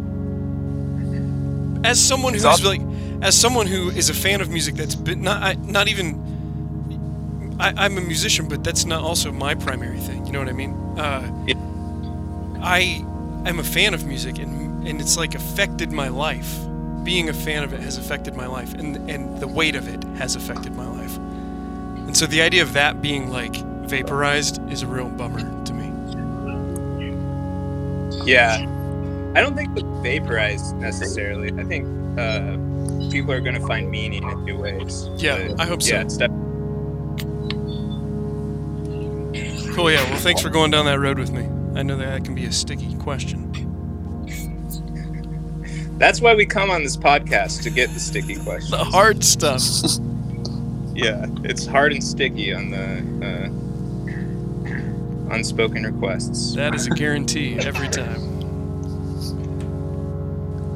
As 1.86 1.98
someone 1.98 2.34
who's 2.34 2.44
also- 2.44 2.68
like, 2.68 2.82
as 3.22 3.34
someone 3.34 3.66
who 3.66 3.90
is 3.90 4.10
a 4.10 4.14
fan 4.14 4.40
of 4.42 4.50
music 4.50 4.74
that's 4.74 4.94
been 4.94 5.22
not 5.22 5.42
I, 5.42 5.54
not 5.54 5.88
even. 5.88 6.06
I, 7.60 7.72
I'm 7.84 7.96
a 7.98 8.00
musician, 8.00 8.46
but 8.46 8.62
that's 8.62 8.84
not 8.84 9.02
also 9.02 9.32
my 9.32 9.54
primary 9.54 9.98
thing. 9.98 10.24
You 10.26 10.32
know 10.32 10.38
what 10.38 10.48
I 10.48 10.52
mean? 10.52 10.74
Uh, 10.96 11.22
Yeah. 11.46 11.54
I 12.62 13.04
am 13.46 13.58
a 13.58 13.64
fan 13.64 13.94
of 13.94 14.04
music, 14.06 14.38
and 14.38 14.86
and 14.86 15.00
it's 15.00 15.16
like 15.16 15.34
affected 15.34 15.90
my 15.92 16.08
life. 16.08 16.50
Being 17.04 17.28
a 17.30 17.32
fan 17.32 17.62
of 17.64 17.72
it 17.72 17.80
has 17.80 17.96
affected 17.96 18.36
my 18.36 18.46
life, 18.46 18.74
and 18.74 18.96
and 19.12 19.40
the 19.40 19.48
weight 19.48 19.76
of 19.76 19.88
it 19.88 20.04
has 20.18 20.36
affected 20.36 20.76
my 20.76 20.86
life. 21.00 21.18
And 22.08 22.16
so 22.16 22.24
the 22.24 22.40
idea 22.40 22.62
of 22.62 22.72
that 22.72 23.02
being 23.02 23.28
like 23.28 23.54
vaporized 23.86 24.62
is 24.72 24.80
a 24.80 24.86
real 24.86 25.10
bummer 25.10 25.40
to 25.66 25.74
me. 25.74 25.84
Yeah, 28.24 28.54
I 29.34 29.42
don't 29.42 29.54
think 29.54 29.74
the 29.74 29.84
vaporized 30.02 30.74
necessarily. 30.76 31.48
I 31.60 31.64
think 31.64 31.86
uh, 32.18 32.56
people 33.10 33.30
are 33.32 33.42
going 33.42 33.60
to 33.60 33.66
find 33.66 33.90
meaning 33.90 34.26
in 34.26 34.42
new 34.46 34.56
ways. 34.56 35.10
Yeah, 35.18 35.48
But, 35.48 35.60
I 35.60 35.66
hope 35.66 35.82
so. 35.82 35.96
Yeah, 35.96 36.00
it's 36.00 36.16
Cool, 39.76 39.90
yeah. 39.90 40.02
Well, 40.10 40.18
thanks 40.18 40.40
for 40.40 40.48
going 40.48 40.70
down 40.70 40.86
that 40.86 40.98
road 40.98 41.18
with 41.18 41.30
me. 41.30 41.44
I 41.78 41.82
know 41.82 41.96
that 41.98 42.06
that 42.06 42.24
can 42.24 42.34
be 42.34 42.46
a 42.46 42.52
sticky 42.52 42.96
question. 42.96 43.44
that's 45.98 46.22
why 46.22 46.34
we 46.34 46.46
come 46.46 46.70
on 46.70 46.82
this 46.82 46.96
podcast 46.96 47.62
to 47.64 47.70
get 47.70 47.92
the 47.92 48.00
sticky 48.00 48.36
questions. 48.44 48.70
The 48.70 48.82
hard 48.82 49.22
stuff. 49.22 49.60
Yeah, 50.98 51.26
it's 51.44 51.64
hard 51.64 51.92
and 51.92 52.02
sticky 52.02 52.52
on 52.52 52.70
the 52.70 52.98
uh, 55.30 55.32
unspoken 55.32 55.84
requests. 55.84 56.56
That 56.56 56.74
is 56.74 56.88
a 56.88 56.90
guarantee 56.90 57.56
every 57.60 57.88
time. 57.88 58.16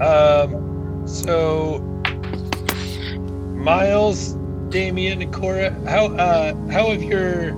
Um, 0.00 1.08
so 1.08 1.80
Miles, 3.64 4.34
Damien, 4.68 5.22
and 5.22 5.34
Koro, 5.34 5.72
how 5.86 6.14
uh 6.14 6.54
how 6.70 6.92
have 6.92 7.02
your 7.02 7.54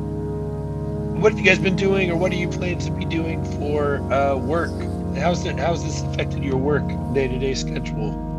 what 1.19 1.33
have 1.33 1.39
you 1.39 1.45
guys 1.45 1.59
been 1.59 1.77
doing, 1.77 2.11
or 2.11 2.17
what 2.17 2.33
are 2.33 2.37
you 2.37 2.49
planning 2.49 2.79
to 2.79 2.91
be 2.93 3.05
doing 3.05 3.45
for 3.59 3.97
uh, 4.11 4.37
work? 4.37 4.73
How's 5.19 5.45
it 5.45 5.59
how's 5.59 5.85
this 5.85 6.01
affected 6.01 6.43
your 6.43 6.57
work 6.57 6.89
day 7.13 7.29
to 7.29 7.39
day 7.39 7.53
schedule? 7.53 8.34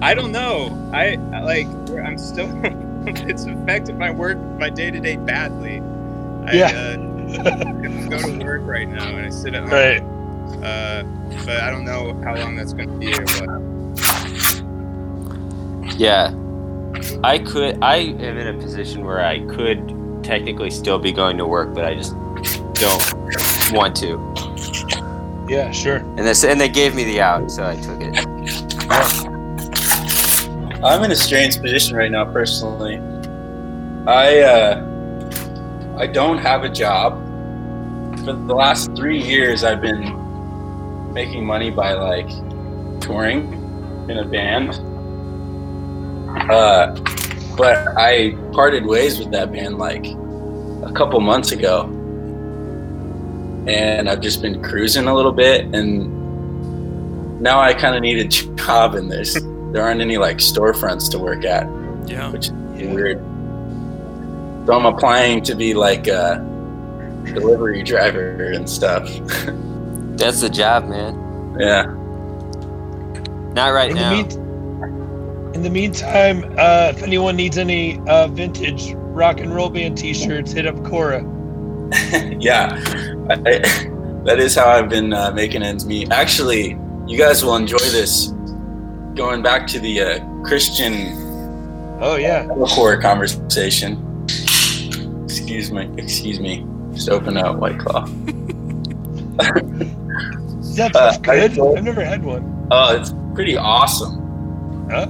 I 0.00 0.14
don't 0.14 0.32
know. 0.32 0.90
I 0.92 1.18
I, 1.32 1.42
like. 1.42 1.66
I'm 1.66 2.18
still. 2.18 2.48
it's 3.06 3.44
affected 3.46 3.96
my 3.98 4.10
work, 4.10 4.38
my 4.58 4.70
day 4.70 4.90
to 4.90 5.00
day 5.00 5.16
badly. 5.16 5.80
I, 6.46 6.52
Yeah. 6.52 6.96
Uh, 6.96 7.08
go 8.08 8.18
to 8.20 8.44
work 8.44 8.62
right 8.64 8.88
now, 8.88 9.08
and 9.08 9.26
I 9.26 9.30
sit 9.30 9.54
at 9.54 9.62
home. 9.62 9.70
Right. 9.70 10.02
Uh, 10.64 11.02
but 11.44 11.60
I 11.60 11.70
don't 11.70 11.84
know 11.84 12.18
how 12.24 12.34
long 12.36 12.56
that's 12.56 12.72
going 12.72 12.88
to 12.88 12.96
be 12.96 13.12
or 13.12 13.22
what. 13.24 13.60
Yeah, 15.98 16.32
I 17.22 17.38
could. 17.38 17.82
I 17.82 17.96
am 17.96 18.38
in 18.38 18.46
a 18.46 18.54
position 18.54 19.04
where 19.04 19.20
I 19.24 19.40
could 19.46 20.22
technically 20.22 20.70
still 20.70 20.98
be 20.98 21.12
going 21.12 21.36
to 21.38 21.46
work, 21.46 21.74
but 21.74 21.84
I 21.84 21.94
just 21.94 22.14
don't 22.74 23.72
want 23.72 23.96
to. 23.96 24.18
Yeah, 25.48 25.70
sure. 25.70 25.96
And 25.96 26.20
this, 26.20 26.44
and 26.44 26.60
they 26.60 26.68
gave 26.68 26.94
me 26.94 27.04
the 27.04 27.20
out, 27.20 27.50
so 27.50 27.64
I 27.64 27.76
took 27.76 28.00
it. 28.00 29.27
I'm 30.82 31.02
in 31.02 31.10
a 31.10 31.16
strange 31.16 31.60
position 31.60 31.96
right 31.96 32.10
now, 32.10 32.24
personally. 32.24 32.98
I 34.06 34.40
uh, 34.40 35.96
I 35.98 36.06
don't 36.06 36.38
have 36.38 36.62
a 36.62 36.68
job. 36.68 37.18
For 38.18 38.32
the 38.32 38.54
last 38.54 38.94
three 38.94 39.20
years, 39.20 39.64
I've 39.64 39.80
been 39.80 41.12
making 41.12 41.44
money 41.44 41.72
by 41.72 41.94
like 41.94 42.28
touring 43.00 43.52
in 44.08 44.18
a 44.18 44.24
band. 44.24 44.74
Uh, 46.48 46.94
but 47.56 47.88
I 47.98 48.36
parted 48.52 48.86
ways 48.86 49.18
with 49.18 49.32
that 49.32 49.50
band 49.50 49.78
like 49.78 50.06
a 50.06 50.92
couple 50.94 51.18
months 51.18 51.50
ago, 51.50 51.86
and 53.66 54.08
I've 54.08 54.20
just 54.20 54.42
been 54.42 54.62
cruising 54.62 55.08
a 55.08 55.14
little 55.14 55.32
bit, 55.32 55.74
and 55.74 57.40
now 57.40 57.60
I 57.60 57.74
kind 57.74 57.96
of 57.96 58.02
need 58.02 58.18
a 58.20 58.28
job, 58.28 58.94
in 58.94 59.08
there's 59.08 59.36
there 59.72 59.82
aren't 59.82 60.00
any 60.00 60.16
like 60.18 60.38
storefronts 60.38 61.10
to 61.10 61.18
work 61.18 61.44
at, 61.44 61.66
Yeah. 62.06 62.30
which 62.30 62.48
is 62.48 62.88
weird. 62.88 63.18
So 64.66 64.72
I'm 64.74 64.86
applying 64.86 65.42
to 65.44 65.54
be 65.54 65.74
like 65.74 66.06
a 66.08 66.44
delivery 67.24 67.82
driver 67.82 68.52
and 68.52 68.68
stuff. 68.68 69.04
That's 70.16 70.40
the 70.40 70.50
job, 70.50 70.88
man. 70.88 71.56
yeah. 71.58 71.84
Not 73.54 73.68
right 73.72 73.90
in 73.90 73.96
now. 73.96 74.10
the 74.10 74.38
mean, 74.38 75.54
in 75.54 75.62
the 75.62 75.70
meantime, 75.70 76.44
uh, 76.58 76.92
if 76.94 77.02
anyone 77.02 77.34
needs 77.36 77.56
any 77.58 77.98
uh, 78.06 78.28
vintage 78.28 78.92
rock 78.96 79.40
and 79.40 79.54
roll 79.54 79.70
band 79.70 79.96
T-shirts, 79.98 80.52
hit 80.52 80.66
up 80.66 80.82
Koro. 80.84 81.20
yeah, 82.38 82.68
I, 83.30 83.36
that 84.24 84.36
is 84.38 84.54
how 84.54 84.68
I've 84.68 84.88
been 84.90 85.12
uh, 85.14 85.30
making 85.32 85.62
ends 85.62 85.86
meet. 85.86 86.12
Actually, 86.12 86.78
you 87.06 87.16
guys 87.18 87.42
will 87.44 87.56
enjoy 87.56 87.78
this. 87.78 88.32
Going 89.18 89.42
back 89.42 89.66
to 89.66 89.80
the 89.80 90.00
uh, 90.00 90.20
Christian 90.44 91.12
Oh 92.00 92.14
yeah, 92.14 92.46
horror 92.66 92.96
conversation. 93.02 94.24
Excuse 95.24 95.72
me. 95.72 95.90
Excuse 95.98 96.38
me. 96.38 96.64
Just 96.92 97.10
open 97.10 97.36
up 97.36 97.56
White 97.56 97.80
Claw. 97.80 98.04
that 100.76 100.92
Uh, 100.94 101.18
good? 101.18 101.58
I've 101.58 101.82
never 101.82 102.04
had 102.04 102.22
one. 102.22 102.68
Oh, 102.70 102.94
it's 102.96 103.12
pretty 103.34 103.56
awesome. 103.56 104.88
Huh? 104.88 105.06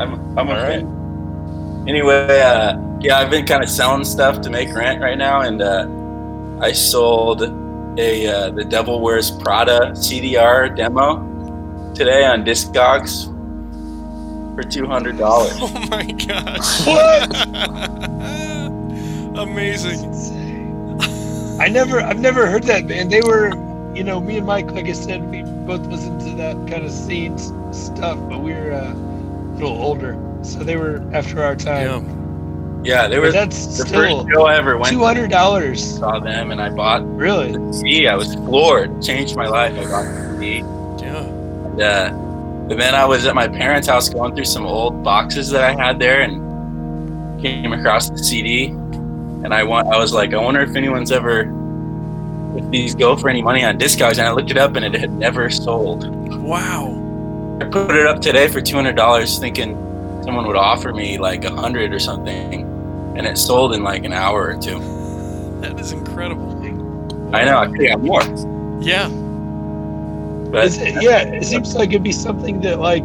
I'm 0.00 0.38
I'm 0.38 0.48
All 0.48 0.54
right. 0.54 1.88
anyway, 1.88 2.40
uh, 2.40 2.78
yeah, 3.00 3.18
I've 3.18 3.30
been 3.30 3.44
kind 3.44 3.64
of 3.64 3.68
selling 3.68 4.04
stuff 4.04 4.40
to 4.42 4.50
make 4.50 4.72
rent 4.72 5.00
right 5.02 5.18
now, 5.18 5.40
and 5.40 5.60
uh, 5.60 5.88
I 6.64 6.70
sold 6.70 7.42
a 7.42 8.26
uh, 8.28 8.50
the 8.50 8.64
Devil 8.64 9.00
Wears 9.00 9.32
Prada 9.32 9.90
CDR 9.94 10.74
demo 10.76 11.26
today 11.94 12.24
on 12.24 12.44
Discogs 12.44 13.26
for 14.54 14.62
two 14.62 14.86
hundred 14.86 15.18
dollars. 15.18 15.52
Oh 15.60 15.86
my 15.90 16.04
gosh. 16.04 16.86
What? 16.86 17.36
Amazing. 19.38 20.10
I 21.60 21.68
never, 21.68 22.00
I've 22.00 22.18
never 22.20 22.46
heard 22.46 22.64
that 22.64 22.86
band. 22.88 23.10
They 23.10 23.20
were, 23.20 23.50
you 23.94 24.02
know, 24.02 24.20
me 24.20 24.38
and 24.38 24.46
Mike, 24.46 24.70
like 24.72 24.86
I 24.86 24.92
said, 24.92 25.28
we 25.30 25.42
both 25.42 25.82
listened 25.86 26.20
to 26.22 26.30
that 26.36 26.56
kind 26.68 26.84
of 26.84 26.90
scene 26.90 27.36
stuff, 27.72 28.18
but 28.28 28.40
we 28.40 28.52
were 28.52 28.72
uh, 28.72 28.92
a 28.92 29.52
little 29.54 29.80
older, 29.82 30.18
so 30.42 30.60
they 30.60 30.76
were 30.76 31.02
after 31.12 31.42
our 31.42 31.54
time. 31.56 32.06
Yeah. 32.06 32.16
Yeah, 32.82 33.08
they 33.08 33.18
were 33.18 33.30
that's 33.30 33.66
the 33.66 33.84
still 33.84 34.22
first 34.24 34.30
show 34.32 34.46
I 34.46 34.56
ever 34.56 34.78
went. 34.78 34.90
two 34.90 35.00
to. 35.00 35.04
hundred 35.04 35.30
dollars. 35.30 35.98
Saw 35.98 36.18
them, 36.18 36.50
and 36.50 36.62
I 36.62 36.70
bought 36.70 37.06
Really? 37.14 37.52
the 37.52 37.72
CD. 37.74 38.08
I 38.08 38.16
was 38.16 38.34
floored. 38.36 39.02
Changed 39.02 39.36
my 39.36 39.46
life. 39.46 39.74
I 39.78 39.84
got 39.84 40.04
the 40.04 40.38
CD. 40.38 40.62
And, 41.80 41.82
uh, 41.82 42.70
and 42.70 42.80
then 42.80 42.94
I 42.94 43.04
was 43.06 43.26
at 43.26 43.34
my 43.34 43.48
parents' 43.48 43.88
house 43.88 44.08
going 44.08 44.34
through 44.34 44.44
some 44.44 44.66
old 44.66 45.02
boxes 45.02 45.48
that 45.50 45.64
I 45.64 45.72
had 45.72 45.98
there, 45.98 46.20
and 46.20 47.40
came 47.40 47.72
across 47.72 48.10
the 48.10 48.18
CD. 48.18 48.66
And 48.66 49.54
I 49.54 49.62
want, 49.62 49.88
I 49.88 49.96
was 49.98 50.12
like, 50.12 50.34
I 50.34 50.36
wonder 50.36 50.60
if 50.60 50.76
anyone's 50.76 51.10
ever, 51.10 51.50
if 52.56 52.70
these 52.70 52.94
go 52.94 53.16
for 53.16 53.30
any 53.30 53.40
money 53.40 53.64
on 53.64 53.78
Discogs. 53.78 54.18
And 54.18 54.28
I 54.28 54.32
looked 54.32 54.50
it 54.50 54.58
up, 54.58 54.76
and 54.76 54.84
it 54.84 54.94
had 54.94 55.10
never 55.10 55.48
sold. 55.48 56.06
Wow. 56.36 57.58
I 57.62 57.64
put 57.64 57.96
it 57.96 58.06
up 58.06 58.20
today 58.20 58.48
for 58.48 58.60
two 58.60 58.76
hundred 58.76 58.96
dollars, 58.96 59.38
thinking 59.38 59.74
someone 60.22 60.46
would 60.46 60.56
offer 60.56 60.92
me 60.92 61.18
like 61.18 61.44
a 61.44 61.50
hundred 61.50 61.92
or 61.94 61.98
something, 61.98 62.62
and 63.16 63.26
it 63.26 63.38
sold 63.38 63.74
in 63.74 63.82
like 63.82 64.04
an 64.04 64.12
hour 64.12 64.54
or 64.54 64.60
two. 64.60 64.78
That 65.60 65.78
is 65.78 65.92
incredible. 65.92 66.50
I 67.34 67.44
know, 67.44 67.58
I 67.58 67.66
could 67.66 67.86
have 67.90 68.02
more, 68.02 68.22
Yeah. 68.80 69.10
But 70.50 70.64
Is 70.66 70.78
it, 70.78 71.02
yeah, 71.02 71.22
it 71.22 71.44
seems 71.44 71.74
like 71.74 71.90
it'd 71.90 72.02
be 72.02 72.12
something 72.12 72.60
that 72.62 72.78
like 72.80 73.04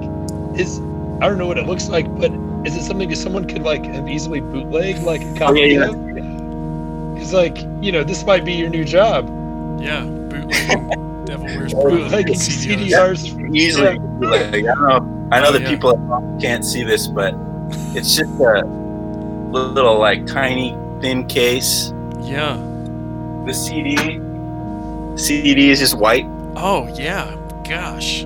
is 0.57 0.79
I 1.21 1.27
don't 1.29 1.37
know 1.37 1.47
what 1.47 1.57
it 1.57 1.65
looks 1.67 1.87
like, 1.89 2.07
but 2.19 2.31
is 2.65 2.75
it 2.75 2.81
something 2.83 3.07
that 3.09 3.15
someone 3.17 3.45
could 3.47 3.63
like 3.63 3.85
have 3.85 4.07
easily 4.09 4.39
bootleg 4.41 4.97
like 5.03 5.21
a 5.21 5.33
copy 5.37 5.59
yeah, 5.61 5.65
yeah. 5.65 5.89
of? 5.89 7.13
Because 7.13 7.33
like 7.33 7.57
you 7.81 7.91
know 7.91 8.03
this 8.03 8.23
might 8.25 8.43
be 8.45 8.53
your 8.53 8.69
new 8.69 8.83
job, 8.83 9.25
Yeah. 9.81 10.03
Bootlegging 10.03 10.89
Devil 11.25 11.45
Wears 11.45 11.73
Prada. 11.73 11.89
bootlegging 11.97 12.35
CDRs. 12.35 13.33
CDRs. 13.33 13.55
easily. 13.55 13.97
Like, 14.19 14.41
I 14.53 14.61
don't 14.61 14.81
know. 14.81 15.29
I 15.31 15.39
know 15.41 15.49
Oh, 15.49 15.51
the 15.53 15.61
yeah. 15.61 15.69
people 15.69 15.91
at 15.91 15.97
home 15.99 16.39
can't 16.39 16.63
see 16.63 16.83
this, 16.83 17.07
but 17.07 17.33
it's 17.95 18.15
just 18.15 18.29
a 18.39 18.63
little 19.51 19.97
like 19.97 20.25
tiny 20.27 20.75
thin 21.01 21.25
case. 21.27 21.91
Yeah. 22.21 22.57
The 23.45 23.53
CD, 23.53 23.95
CD 25.17 25.69
is 25.71 25.79
just 25.79 25.97
white, 25.97 26.25
Oh 26.55 26.87
yeah. 26.95 27.35
Gosh. 27.67 28.25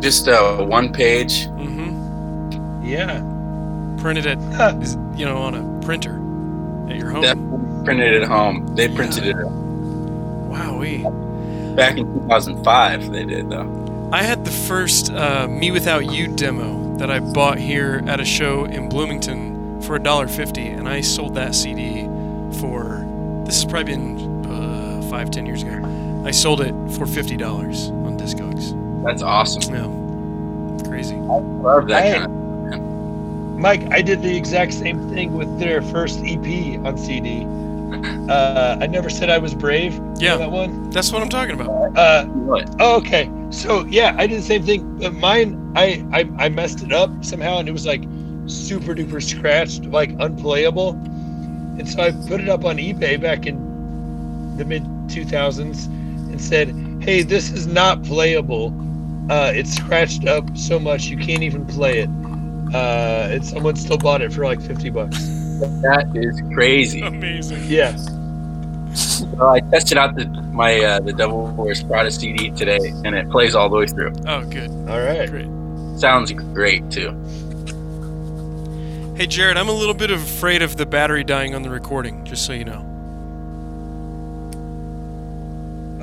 just 0.00 0.26
a 0.28 0.64
one 0.64 0.92
page. 0.92 1.46
Mm-hmm. 1.48 2.82
Yeah. 2.84 3.20
Printed 4.00 4.26
it, 4.26 4.38
you 5.18 5.24
know, 5.26 5.38
on 5.38 5.54
a 5.54 5.84
printer 5.84 6.14
at 6.90 6.96
your 6.96 7.10
home. 7.10 7.22
Definitely 7.22 7.84
printed 7.84 8.12
it 8.14 8.22
at 8.22 8.28
home. 8.28 8.66
They 8.76 8.88
printed 8.88 9.24
Yeah. 9.24 9.30
it 9.32 9.36
Wowee. 10.50 11.76
back 11.76 11.96
in 11.98 12.06
2005. 12.22 13.10
They 13.12 13.24
did 13.24 13.50
though. 13.50 14.08
I 14.12 14.22
had 14.22 14.44
the 14.44 14.50
first 14.52 15.10
uh, 15.10 15.48
"mewithoutYou" 15.48 16.36
demo 16.36 16.96
that 16.98 17.10
I 17.10 17.18
bought 17.18 17.58
here 17.58 18.02
at 18.06 18.20
a 18.20 18.24
show 18.24 18.64
in 18.64 18.88
Bloomington 18.88 19.82
for 19.82 19.96
a 19.96 19.98
dollar 19.98 20.28
fifty, 20.28 20.68
and 20.68 20.88
I 20.88 21.00
sold 21.00 21.34
that 21.34 21.54
CD 21.56 22.04
for 22.60 23.04
this 23.44 23.56
has 23.62 23.64
probably 23.64 23.96
been 23.96 24.46
uh, 24.46 25.02
five, 25.10 25.30
ten 25.32 25.44
years 25.44 25.62
ago. 25.62 25.72
I 26.26 26.32
sold 26.32 26.60
it 26.60 26.74
for 26.96 27.06
fifty 27.06 27.36
dollars 27.36 27.88
on 27.88 28.18
Discogs. 28.18 28.74
That's 29.04 29.22
awesome. 29.22 29.62
Yeah, 29.72 30.88
crazy. 30.88 31.14
I 31.14 31.18
Love 31.38 31.86
that 31.88 32.02
Hey. 32.04 32.14
kind 32.18 32.74
of. 32.74 33.60
Mike, 33.60 33.82
I 33.92 34.02
did 34.02 34.22
the 34.22 34.36
exact 34.36 34.74
same 34.74 35.08
thing 35.10 35.32
with 35.34 35.58
their 35.58 35.80
first 35.80 36.20
EP 36.24 36.78
on 36.84 36.98
CD. 36.98 37.46
Uh, 38.28 38.76
I 38.80 38.88
never 38.88 39.08
said 39.08 39.30
I 39.30 39.38
was 39.38 39.54
brave. 39.54 40.00
Yeah. 40.16 40.36
that 40.38 40.50
one. 40.50 40.90
That's 40.90 41.12
what 41.12 41.22
I'm 41.22 41.28
talking 41.28 41.54
about. 41.60 41.96
Uh, 41.96 42.24
What? 42.26 42.68
oh, 42.80 42.96
okay. 42.96 43.30
So 43.50 43.84
yeah, 43.86 44.16
I 44.18 44.26
did 44.26 44.38
the 44.40 44.42
same 44.44 44.64
thing. 44.64 44.98
But 44.98 45.14
mine, 45.14 45.72
I, 45.76 46.04
I 46.12 46.28
I 46.46 46.48
messed 46.48 46.82
it 46.82 46.92
up 46.92 47.24
somehow, 47.24 47.58
and 47.58 47.68
it 47.68 47.72
was 47.72 47.86
like 47.86 48.02
super 48.46 48.92
duper 48.96 49.22
scratched, 49.22 49.84
like 49.84 50.10
unplayable. 50.18 50.90
And 51.78 51.88
so 51.88 52.02
I 52.02 52.10
put 52.10 52.40
it 52.40 52.48
up 52.48 52.64
on 52.64 52.78
eBay 52.78 53.20
back 53.20 53.46
in 53.46 54.56
the 54.56 54.64
mid 54.64 54.82
2000s 55.06 55.86
and 56.36 56.44
said, 56.44 56.74
"Hey, 57.02 57.22
this 57.22 57.50
is 57.50 57.66
not 57.66 58.02
playable. 58.04 58.74
Uh, 59.30 59.50
it's 59.54 59.74
scratched 59.74 60.26
up 60.26 60.44
so 60.56 60.78
much 60.78 61.06
you 61.06 61.16
can't 61.16 61.42
even 61.42 61.64
play 61.66 62.00
it." 62.00 62.10
Uh, 62.74 63.28
and 63.30 63.44
someone 63.44 63.76
still 63.76 63.96
bought 63.96 64.20
it 64.20 64.32
for 64.32 64.44
like 64.44 64.60
50 64.60 64.90
bucks. 64.90 65.16
That 65.82 66.12
is 66.14 66.40
crazy. 66.54 67.00
Amazing. 67.00 67.64
Yeah. 67.64 67.96
Well, 69.38 69.50
I 69.50 69.60
tested 69.60 69.96
out 69.96 70.14
the 70.14 70.26
my 70.52 70.78
uh, 70.80 71.00
the 71.00 71.12
Devil 71.12 71.46
Wears 71.56 71.82
Prada 71.82 72.10
CD 72.10 72.50
today, 72.50 72.78
and 73.04 73.14
it 73.14 73.30
plays 73.30 73.54
all 73.54 73.68
the 73.68 73.76
way 73.76 73.86
through. 73.86 74.12
Oh, 74.26 74.44
good. 74.44 74.70
All 74.88 75.00
right. 75.00 75.28
Great. 75.30 75.48
Sounds 75.98 76.32
great 76.32 76.90
too. 76.90 77.10
Hey, 79.16 79.26
Jared, 79.26 79.56
I'm 79.56 79.70
a 79.70 79.72
little 79.72 79.94
bit 79.94 80.10
afraid 80.10 80.60
of 80.60 80.76
the 80.76 80.84
battery 80.84 81.24
dying 81.24 81.54
on 81.54 81.62
the 81.62 81.70
recording. 81.70 82.22
Just 82.24 82.44
so 82.44 82.52
you 82.52 82.66
know, 82.66 82.82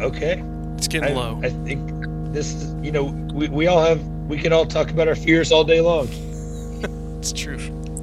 Okay. 0.03 0.43
it's 0.77 0.87
getting 0.87 1.15
I, 1.17 1.19
low. 1.19 1.39
I 1.43 1.49
think 1.49 1.89
this 2.33 2.53
is, 2.53 2.73
you 2.83 2.91
know, 2.91 3.05
we, 3.33 3.47
we 3.47 3.67
all 3.67 3.81
have, 3.83 4.01
we 4.27 4.37
can 4.37 4.51
all 4.53 4.65
talk 4.65 4.89
about 4.89 5.07
our 5.07 5.15
fears 5.15 5.51
all 5.51 5.63
day 5.63 5.81
long. 5.81 6.07
It's 7.23 7.31
true. 7.31 7.57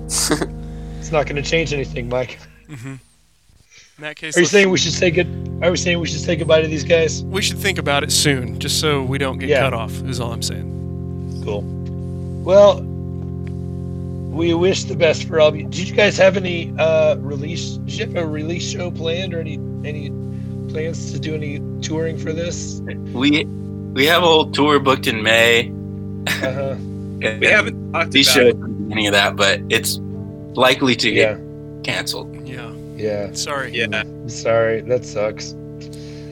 It's 0.06 1.12
not 1.12 1.26
going 1.26 1.36
to 1.36 1.42
change 1.42 1.74
anything, 1.74 2.08
Mike. 2.08 2.38
Mm-hmm. 2.70 2.88
In 2.88 3.00
that 3.98 4.16
case, 4.16 4.34
Are 4.34 4.40
you 4.40 4.46
saying 4.46 4.70
we 4.70 4.78
should 4.78 4.94
say 4.94 5.10
good? 5.10 5.26
Are 5.62 5.70
we 5.70 5.76
saying 5.76 6.00
we 6.00 6.06
should 6.06 6.22
say 6.22 6.36
goodbye 6.36 6.62
to 6.62 6.66
these 6.68 6.84
guys? 6.84 7.22
we 7.24 7.42
should 7.42 7.58
think 7.58 7.76
about 7.76 8.02
it 8.02 8.10
soon, 8.10 8.58
just 8.58 8.80
so 8.80 9.02
we 9.02 9.18
don't 9.18 9.36
get 9.38 9.50
Yeah. 9.50 9.60
cut 9.60 9.74
off. 9.74 9.92
Is 10.04 10.20
all 10.20 10.32
I'm 10.32 10.40
saying. 10.40 11.42
Cool. 11.44 11.60
Well, 12.42 12.80
we 14.30 14.54
wish 14.54 14.84
the 14.84 14.96
best 14.96 15.24
for 15.28 15.38
all 15.38 15.48
of 15.48 15.56
you. 15.56 15.64
Did 15.64 15.86
you 15.86 15.94
guys 15.94 16.16
have 16.16 16.38
any 16.38 16.72
uh 16.78 17.16
release? 17.16 17.72
Did 17.72 17.92
you 17.92 18.06
have 18.06 18.16
a 18.16 18.26
release 18.26 18.70
show 18.70 18.90
planned 18.90 19.34
or 19.34 19.40
any 19.40 19.56
any 19.84 20.08
plans 20.70 21.12
to 21.12 21.18
do 21.18 21.34
any 21.34 21.60
touring 21.82 22.16
for 22.18 22.32
this? 22.32 22.80
We 23.12 23.44
we 23.94 24.06
have 24.06 24.22
a 24.22 24.26
whole 24.26 24.50
tour 24.50 24.78
booked 24.78 25.06
in 25.06 25.22
May. 25.22 25.70
Uh-huh. 26.26 26.76
We 27.20 27.46
haven't 27.48 27.92
talked 27.92 28.12
these 28.12 28.34
about 28.34 28.54
shows 28.54 28.54
any 28.90 29.06
of 29.06 29.12
that, 29.12 29.36
but 29.36 29.60
it's 29.68 29.98
likely 30.56 30.96
to 30.96 31.10
Yeah. 31.10 31.34
get 31.34 31.84
canceled. 31.84 32.34
Yeah. 32.48 32.72
Yeah. 32.96 33.32
Sorry. 33.34 33.72
Yeah, 33.72 33.88
I'm 33.92 34.26
sorry. 34.30 34.80
That 34.80 35.04
sucks. 35.04 35.54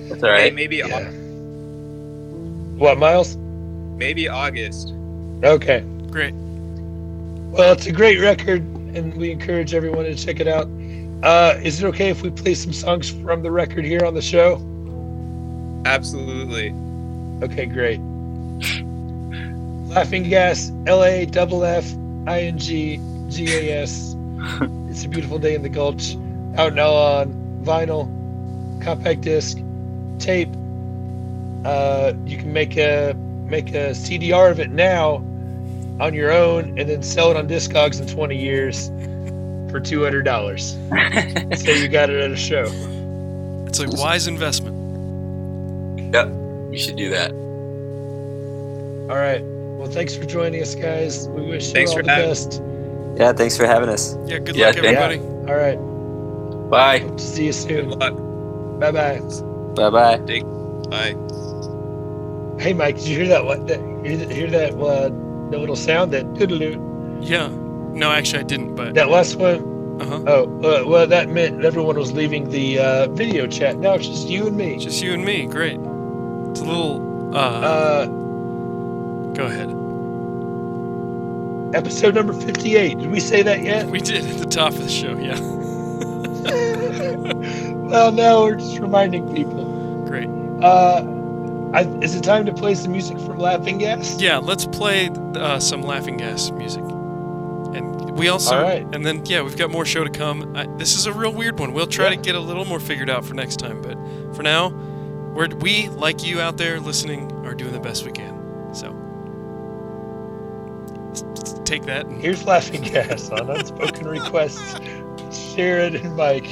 That's 0.08 0.22
all 0.22 0.30
Hey, 0.34 0.50
maybe 0.50 0.76
Yeah. 0.76 1.10
Au- 1.10 1.12
What, 2.78 2.96
Miles? 2.98 3.36
maybe 3.98 4.28
August. 4.28 4.94
Okay. 5.44 5.80
Great. 6.10 6.32
Well, 7.52 7.72
it's 7.74 7.86
a 7.86 7.92
great 7.92 8.18
record, 8.18 8.62
and 8.94 9.14
we 9.14 9.30
encourage 9.30 9.74
everyone 9.74 10.04
to 10.04 10.14
check 10.14 10.40
it 10.40 10.48
out. 10.48 10.68
Uh, 11.22 11.58
is 11.62 11.82
it 11.82 11.86
okay 11.86 12.10
if 12.10 12.22
we 12.22 12.30
play 12.30 12.54
some 12.54 12.72
songs 12.72 13.10
from 13.10 13.42
the 13.42 13.50
record 13.50 13.84
here 13.84 14.04
on 14.04 14.14
the 14.14 14.22
show? 14.22 14.54
Absolutely. 15.84 16.72
Okay, 17.42 17.66
great. 17.66 18.00
Laffing 19.88 20.28
Gas, 20.28 20.70
L 20.86 21.02
A 21.02 21.26
double 21.26 21.64
F 21.64 21.92
I 22.26 22.42
N 22.42 22.58
G 22.58 23.00
G 23.28 23.52
A 23.52 23.82
S. 23.82 24.14
It's 24.88 25.04
a 25.04 25.08
beautiful 25.08 25.38
day 25.38 25.54
in 25.54 25.62
the 25.62 25.68
Gulch. 25.68 26.16
Out 26.56 26.74
now 26.74 26.90
on 26.92 27.32
vinyl, 27.62 28.08
compact 28.82 29.20
disc, 29.20 29.58
tape. 30.18 30.48
Uh, 31.64 32.14
you 32.24 32.38
can 32.38 32.52
make 32.52 32.76
a 32.76 33.14
make 33.44 33.70
a 33.70 33.90
CDR 33.90 34.50
of 34.50 34.60
it 34.60 34.70
now 34.70 35.16
on 36.00 36.14
your 36.14 36.32
own, 36.32 36.78
and 36.78 36.88
then 36.88 37.02
sell 37.02 37.30
it 37.30 37.36
on 37.36 37.48
Discogs 37.48 38.00
in 38.00 38.06
20 38.06 38.36
years 38.36 38.88
for 39.70 39.80
two 39.80 40.02
hundred 40.02 40.24
dollars. 40.24 40.76
Say 41.56 41.80
you 41.82 41.88
got 41.88 42.10
it 42.10 42.20
at 42.20 42.30
a 42.30 42.36
show. 42.36 42.66
It's 43.66 43.80
a 43.80 43.88
wise 43.88 44.26
investment. 44.26 44.76
yep, 46.14 46.28
you 46.72 46.78
should 46.78 46.96
do 46.96 47.10
that. 47.10 47.30
All 49.10 49.16
right. 49.16 49.42
Well, 49.78 49.88
thanks 49.88 50.14
for 50.16 50.24
joining 50.24 50.60
us, 50.62 50.74
guys. 50.74 51.28
We 51.28 51.42
wish 51.46 51.72
Thanks 51.72 51.92
you 51.92 51.98
all 51.98 52.02
for 52.02 52.02
the 52.04 52.10
having- 52.10 52.28
best. 52.30 52.62
Yeah, 53.16 53.32
thanks 53.32 53.56
for 53.56 53.66
having 53.66 53.88
us. 53.88 54.16
Yeah. 54.26 54.38
Good 54.38 54.56
Yeah, 54.56 54.66
luck, 54.66 54.76
thank- 54.76 54.96
everybody. 54.96 55.18
All 55.50 55.56
right. 55.56 55.78
Bye. 56.70 56.98
Hope 57.00 57.16
to 57.16 57.22
see 57.22 57.46
you 57.46 57.52
Good 57.52 57.54
soon. 57.54 57.90
luck. 57.90 58.14
Bye 58.80 58.90
bye. 58.90 59.20
Bye 59.74 59.90
bye. 59.90 60.16
Bye. 60.88 61.16
Hey, 62.62 62.72
Mike, 62.72 62.96
did 62.96 63.06
you 63.06 63.16
hear 63.18 63.28
that? 63.28 63.44
What? 63.44 63.66
That, 63.68 63.78
hear, 64.04 64.16
that- 64.16 64.30
hear 64.30 64.50
that? 64.50 64.74
Uh, 64.74 65.08
the 65.50 65.58
little 65.58 65.76
sound 65.76 66.12
that 66.12 66.26
doodaloo. 66.34 66.76
Yeah. 67.22 67.48
No, 67.98 68.10
actually, 68.12 68.40
I 68.40 68.44
didn't. 68.44 68.74
But 68.76 68.94
That 68.94 69.08
last 69.10 69.36
one, 69.36 69.98
uh-huh. 70.00 70.22
oh, 70.26 70.44
uh, 70.62 70.84
well, 70.86 71.06
that 71.06 71.28
meant 71.28 71.64
everyone 71.64 71.98
was 71.98 72.12
leaving 72.12 72.48
the 72.50 72.78
uh, 72.78 73.08
video 73.08 73.46
chat. 73.46 73.78
Now 73.78 73.94
it's 73.94 74.06
just 74.06 74.28
you 74.28 74.46
and 74.46 74.56
me. 74.56 74.78
just 74.78 75.02
you 75.02 75.12
and 75.12 75.24
me. 75.24 75.46
Great. 75.46 75.74
It's 75.74 76.60
a 76.60 76.64
little. 76.64 77.36
Uh, 77.36 77.38
Uh, 77.38 78.06
go 79.34 79.44
ahead. 79.46 79.68
episode 81.74 82.14
number 82.14 82.32
58. 82.32 82.98
Did 82.98 83.10
we 83.10 83.20
say 83.20 83.42
that 83.42 83.62
yet? 83.62 83.86
We 83.86 84.00
did 84.00 84.24
at 84.24 84.38
the 84.38 84.46
top 84.46 84.72
of 84.72 84.78
the 84.78 84.88
show. 84.88 85.18
Yeah. 85.18 85.38
well, 87.88 88.10
now 88.12 88.42
we're 88.42 88.56
just 88.56 88.78
reminding 88.78 89.34
people. 89.34 89.64
Great. 90.06 90.28
Uh, 90.62 91.02
I, 91.74 91.82
is 92.02 92.14
it 92.14 92.22
time 92.24 92.46
to 92.46 92.52
play 92.54 92.74
some 92.74 92.92
music 92.92 93.18
from 93.18 93.38
Laffing 93.38 93.78
Gas? 93.78 94.18
Yeah. 94.20 94.38
Let's 94.38 94.66
play 94.66 95.10
uh, 95.34 95.58
some 95.60 95.82
Laffing 95.82 96.18
Gas 96.18 96.50
music. 96.52 96.82
And 97.74 98.10
we 98.18 98.28
also. 98.28 98.60
Right. 98.62 98.86
And 98.94 99.04
then 99.04 99.24
yeah, 99.26 99.42
we've 99.42 99.56
got 99.56 99.70
more 99.70 99.84
show 99.84 100.02
to 100.04 100.10
come. 100.10 100.56
I, 100.56 100.66
this 100.78 100.96
is 100.96 101.06
a 101.06 101.12
real 101.12 101.32
weird 101.32 101.58
one. 101.58 101.72
We'll 101.72 101.86
try 101.86 102.06
Yeah. 102.06 102.16
to 102.16 102.22
get 102.22 102.34
a 102.34 102.40
little 102.40 102.64
more 102.64 102.80
figured 102.80 103.10
out 103.10 103.24
for 103.24 103.34
next 103.34 103.56
time. 103.58 103.82
But 103.82 103.96
for 104.34 104.42
now, 104.42 104.68
we're 105.34 105.48
we 105.48 105.88
like 105.90 106.24
you 106.24 106.40
out 106.40 106.56
there 106.56 106.80
listening 106.80 107.30
are 107.46 107.54
doing 107.54 107.72
the 107.72 107.80
best 107.80 108.04
we 108.06 108.12
can. 108.12 108.74
So. 108.74 108.94
Take 111.64 111.84
that. 111.84 112.06
And, 112.06 112.20
Here's 112.22 112.44
Laffing 112.44 112.82
Gas 112.90 113.28
on 113.30 113.50
Unspoken 113.50 114.08
Requests. 114.08 114.74
Sharon 115.54 115.96
and 115.96 116.16
Mike. 116.16 116.46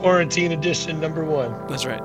Quarantine 0.00 0.52
edition 0.52 1.00
number 1.00 1.24
one. 1.24 1.52
that's 1.66 1.84
right. 1.84 2.02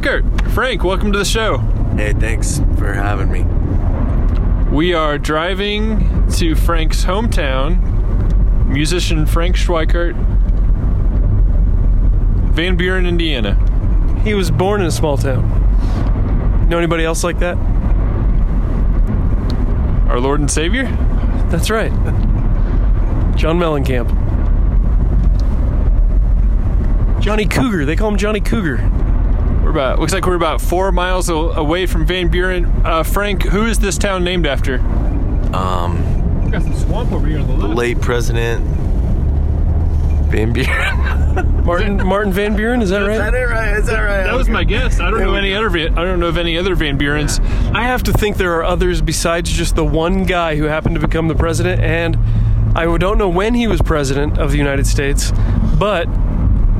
Frank 0.00 0.50
Frank, 0.50 0.84
welcome 0.84 1.10
to 1.10 1.18
the 1.18 1.24
show. 1.24 1.58
Hey, 1.96 2.12
thanks 2.12 2.60
for 2.76 2.92
having 2.92 3.32
me. 3.32 3.42
We 4.70 4.94
are 4.94 5.18
driving 5.18 6.30
to 6.34 6.54
Frank's 6.54 7.04
hometown, 7.04 7.82
musician 8.68 9.26
Frank 9.26 9.56
Schweikert, 9.56 10.14
Van 12.52 12.76
Buren, 12.76 13.06
Indiana. 13.06 13.56
He 14.22 14.34
was 14.34 14.52
born 14.52 14.82
in 14.82 14.86
a 14.86 14.90
small 14.92 15.16
town. 15.16 16.68
Know 16.68 16.78
anybody 16.78 17.04
else 17.04 17.24
like 17.24 17.40
that? 17.40 17.56
Our 20.08 20.20
Lord 20.20 20.38
and 20.38 20.48
Savior? 20.48 20.84
That's 21.50 21.70
right. 21.70 21.92
John 23.36 23.58
Mellencamp. 23.58 24.08
Johnny 27.20 27.46
Cougar. 27.46 27.84
They 27.84 27.96
call 27.96 28.10
him 28.10 28.16
Johnny 28.16 28.40
Cougar. 28.40 29.07
We're 29.68 29.72
about 29.72 29.98
looks 29.98 30.14
like 30.14 30.24
we're 30.24 30.34
about 30.34 30.62
four 30.62 30.90
miles 30.92 31.28
away 31.28 31.84
from 31.84 32.06
Van 32.06 32.28
Buren. 32.28 32.64
Uh, 32.86 33.02
Frank, 33.02 33.42
who 33.42 33.66
is 33.66 33.78
this 33.78 33.98
town 33.98 34.24
named 34.24 34.46
after? 34.46 34.76
Um, 35.54 36.42
We 36.46 36.50
got 36.50 36.62
some 36.62 36.74
swamp 36.74 37.12
over 37.12 37.26
here 37.26 37.40
on 37.40 37.46
the 37.46 37.68
the 37.68 37.74
late 37.74 38.00
president 38.00 38.64
Van 40.30 40.54
Buren. 40.54 41.64
Martin 41.66 42.02
Martin 42.02 42.32
Van 42.32 42.56
Buren. 42.56 42.80
Is 42.80 42.88
that 42.88 43.00
right? 43.00 43.34
it 43.34 43.44
right? 43.44 43.76
Is 43.76 43.84
that 43.88 44.00
right? 44.00 44.22
That 44.22 44.34
was 44.34 44.48
my 44.48 44.64
guess. 44.64 45.00
I 45.00 45.10
don't 45.10 45.20
know 45.20 45.34
any 45.34 45.52
other. 45.52 45.68
I 45.68 45.88
don't 46.02 46.18
know 46.18 46.28
of 46.28 46.38
any 46.38 46.56
other 46.56 46.74
Van 46.74 46.98
Burens. 46.98 47.38
I 47.74 47.82
have 47.82 48.02
to 48.04 48.12
think 48.14 48.38
there 48.38 48.54
are 48.54 48.64
others 48.64 49.02
besides 49.02 49.52
just 49.52 49.76
the 49.76 49.84
one 49.84 50.24
guy 50.24 50.56
who 50.56 50.64
happened 50.64 50.94
to 50.94 51.00
become 51.02 51.28
the 51.28 51.34
president, 51.34 51.82
and 51.82 52.16
I 52.74 52.86
don't 52.96 53.18
know 53.18 53.28
when 53.28 53.52
he 53.52 53.66
was 53.66 53.82
president 53.82 54.38
of 54.38 54.50
the 54.50 54.56
United 54.56 54.86
States, 54.86 55.30
but 55.78 56.08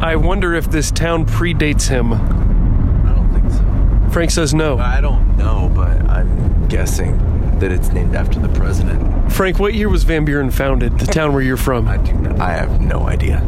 I 0.00 0.16
wonder 0.16 0.54
if 0.54 0.70
this 0.70 0.90
town 0.90 1.26
predates 1.26 1.88
him. 1.90 2.14
I 3.08 3.14
don't 3.14 3.32
think 3.32 3.50
so. 3.50 3.64
Frank 4.12 4.30
says 4.30 4.54
no. 4.54 4.78
I 4.78 5.00
don't 5.00 5.36
know, 5.36 5.70
but 5.74 6.08
I'm 6.08 6.66
guessing 6.68 7.18
that 7.58 7.70
it's 7.72 7.90
named 7.90 8.14
after 8.14 8.38
the 8.38 8.48
president. 8.50 9.32
Frank, 9.32 9.58
what 9.58 9.74
year 9.74 9.88
was 9.88 10.04
Van 10.04 10.24
Buren 10.24 10.50
founded? 10.50 10.98
The 10.98 11.06
town 11.06 11.32
where 11.32 11.42
you're 11.42 11.56
from? 11.56 11.88
I 11.88 11.96
do. 11.98 12.12
Not, 12.14 12.40
I 12.40 12.52
have 12.52 12.80
no 12.80 13.06
idea. 13.08 13.40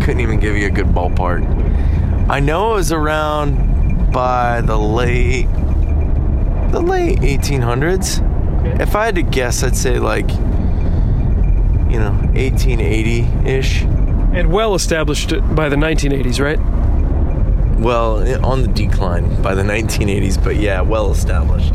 Couldn't 0.00 0.20
even 0.20 0.40
give 0.40 0.56
you 0.56 0.66
a 0.66 0.70
good 0.70 0.86
ballpark. 0.86 1.46
I 2.28 2.40
know 2.40 2.72
it 2.72 2.76
was 2.76 2.92
around 2.92 4.12
by 4.12 4.60
the 4.62 4.78
late, 4.78 5.46
the 6.70 6.80
late 6.80 7.18
1800s. 7.20 8.80
If 8.80 8.96
I 8.96 9.06
had 9.06 9.14
to 9.16 9.22
guess, 9.22 9.62
I'd 9.62 9.76
say 9.76 9.98
like, 9.98 10.28
you 11.90 11.98
know, 11.98 12.12
1880 12.34 13.48
ish. 13.48 13.82
And 13.82 14.52
well 14.52 14.74
established 14.74 15.30
by 15.54 15.68
the 15.68 15.76
1980s, 15.76 16.40
right? 16.40 16.58
Well, 17.80 18.44
on 18.44 18.62
the 18.62 18.68
decline 18.68 19.42
by 19.42 19.54
the 19.54 19.62
1980s, 19.62 20.42
but 20.42 20.56
yeah, 20.56 20.82
well 20.82 21.10
established. 21.10 21.74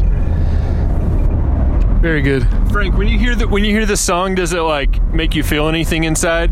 Very 2.01 2.21
good. 2.21 2.47
Frank, 2.71 2.95
when 2.95 3.07
you 3.07 3.17
hear 3.17 3.33
the 3.33 3.47
when 3.47 3.65
you 3.65 3.71
hear 3.71 3.87
the 3.87 3.97
song, 3.97 4.35
does 4.35 4.53
it 4.53 4.59
like 4.59 5.01
make 5.11 5.33
you 5.33 5.41
feel 5.41 5.67
anything 5.67 6.03
inside? 6.03 6.51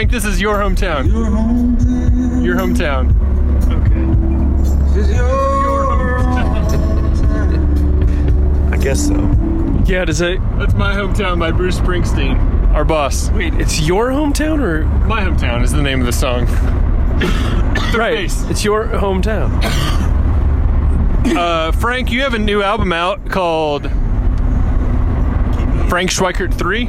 Frank, 0.00 0.12
this 0.12 0.24
is 0.24 0.40
your 0.40 0.56
hometown. 0.56 1.12
Your 1.12 1.26
hometown. 1.26 2.42
Your 2.42 2.56
hometown. 2.56 3.12
This 4.94 5.08
is 5.08 5.14
your 5.14 6.18
I 8.72 8.78
guess 8.80 9.08
so. 9.08 9.82
Yeah, 9.84 10.06
does 10.06 10.22
it? 10.22 10.40
That's 10.56 10.72
my 10.72 10.94
hometown 10.94 11.38
by 11.38 11.50
Bruce 11.50 11.78
Springsteen, 11.78 12.38
our 12.72 12.86
boss. 12.86 13.28
Wait, 13.32 13.52
it's 13.60 13.78
your 13.82 14.08
hometown 14.08 14.62
or 14.62 14.86
My 15.06 15.20
hometown 15.20 15.62
is 15.62 15.70
the 15.70 15.82
name 15.82 16.00
of 16.00 16.06
the 16.06 16.14
song. 16.14 16.46
right? 17.94 18.14
bass. 18.14 18.48
It's 18.48 18.64
your 18.64 18.86
hometown. 18.86 19.50
Uh, 21.26 21.70
Frank, 21.72 22.10
you 22.10 22.22
have 22.22 22.32
a 22.32 22.38
new 22.38 22.62
album 22.62 22.94
out 22.94 23.28
called 23.28 23.82
Frank 25.90 26.10
Schweikert 26.10 26.54
3. 26.54 26.84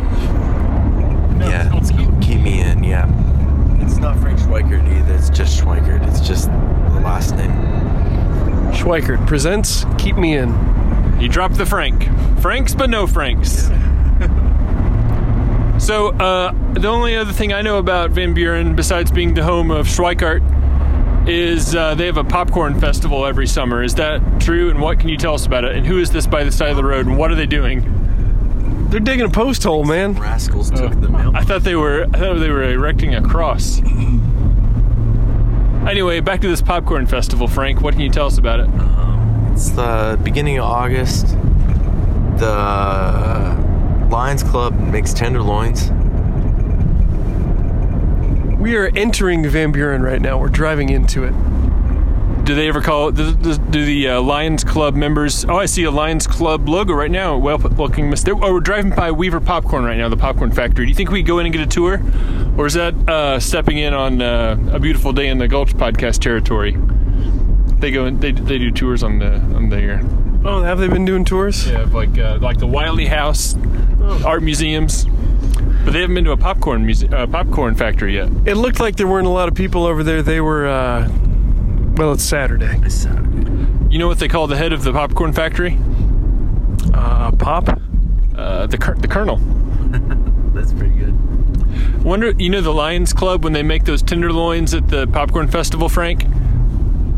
yeah, 1.50 1.76
it's 1.76 1.92
called 1.92 2.22
Keep 2.22 2.42
Me 2.42 2.62
In, 2.62 2.84
yeah. 2.84 3.08
It's 3.84 3.98
not 3.98 4.20
Frank 4.20 4.40
Schweikert 4.52 4.86
either, 4.92 5.14
it's 5.14 5.30
just 5.30 5.62
Schweikert. 5.62 6.06
It's 6.10 6.20
just 6.20 6.48
the 6.48 7.00
last 7.00 7.38
name. 7.38 7.52
Schweikert 8.74 9.26
presents 9.26 9.86
"Keep 9.98 10.18
Me 10.18 10.36
In." 10.36 10.50
You 11.22 11.30
dropped 11.30 11.56
the 11.56 11.66
Frank. 11.66 12.10
Franks, 12.42 12.76
but 12.76 12.90
no 12.90 13.08
Franks. 13.08 13.68
so, 15.78 16.10
uh, 16.18 16.52
the 16.74 16.90
only 16.90 17.16
other 17.16 17.32
thing 17.32 17.54
I 17.54 17.62
know 17.62 17.78
about 17.78 18.12
Van 18.12 18.34
Buren, 18.34 18.76
besides 18.76 19.10
being 19.10 19.34
the 19.34 19.44
home 19.44 19.72
of 19.72 19.88
Schweikert, 19.88 20.42
is 21.30 21.74
uh, 21.74 21.96
they 21.96 22.08
have 22.08 22.18
a 22.18 22.24
popcorn 22.26 22.78
festival 22.78 23.26
every 23.26 23.48
summer. 23.48 23.82
Is 23.82 23.96
that 23.96 24.42
true? 24.42 24.70
And 24.70 24.82
what 24.82 25.00
can 25.00 25.08
you 25.08 25.16
tell 25.16 25.34
us 25.34 25.46
about 25.46 25.64
it? 25.64 25.78
And 25.78 25.88
who 25.88 25.98
is 25.98 26.12
this 26.12 26.28
by 26.28 26.44
the 26.44 26.52
side 26.52 26.72
of 26.72 26.76
the 26.76 26.84
road? 26.84 27.06
And 27.06 27.18
what 27.18 27.32
are 27.32 27.36
they 27.36 27.46
doing? 27.46 27.86
They're 28.90 29.00
digging 29.00 29.28
a 29.28 29.30
post 29.30 29.64
hole, 29.64 29.86
man. 29.86 30.12
Rascals 30.16 30.72
took 30.72 31.00
the 31.00 31.08
mail. 31.08 31.32
I 31.34 31.46
thought 31.46 31.64
they 31.64 31.76
were. 31.76 32.06
I 32.14 32.20
thought 32.20 32.38
they 32.40 32.50
were 32.50 32.64
erecting 32.64 33.16
a 33.16 33.22
cross. 33.22 33.80
Anyway, 35.88 36.20
back 36.20 36.40
to 36.42 36.48
this 36.48 36.62
popcorn 36.62 37.08
festival, 37.08 37.48
Frank. 37.48 37.82
What 37.82 37.94
can 37.96 38.02
you 38.02 38.10
tell 38.10 38.28
us 38.28 38.38
about 38.38 38.60
it? 38.60 38.68
Um, 38.68 39.52
it's 39.54 39.72
the 39.72 40.20
beginning 40.24 40.60
of 40.60 40.66
August. 40.66 41.28
The 42.38 43.58
Lions 44.10 44.44
Club 44.44 44.80
makes 44.80 45.12
tenderloins. 45.12 45.90
We 48.60 48.76
are 48.78 48.92
entering 48.96 49.48
Van 49.50 49.72
Buren 49.72 50.04
right 50.04 50.22
now. 50.22 50.38
We're 50.38 50.50
driving 50.50 50.90
into 50.90 51.24
it. 51.24 51.34
Do 52.44 52.56
they 52.56 52.68
ever 52.68 52.82
call 52.82 53.12
do, 53.12 53.34
do, 53.34 53.56
do 53.56 53.86
the 53.86 54.10
uh, 54.10 54.22
Lions 54.22 54.64
Club 54.64 54.96
members? 54.96 55.46
Oh, 55.46 55.58
I 55.58 55.68
see 55.68 55.84
a 55.84 55.92
Lions 55.92 56.26
Club 56.28 56.68
logo 56.68 56.94
right 56.94 57.12
now. 57.12 57.38
Well, 57.38 57.58
looking 57.60 58.10
Mister. 58.10 58.34
Oh, 58.34 58.54
we're 58.54 58.60
driving 58.60 58.92
by 58.94 59.12
Weaver 59.12 59.40
Popcorn 59.40 59.86
right 59.86 59.98
now, 59.98 60.10
the 60.10 60.18
popcorn 60.18 60.52
factory. 60.52 60.86
Do 60.86 60.90
you 60.90 60.96
think 60.96 61.12
we 61.12 61.22
go 61.22 61.40
in 61.40 61.46
and 61.46 61.54
get 61.54 61.62
a 61.62 61.68
tour, 61.70 62.02
or 62.58 62.66
is 62.66 62.74
that 62.74 62.94
uh, 63.08 63.40
stepping 63.40 63.78
in 63.78 63.94
on 63.94 64.22
uh, 64.22 64.58
a 64.72 64.80
beautiful 64.80 65.14
day 65.14 65.28
in 65.28 65.38
the 65.38 65.48
Gulch 65.48 65.74
podcast 65.76 66.20
territory? 66.20 66.76
They 67.78 67.92
go 67.92 68.06
in, 68.08 68.20
they 68.20 68.32
they 68.32 68.58
do 68.58 68.72
tours 68.72 69.04
on 69.04 69.20
the 69.20 69.36
on 69.36 69.70
there. 69.70 70.02
Oh, 70.44 70.64
have 70.64 70.80
they 70.80 70.88
been 70.88 71.06
doing 71.06 71.24
tours? 71.24 71.70
Yeah, 71.70 71.84
like 71.84 72.18
uh, 72.18 72.40
like 72.42 72.58
the 72.58 72.68
Wylie 72.68 73.06
House, 73.06 73.56
art 74.26 74.42
museums, 74.42 75.06
but 75.86 75.94
they 75.94 76.02
haven't 76.02 76.16
been 76.16 76.26
to 76.26 76.32
a 76.32 76.38
popcorn 76.38 76.86
muse- 76.86 77.04
uh, 77.04 77.28
popcorn 77.28 77.76
factory 77.76 78.16
yet. 78.16 78.30
It 78.46 78.56
looked 78.56 78.80
like 78.80 78.96
there 78.96 79.08
weren't 79.08 79.28
a 79.28 79.32
lot 79.32 79.48
of 79.48 79.54
people 79.54 79.86
over 79.86 80.04
there. 80.04 80.24
They 80.24 80.42
were. 80.42 80.68
Well, 82.02 82.14
it's 82.14 82.24
Saturday. 82.24 82.80
It's 82.84 82.96
Saturday. 82.96 83.48
You 83.92 84.00
know 84.00 84.08
what 84.08 84.18
they 84.18 84.28
call 84.28 84.48
the 84.48 84.58
head 84.58 84.74
of 84.74 84.84
the 84.84 84.92
popcorn 84.92 85.34
factory? 85.34 85.78
Uh, 86.96 87.32
pop. 87.34 87.80
Uh, 88.36 88.66
the 88.66 88.96
the 88.98 89.08
Colonel. 89.08 89.38
That's 90.56 90.74
pretty 90.74 90.96
good. 90.96 92.04
Wonder, 92.04 92.32
you 92.40 92.50
know 92.50 92.62
the 92.62 92.74
Lions 92.74 93.14
Club 93.14 93.44
when 93.44 93.54
they 93.54 93.62
make 93.62 93.84
those 93.84 94.02
tenderloins 94.02 94.74
at 94.74 94.88
the 94.88 95.06
popcorn 95.06 95.48
festival, 95.48 95.90
Frank? 95.90 96.26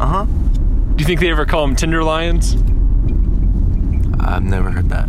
Uh 0.01 0.05
huh. 0.05 0.25
Do 0.25 0.95
you 0.97 1.05
think 1.05 1.21
they 1.21 1.31
ever 1.31 1.45
call 1.45 1.65
them 1.65 1.77
tender 1.77 2.03
lions? 2.03 2.55
I've 4.19 4.43
never 4.43 4.69
heard 4.69 4.89
that. 4.89 5.07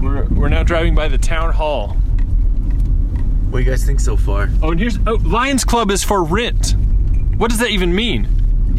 We're, 0.00 0.24
we're 0.26 0.48
now 0.50 0.62
driving 0.62 0.94
by 0.94 1.08
the 1.08 1.18
town 1.18 1.52
hall. 1.52 1.94
What 3.50 3.58
do 3.58 3.64
you 3.64 3.70
guys 3.72 3.84
think 3.84 3.98
so 3.98 4.16
far? 4.16 4.50
Oh, 4.62 4.70
and 4.70 4.78
here's 4.78 5.00
oh, 5.04 5.18
Lions 5.24 5.64
Club 5.64 5.90
is 5.90 6.04
for 6.04 6.22
rent. 6.22 6.76
What 7.38 7.50
does 7.50 7.58
that 7.58 7.70
even 7.70 7.92
mean? 7.92 8.35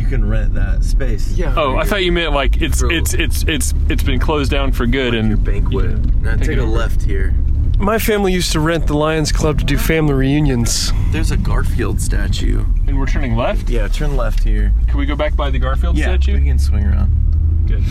You 0.09 0.17
can 0.17 0.29
rent 0.29 0.53
that 0.53 0.85
space. 0.85 1.33
Yeah. 1.33 1.53
Oh, 1.57 1.75
I 1.75 1.83
thought 1.83 2.01
you 2.05 2.13
meant 2.13 2.31
like 2.31 2.61
it's 2.61 2.79
For- 2.79 2.89
it's 2.89 3.13
it's 3.13 3.43
it's 3.43 3.73
it's 3.89 4.03
been 4.03 4.19
closed 4.21 4.49
down 4.49 4.71
for 4.71 4.85
good 4.87 5.11
Your 5.13 5.21
and 5.21 5.43
banquet. 5.43 5.97
Now 6.21 6.35
Take 6.37 6.43
take, 6.43 6.49
it 6.51 6.59
a 6.59 6.61
over. 6.61 6.71
left 6.71 7.01
here. 7.03 7.33
My 7.77 7.99
family 7.99 8.31
used 8.31 8.53
to 8.53 8.61
rent 8.61 8.87
the 8.87 8.95
Lions 8.95 9.33
Club 9.33 9.59
to 9.59 9.65
do 9.65 9.77
family 9.77 10.13
reunions. 10.13 10.93
There's 11.11 11.31
a 11.31 11.35
Garfield 11.37 11.99
statue. 11.99 12.63
and 12.87 12.97
we're 12.97 13.05
turning 13.05 13.35
left. 13.35 13.69
Yeah, 13.69 13.89
turn 13.89 14.15
left 14.15 14.43
here. 14.43 14.71
Can 14.87 14.97
we 14.97 15.05
go 15.05 15.15
back 15.17 15.35
by 15.35 15.49
the 15.49 15.59
Garfield 15.59 15.97
Yeah, 15.97 16.05
statue? 16.05 16.35
we 16.39 16.45
can 16.45 16.57
swing 16.57 16.85
around. 16.85 17.65
Good. 17.67 17.83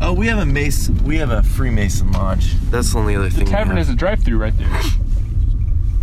Oh, 0.00 0.12
we 0.12 0.28
have 0.28 0.38
a 0.38 0.46
Mason. 0.46 1.02
We 1.04 1.16
have 1.16 1.32
a 1.32 1.42
Freemason 1.42 2.12
lodge. 2.12 2.54
That's 2.70 2.92
the 2.92 3.00
only 3.00 3.16
other 3.16 3.28
The 3.28 3.34
thing. 3.34 3.44
The 3.46 3.50
tavern 3.50 3.76
have. 3.76 3.86
has 3.88 3.90
a 3.92 3.96
drive-through 3.96 4.38
right 4.38 4.56
there. 4.56 4.80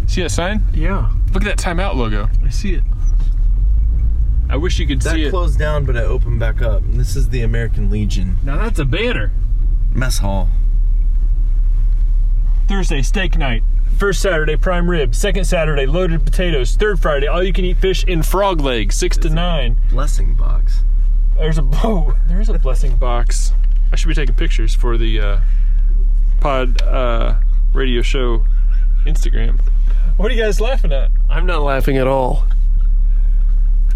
See 0.08 0.22
that 0.24 0.30
sign? 0.32 0.62
Yeah, 0.74 1.10
Look 1.34 1.46
at 1.46 1.58
that 1.58 1.58
timeout 1.58 1.96
logo. 1.96 2.30
I 2.46 2.50
see 2.50 2.74
it. 2.76 2.84
I 4.50 4.58
wish 4.58 4.80
you 4.80 4.86
could 4.88 5.02
that 5.02 5.14
see 5.16 5.22
it. 5.22 5.26
That 5.26 5.30
closed 5.32 5.58
down, 5.60 5.86
but 5.86 5.98
I 5.98 6.04
opened 6.04 6.40
back 6.40 6.62
up. 6.62 6.84
And 6.84 7.00
this 7.00 7.16
is 7.16 7.30
the 7.30 7.42
American 7.42 7.90
Legion 7.90 8.38
Now 8.44 8.58
that's 8.58 8.80
a 8.80 8.86
banner. 8.86 9.32
mess 9.92 10.20
hall. 10.20 10.50
Thursday, 12.68 13.02
steak 13.02 13.38
night. 13.38 13.64
First 13.98 14.22
Saturday, 14.22 14.58
prime 14.58 14.90
rib. 14.90 15.16
Second 15.16 15.46
Saturday, 15.46 15.86
loaded 15.86 16.26
potatoes. 16.26 16.76
Third 16.76 17.00
Friday, 17.00 17.28
all 17.28 17.44
you 17.44 17.54
can 17.54 17.64
eat 17.64 17.78
fish 17.78 18.04
in 18.04 18.24
frog 18.24 18.60
legs, 18.60 18.96
six 18.96 19.18
to 19.18 19.30
nine. 19.30 19.80
Blessing 19.90 20.34
box. 20.34 20.82
There's 21.38 21.58
a 21.58 21.62
oh, 21.84 22.16
there's 22.28 22.50
a 22.50 22.60
blessing 22.60 22.96
box. 22.96 23.54
I 23.92 23.96
should 23.96 24.08
be 24.10 24.16
taking 24.16 24.36
pictures 24.36 24.74
for 24.76 24.98
the 24.98 25.20
uh, 25.22 25.40
pod 26.42 26.82
uh, 26.82 27.36
radio 27.74 28.02
show 28.02 28.44
Instagram. 29.06 29.62
What 30.18 30.32
are 30.32 30.34
you 30.36 30.42
guys 30.42 30.60
laughing 30.60 30.92
at? 30.92 31.12
I'm 31.30 31.46
not 31.46 31.62
laughing 31.62 31.98
at 31.98 32.08
all. 32.08 32.46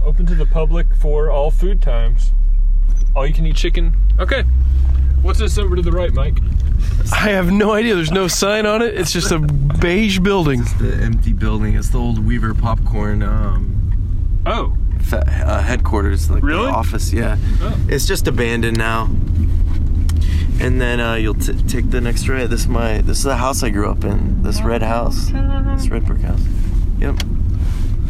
Open 0.04 0.26
to 0.26 0.36
the 0.36 0.46
public 0.46 0.88
for 0.96 1.30
all 1.30 1.52
food 1.52 1.82
times. 1.82 2.32
All 3.16 3.26
you 3.28 3.34
can 3.34 3.46
eat 3.46 3.56
chicken. 3.56 3.96
Okay. 4.20 4.44
What's 5.22 5.40
this 5.40 5.58
over 5.58 5.76
to 5.76 5.82
the 5.82 5.92
right, 5.92 6.14
Mike? 6.14 6.38
I 7.12 7.30
have 7.30 7.52
no 7.52 7.72
idea. 7.74 7.96
There's 7.96 8.12
no 8.12 8.28
sign 8.28 8.66
on 8.66 8.82
it. 8.82 8.96
It's 8.96 9.12
just 9.12 9.32
a 9.32 9.40
beige 9.40 10.20
building. 10.20 10.62
It's 10.62 10.74
the 10.74 10.94
empty 10.96 11.34
building. 11.34 11.76
It's 11.76 11.90
the 11.90 11.98
old 12.00 12.26
Weaver 12.26 12.54
Popcorn 12.54 13.22
um, 13.24 14.42
Oh, 14.46 14.76
fa- 15.02 15.26
uh, 15.46 15.62
headquarters, 15.62 16.30
like 16.30 16.42
Really? 16.44 16.64
the 16.68 16.70
office. 16.72 17.12
Yeah, 17.12 17.38
Oh. 17.62 17.78
it's 17.90 18.06
just 18.06 18.28
abandoned 18.28 18.78
now. 18.78 19.10
And 20.62 20.80
then 20.82 21.00
uh, 21.00 21.16
you'll 21.16 21.34
t- 21.36 21.54
take 21.68 21.90
the 21.90 22.02
next 22.02 22.28
right. 22.28 22.50
This 22.50 22.62
is 22.62 22.68
my. 22.68 23.00
This 23.02 23.20
is 23.20 23.24
the 23.24 23.38
house 23.38 23.64
I 23.64 23.70
grew 23.70 23.90
up 23.90 24.04
in. 24.04 24.44
This 24.44 24.62
red 24.62 24.82
house. 24.84 25.28
This 25.28 25.90
red 25.90 26.06
brick 26.06 26.22
house. 26.22 26.42
Yep. 27.00 27.16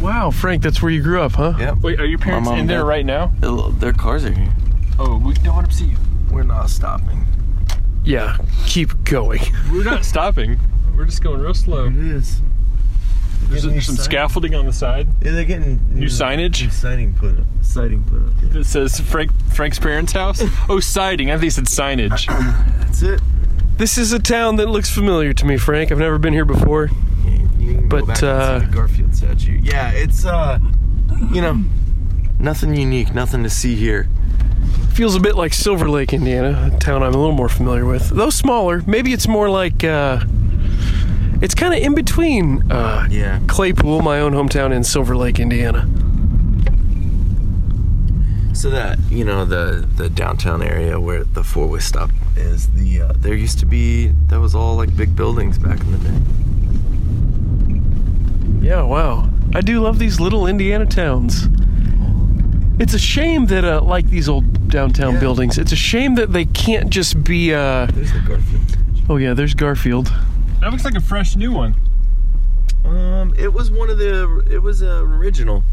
Wow, 0.02 0.32
Frank, 0.32 0.64
that's 0.64 0.82
where 0.82 0.92
you 0.92 1.02
grew 1.02 1.22
up, 1.22 1.34
huh? 1.34 1.54
Yep. 1.60 1.78
wait, 1.80 2.00
are 2.00 2.06
your 2.06 2.20
parents 2.20 2.50
mom 2.50 2.60
in 2.60 2.68
there 2.68 2.86
right 2.86 3.06
now? 3.06 3.28
Their 3.80 3.94
cars 3.94 4.24
are 4.26 4.32
here. 4.32 4.50
Oh, 4.98 5.18
we 5.18 5.34
don't 5.36 5.56
want 5.56 5.70
to 5.70 5.76
see 5.76 5.86
you. 5.86 5.98
We're 6.32 6.44
not 6.44 6.70
stopping. 6.70 7.26
Yeah. 8.04 8.38
Keep 8.66 9.04
going. 9.04 9.42
We're 9.72 9.84
not 9.84 10.06
stopping. 10.14 10.60
We're 10.96 11.06
just 11.06 11.22
going 11.22 11.42
real 11.42 11.54
slow. 11.54 11.88
It 11.88 11.96
is. 11.98 12.42
There's, 13.44 13.64
there's 13.64 13.86
some 13.86 13.96
scaffolding 13.96 14.54
on 14.54 14.66
the 14.66 14.74
side 14.74 15.08
Yeah, 15.24 15.32
they're 15.32 15.46
getting 15.46 15.80
New 15.96 16.06
signage? 16.08 16.62
New 16.62 16.70
siding 16.70 17.14
put 17.14 17.40
up. 17.40 17.46
Siding 17.62 18.04
put 18.04 18.22
up. 18.22 18.34
yeah. 18.44 18.50
that 18.50 18.66
says 18.66 19.00
Frank 19.00 19.32
Frank's 19.54 19.80
parents' 19.80 20.12
house. 20.12 20.44
Oh, 20.70 20.80
siding. 20.80 21.32
I 21.32 21.38
think 21.38 21.48
it 21.48 21.56
said 21.56 21.66
signage. 21.66 22.28
That's 22.80 23.02
it. 23.02 23.22
This 23.78 23.98
is 23.98 24.12
a 24.14 24.20
town 24.20 24.58
that 24.58 24.68
looks 24.68 24.90
familiar 24.94 25.34
to 25.34 25.46
me, 25.46 25.58
Frank. 25.58 25.92
I've 25.92 25.98
never 26.00 26.20
been 26.20 26.34
here 26.34 26.46
before. 26.46 26.90
You 27.26 27.32
you 27.32 27.40
can 27.40 27.48
go 27.58 27.59
But, 27.78 28.24
uh, 28.24 28.60
Garfield 28.72 29.16
statue. 29.16 29.60
Yeah, 29.62 29.92
it's 29.92 30.26
uh, 30.26 30.60
you 31.32 31.42
know, 31.42 31.64
nothing 32.40 32.76
unique, 32.76 33.14
nothing 33.14 33.44
to 33.44 33.50
see 33.50 33.76
here. 33.76 34.08
Feels 34.94 35.16
a 35.16 35.20
bit 35.20 35.36
like 35.36 35.54
Silver 35.54 35.90
Lake, 35.90 36.12
Indiana, 36.14 36.72
a 36.74 36.78
town 36.80 37.04
I'm 37.04 37.14
a 37.14 37.18
little 37.18 37.32
more 37.36 37.50
familiar 37.50 37.86
with. 37.86 38.10
Though 38.10 38.30
smaller, 38.30 38.82
maybe 38.86 39.14
it's 39.14 39.28
more 39.28 39.50
like 39.50 39.84
uh, 39.84 40.20
it's 41.42 41.56
kind 41.56 41.74
of 41.74 41.80
in 41.82 41.96
between 41.96 42.70
uh, 42.72 43.08
Yeah. 43.10 43.40
Claypool, 43.48 44.02
my 44.02 44.20
own 44.20 44.34
hometown, 44.34 44.74
and 44.74 44.86
Silver 44.86 45.16
Lake, 45.16 45.40
Indiana. 45.40 45.88
So 48.54 48.70
that 48.72 49.00
you 49.10 49.24
know 49.24 49.46
the 49.46 49.88
the 49.96 50.10
downtown 50.10 50.62
area 50.62 51.00
where 51.00 51.24
the 51.24 51.46
four 51.46 51.68
way 51.68 51.80
stop 51.80 52.10
is, 52.36 52.68
the 52.72 53.04
uh, 53.04 53.14
there 53.16 53.34
used 53.34 53.60
to 53.60 53.66
be 53.66 54.08
that 54.28 54.40
was 54.42 54.54
all 54.54 54.76
like 54.76 54.94
big 54.98 55.16
buildings 55.16 55.58
back 55.58 55.80
in 55.80 55.92
the 55.94 55.98
day. 56.00 56.18
Yeah, 58.70 58.84
wow. 58.84 59.28
I 59.56 59.62
do 59.62 59.80
love 59.82 59.98
these 59.98 60.20
little 60.20 60.46
Indiana 60.46 60.86
towns. 60.86 61.48
It's 62.80 62.94
a 62.94 63.00
shame 63.00 63.48
that, 63.48 63.66
uh, 63.66 63.82
like 63.82 64.06
these 64.12 64.30
old 64.30 64.70
downtown 64.70 65.16
Yeah. 65.16 65.20
buildings, 65.20 65.58
it's 65.58 65.72
a 65.72 65.76
shame 65.76 66.14
that 66.16 66.34
they 66.34 66.46
can't 66.46 66.92
just 66.92 67.24
be. 67.24 67.52
Uh, 67.52 67.88
There's 67.88 68.14
the 68.14 68.20
Garfield. 68.20 68.78
oh 69.10 69.18
yeah, 69.18 69.34
there's 69.34 69.56
Garfield. 69.56 70.14
That 70.62 70.70
looks 70.72 70.86
like 70.86 70.94
a 70.94 71.02
fresh 71.02 71.36
new 71.36 71.52
one. 71.52 71.74
Um, 72.86 73.34
it 73.40 73.52
was 73.54 73.72
one 73.72 73.90
of 73.90 73.98
the. 73.98 74.44
It 74.48 74.60
was 74.62 74.84
a 74.84 74.98
original. 75.00 75.64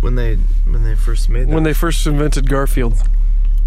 When 0.00 0.14
they 0.14 0.36
when 0.70 0.84
they 0.84 0.94
first 0.94 1.28
made 1.28 1.48
them. 1.48 1.54
When 1.54 1.64
they 1.64 1.72
first 1.72 2.06
invented 2.06 2.48
Garfield. 2.48 3.02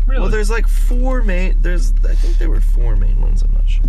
Really? 0.05 0.21
Well, 0.21 0.29
there's 0.29 0.49
like 0.49 0.69
four 0.69 1.23
main. 1.23 1.57
There's 1.61 1.91
I 2.09 2.15
think 2.15 2.37
there 2.37 2.49
were 2.49 2.61
four 2.61 2.95
main 2.95 3.19
ones. 3.19 3.41
I'm 3.41 3.51
not 3.51 3.67
sure. 3.67 3.83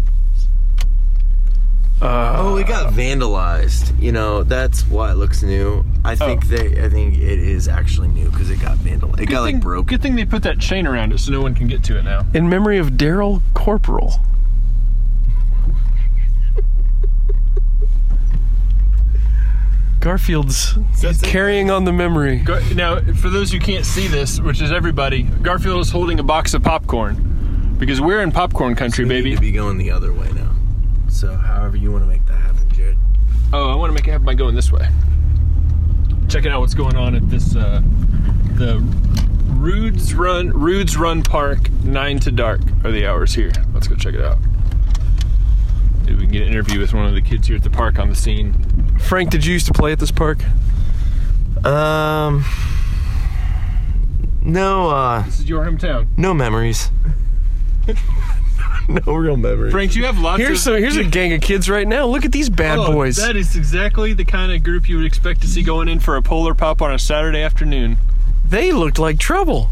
Uh, 2.00 2.34
Oh, 2.38 2.56
it 2.56 2.68
got 2.68 2.92
vandalized. 2.92 4.00
You 4.00 4.12
know, 4.12 4.44
that's 4.44 4.82
why 4.86 5.10
it 5.10 5.14
looks 5.16 5.42
new. 5.42 5.84
I 6.04 6.14
think 6.14 6.44
Oh. 6.44 6.48
they. 6.48 6.84
I 6.84 6.88
think 6.88 7.14
it 7.18 7.38
is 7.40 7.66
actually 7.66 8.08
new 8.08 8.28
because 8.30 8.50
it 8.50 8.60
got 8.60 8.78
vandalized. 8.78 9.20
It 9.20 9.26
got 9.26 9.40
like 9.42 9.54
thing, 9.54 9.60
broke. 9.60 9.86
Good 9.88 10.00
thing 10.02 10.14
they 10.14 10.24
put 10.24 10.44
that 10.44 10.58
chain 10.60 10.86
around 10.86 11.12
it 11.12 11.18
so 11.18 11.32
no 11.32 11.40
one 11.40 11.54
can 11.54 11.66
get 11.66 11.82
to 11.84 11.98
it 11.98 12.04
now. 12.04 12.24
In 12.34 12.48
memory 12.48 12.78
of 12.78 12.90
Daryl 12.92 13.42
Corporal. 13.54 14.14
Garfield's 20.00 20.76
That's 21.02 21.22
it. 21.22 21.26
carrying 21.26 21.70
on 21.70 21.84
the 21.84 21.92
memory. 21.92 22.36
Gar- 22.38 22.60
now, 22.74 23.00
for 23.00 23.28
those 23.30 23.50
who 23.50 23.58
can't 23.58 23.84
see 23.84 24.06
this, 24.06 24.40
which 24.40 24.60
is 24.62 24.70
everybody, 24.70 25.22
Garfield 25.24 25.80
is 25.80 25.90
holding 25.90 26.20
a 26.20 26.22
box 26.22 26.54
of 26.54 26.62
popcorn 26.62 27.74
because 27.78 28.00
we're 28.00 28.22
in 28.22 28.30
popcorn 28.30 28.74
country, 28.76 29.04
We 29.04 29.08
need 29.16 29.22
baby. 29.22 29.34
to 29.34 29.40
be 29.40 29.52
going 29.52 29.76
the 29.78 29.90
other 29.90 30.12
way 30.12 30.30
now. 30.32 30.47
So, 31.08 31.34
however 31.34 31.76
you 31.76 31.90
want 31.90 32.04
to 32.04 32.08
make 32.08 32.24
that 32.26 32.34
happen, 32.40 32.70
Jared. 32.70 32.96
Oh, 33.52 33.70
I 33.70 33.74
want 33.76 33.90
to 33.90 33.94
make 33.94 34.06
it 34.06 34.10
happen 34.12 34.26
by 34.26 34.34
going 34.34 34.54
this 34.54 34.70
way. 34.70 34.88
Checking 36.28 36.50
out 36.52 36.60
what's 36.60 36.74
going 36.74 36.96
on 36.96 37.14
at 37.14 37.28
this 37.30 37.56
uh, 37.56 37.80
the 38.56 38.78
Rudes 39.56 40.14
Run 40.14 40.50
Rudes 40.50 40.96
Run 40.96 41.22
Park. 41.22 41.70
Nine 41.82 42.18
to 42.20 42.30
dark 42.30 42.60
are 42.84 42.92
the 42.92 43.06
hours 43.06 43.34
here. 43.34 43.50
Let's 43.72 43.88
go 43.88 43.94
check 43.94 44.14
it 44.14 44.20
out. 44.20 44.38
Maybe 46.04 46.14
we 46.16 46.22
can 46.24 46.32
get 46.32 46.42
an 46.42 46.48
interview 46.48 46.78
with 46.80 46.92
one 46.92 47.06
of 47.06 47.14
the 47.14 47.22
kids 47.22 47.48
here 47.48 47.56
at 47.56 47.62
the 47.62 47.70
park 47.70 47.98
on 47.98 48.08
the 48.10 48.14
scene. 48.14 48.54
Frank, 49.00 49.30
did 49.30 49.44
you 49.46 49.54
used 49.54 49.66
to 49.66 49.72
play 49.72 49.92
at 49.92 49.98
this 49.98 50.10
park? 50.12 50.38
Um. 51.64 52.44
No, 54.42 54.88
uh, 54.90 55.22
This 55.22 55.40
is 55.40 55.48
your 55.48 55.64
hometown. 55.64 56.06
no 56.16 56.32
memories. 56.34 56.90
no 59.06 59.14
real 59.14 59.36
memories. 59.36 59.72
Frank, 59.72 59.94
you 59.94 60.04
have 60.06 60.18
lots 60.18 60.40
Here's 60.40 60.66
of. 60.66 60.74
a, 60.74 60.78
here's 60.80 60.96
a 60.96 61.04
gang 61.04 61.32
of 61.34 61.40
kids 61.42 61.68
right 61.68 61.86
now. 61.86 62.06
Look 62.06 62.24
at 62.24 62.32
these 62.32 62.48
bad 62.48 62.78
Oh, 62.78 62.92
boys. 62.92 63.16
That 63.16 63.36
is 63.36 63.54
exactly 63.54 64.12
the 64.14 64.24
kind 64.24 64.50
of 64.50 64.62
group 64.64 64.88
you 64.88 64.96
would 64.96 65.06
expect 65.06 65.42
to 65.42 65.46
see 65.48 65.62
going 65.62 65.88
in 65.88 66.00
for 66.00 66.16
a 66.16 66.22
polar 66.22 66.54
pop 66.54 66.80
on 66.82 66.92
a 66.92 66.98
Saturday 66.98 67.42
afternoon. 67.42 67.98
they 68.48 68.72
looked 68.72 68.98
like 68.98 69.18
trouble. 69.18 69.68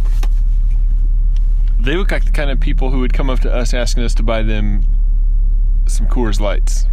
They 1.81 1.95
look 1.97 2.11
like 2.11 2.25
the 2.25 2.31
kind 2.33 2.51
of 2.51 2.59
people 2.61 2.91
who 2.91 3.01
would 3.01 3.13
come 3.13 3.31
up 3.31 3.41
to 3.41 3.53
us 3.53 3.73
asking 3.73 4.03
us 4.05 4.15
to 4.17 4.23
buy 4.23 4.43
them 4.43 4.83
some 5.87 6.07
Coors 6.09 6.41
Lights. 6.41 6.87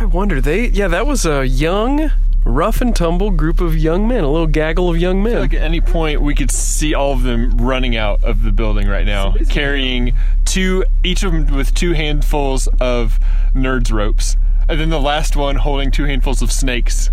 I 0.00 0.04
wonder 0.04 0.40
they 0.40 0.68
yeah, 0.68 0.86
that 0.88 1.06
was 1.06 1.24
a 1.26 1.46
young, 1.46 2.10
rough 2.48 2.80
and 2.80 2.96
tumble 2.96 3.30
group 3.30 3.60
of 3.60 3.76
young 3.76 4.08
men, 4.08 4.24
a 4.24 4.30
little 4.30 4.46
gaggle 4.46 4.88
of 4.90 4.96
young 4.98 5.20
I 5.20 5.24
feel 5.24 5.32
men. 5.34 5.40
like 5.42 5.54
at 5.54 5.62
any 5.62 5.80
point 5.80 6.20
we 6.22 6.34
could 6.34 6.50
see 6.50 6.94
all 6.94 7.12
of 7.12 7.22
them 7.22 7.50
running 7.58 7.96
out 7.96 8.24
of 8.24 8.42
the 8.42 8.50
building 8.52 8.88
right 8.88 9.06
now, 9.06 9.34
carrying 9.50 10.16
two, 10.44 10.84
each 11.04 11.22
of 11.22 11.32
them 11.32 11.54
with 11.56 11.74
two 11.74 11.92
handfuls 11.92 12.66
of 12.80 13.20
nerds 13.54 13.92
ropes, 13.92 14.36
and 14.68 14.80
then 14.80 14.90
the 14.90 15.00
last 15.00 15.36
one 15.36 15.56
holding 15.56 15.90
two 15.90 16.04
handfuls 16.04 16.40
of 16.42 16.50
snakes, 16.50 17.10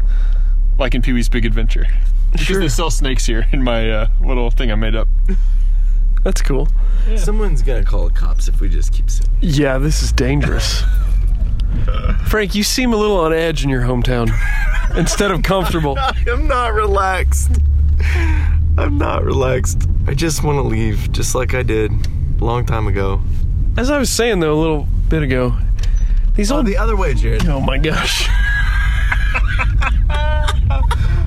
like 0.80 0.96
in 0.96 1.02
Pee 1.02 1.14
Wee's 1.14 1.30
Big 1.30 1.46
Adventure. 1.46 1.86
Because 2.32 2.48
Sure. 2.48 2.60
they 2.60 2.68
sell 2.70 2.90
snakes 2.92 3.26
here 3.26 3.46
in 3.52 3.64
my 3.64 3.90
uh, 3.90 4.08
little 4.22 4.50
thing 4.52 4.72
I 4.72 4.76
made 4.76 4.96
up. 4.96 5.08
That's 6.24 6.42
cool. 6.42 6.68
Someone's 7.18 7.62
gonna 7.62 7.84
call 7.84 8.08
the 8.08 8.14
cops 8.14 8.48
if 8.48 8.60
we 8.60 8.68
just 8.68 8.92
keep 8.92 9.10
sitting. 9.10 9.32
Yeah, 9.42 9.78
this 9.78 10.02
is 10.02 10.12
dangerous. 10.12 10.84
Frank, 12.28 12.56
you 12.56 12.64
seem 12.64 12.94
a 12.94 12.98
little 12.98 13.18
on 13.18 13.34
edge 13.34 13.64
in 13.64 13.70
your 13.70 13.82
hometown 13.82 14.30
instead 14.98 15.32
of 15.32 15.44
comfortable. 15.44 15.98
I'm 16.00 16.48
not 16.48 16.74
relaxed. 16.74 17.52
I'm 18.78 18.98
not 18.98 19.24
relaxed. 19.24 19.88
I 20.08 20.14
just 20.14 20.44
want 20.44 20.58
to 20.58 20.62
leave, 20.64 21.12
just 21.12 21.34
like 21.36 21.54
I 21.54 21.64
did 21.64 21.92
a 22.40 22.44
long 22.44 22.66
time 22.66 22.88
ago. 22.88 23.22
As 23.78 23.90
I 23.90 23.98
was 23.98 24.10
saying 24.10 24.40
though 24.40 24.54
a 24.54 24.60
little 24.60 24.88
bit 25.10 25.24
ago, 25.24 25.58
these 26.36 26.52
Oh, 26.52 26.58
old 26.58 26.66
the 26.66 26.78
other 26.78 26.96
way, 26.98 27.14
Jared. 27.14 27.48
Oh 27.48 27.60
my 27.62 27.78
gosh. 27.78 28.28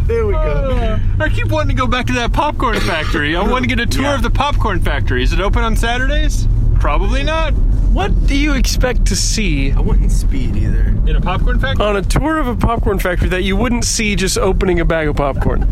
There 0.06 0.24
we 0.26 0.32
go. 0.32 0.98
I 1.20 1.28
keep 1.28 1.48
wanting 1.48 1.76
to 1.76 1.78
go 1.82 1.86
back 1.86 2.06
to 2.06 2.14
that 2.14 2.32
popcorn 2.32 2.80
factory. 2.80 3.36
I 3.36 3.46
want 3.46 3.64
to 3.64 3.68
get 3.68 3.78
a 3.78 3.84
tour 3.84 4.14
of 4.14 4.22
the 4.22 4.30
popcorn 4.30 4.80
factory. 4.80 5.22
Is 5.22 5.34
it 5.34 5.40
open 5.40 5.62
on 5.62 5.76
Saturdays? 5.76 6.48
Probably 6.80 7.22
not. 7.22 7.52
What 7.92 8.26
do 8.26 8.36
you 8.36 8.54
expect 8.54 9.06
to 9.06 9.16
see 9.16 9.72
I 9.72 9.80
wouldn't 9.80 10.12
speed 10.12 10.56
either. 10.56 10.94
In 11.06 11.16
a 11.16 11.20
popcorn 11.20 11.58
factory? 11.58 11.84
on 11.84 11.96
a 11.96 12.02
tour 12.02 12.38
of 12.38 12.46
a 12.46 12.54
popcorn 12.54 12.98
factory 12.98 13.28
that 13.30 13.42
you 13.42 13.56
wouldn't 13.56 13.84
see 13.84 14.14
just 14.14 14.36
opening 14.38 14.78
a 14.80 14.84
bag 14.84 15.08
of 15.08 15.16
popcorn? 15.16 15.62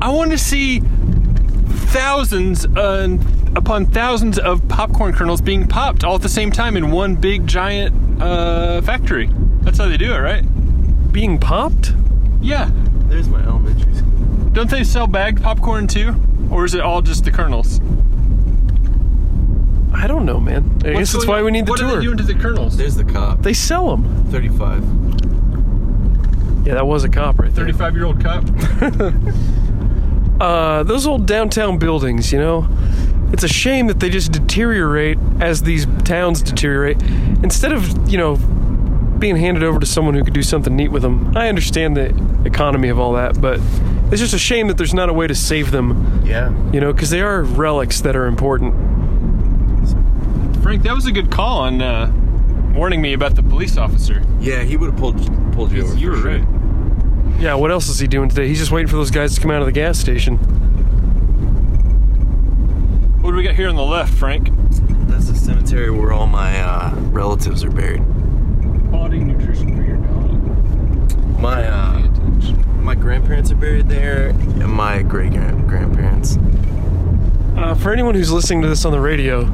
I 0.00 0.10
want 0.10 0.30
to 0.30 0.38
see 0.38 0.80
thousands 1.90 2.64
uh, 2.66 3.18
upon 3.56 3.86
thousands 3.86 4.38
of 4.38 4.66
popcorn 4.68 5.12
kernels 5.12 5.40
being 5.40 5.66
popped 5.66 6.04
all 6.04 6.14
at 6.14 6.22
the 6.22 6.28
same 6.28 6.52
time 6.52 6.76
in 6.76 6.90
one 6.92 7.16
big 7.16 7.46
giant 7.46 8.22
uh, 8.22 8.80
factory. 8.82 9.28
That's 9.62 9.78
how 9.78 9.88
they 9.88 9.96
do 9.96 10.14
it, 10.14 10.18
right? 10.18 10.42
Being 11.12 11.38
popped? 11.38 11.94
Yeah. 12.40 12.70
There's 13.08 13.28
my 13.28 13.42
elementary 13.42 13.92
school. 13.94 14.10
Don't 14.52 14.70
they 14.70 14.84
sell 14.84 15.06
bagged 15.08 15.42
popcorn 15.42 15.88
too? 15.88 16.14
Or 16.50 16.64
is 16.64 16.74
it 16.74 16.80
all 16.80 17.02
just 17.02 17.24
the 17.24 17.32
kernels? 17.32 17.80
I 19.92 20.06
don't 20.06 20.24
know, 20.24 20.38
man. 20.40 20.80
I 20.84 20.92
guess 20.94 21.12
that's 21.12 21.26
why 21.26 21.38
on- 21.38 21.44
we 21.44 21.50
need 21.50 21.66
the 21.66 21.72
what 21.72 21.80
tour. 21.80 21.88
are 21.88 21.96
they 21.96 22.02
doing 22.04 22.16
to 22.18 22.22
the 22.22 22.34
kernels? 22.34 22.76
There's 22.76 22.94
the 22.96 23.04
cop. 23.04 23.42
They 23.42 23.52
sell 23.52 23.90
them. 23.96 24.24
35. 24.30 24.82
Yeah, 26.66 26.74
that 26.74 26.86
was 26.86 27.04
a 27.04 27.08
cop 27.08 27.38
right 27.38 27.52
there. 27.54 27.64
35 27.66 27.94
year 27.96 28.04
old 28.04 28.22
cop. 28.22 28.44
Uh, 30.40 30.82
those 30.84 31.06
old 31.06 31.26
downtown 31.26 31.76
buildings, 31.76 32.32
you 32.32 32.38
know, 32.38 32.66
it's 33.30 33.42
a 33.44 33.48
shame 33.48 33.88
that 33.88 34.00
they 34.00 34.08
just 34.08 34.32
deteriorate 34.32 35.18
as 35.38 35.62
these 35.62 35.84
towns 36.04 36.40
deteriorate. 36.40 36.96
Instead 37.42 37.72
of, 37.72 38.08
you 38.10 38.16
know, 38.16 38.36
being 39.18 39.36
handed 39.36 39.62
over 39.62 39.78
to 39.78 39.84
someone 39.84 40.14
who 40.14 40.24
could 40.24 40.32
do 40.32 40.42
something 40.42 40.74
neat 40.74 40.88
with 40.90 41.02
them. 41.02 41.36
I 41.36 41.50
understand 41.50 41.94
the 41.94 42.06
economy 42.46 42.88
of 42.88 42.98
all 42.98 43.12
that, 43.12 43.38
but 43.38 43.60
it's 44.10 44.18
just 44.22 44.32
a 44.32 44.38
shame 44.38 44.68
that 44.68 44.78
there's 44.78 44.94
not 44.94 45.10
a 45.10 45.12
way 45.12 45.26
to 45.26 45.34
save 45.34 45.72
them, 45.72 46.22
Yeah. 46.24 46.48
you 46.72 46.80
know, 46.80 46.90
because 46.90 47.10
they 47.10 47.20
are 47.20 47.42
relics 47.42 48.00
that 48.00 48.16
are 48.16 48.24
important. 48.24 48.72
Frank, 50.62 50.82
that 50.82 50.94
was 50.94 51.06
a 51.06 51.12
good 51.12 51.30
call 51.30 51.60
on 51.60 51.80
uh, 51.80 52.12
warning 52.74 53.00
me 53.00 53.14
about 53.14 53.34
the 53.34 53.42
police 53.42 53.76
officer. 53.76 54.22
Yeah, 54.40 54.62
he 54.62 54.76
would 54.76 54.90
have 54.90 54.98
pulled 54.98 55.16
pulled 55.52 55.72
you 55.72 55.84
over. 55.84 55.96
You 55.96 56.10
were 56.10 56.16
sure. 56.16 56.38
right. 56.38 57.40
Yeah, 57.40 57.54
what 57.54 57.70
else 57.70 57.88
is 57.88 57.98
he 57.98 58.06
doing 58.06 58.28
today? 58.28 58.46
He's 58.48 58.58
just 58.58 58.70
waiting 58.70 58.88
for 58.88 58.96
those 58.96 59.10
guys 59.10 59.34
to 59.34 59.40
come 59.40 59.50
out 59.50 59.60
of 59.60 59.66
the 59.66 59.72
gas 59.72 59.98
station. 59.98 60.36
What 63.22 63.30
do 63.30 63.36
we 63.36 63.42
got 63.42 63.54
here 63.54 63.68
on 63.68 63.76
the 63.76 63.82
left, 63.82 64.12
Frank? 64.12 64.50
That's 65.08 65.28
the 65.28 65.34
cemetery 65.34 65.90
where 65.90 66.12
all 66.12 66.26
my 66.26 66.60
uh, 66.60 66.94
relatives 67.10 67.64
are 67.64 67.70
buried. 67.70 68.02
Quality 68.90 69.18
nutrition 69.20 69.76
for 69.76 69.82
your 69.82 69.96
dog. 69.96 71.40
My 71.40 71.66
uh, 71.66 71.98
my 72.80 72.94
grandparents 72.94 73.50
are 73.50 73.56
buried 73.56 73.88
there, 73.88 74.28
and 74.28 74.70
my 74.70 75.02
great 75.02 75.32
grandparents. 75.32 76.36
Uh, 77.56 77.74
for 77.74 77.92
anyone 77.92 78.14
who's 78.14 78.32
listening 78.32 78.62
to 78.62 78.68
this 78.68 78.84
on 78.84 78.92
the 78.92 79.00
radio, 79.00 79.44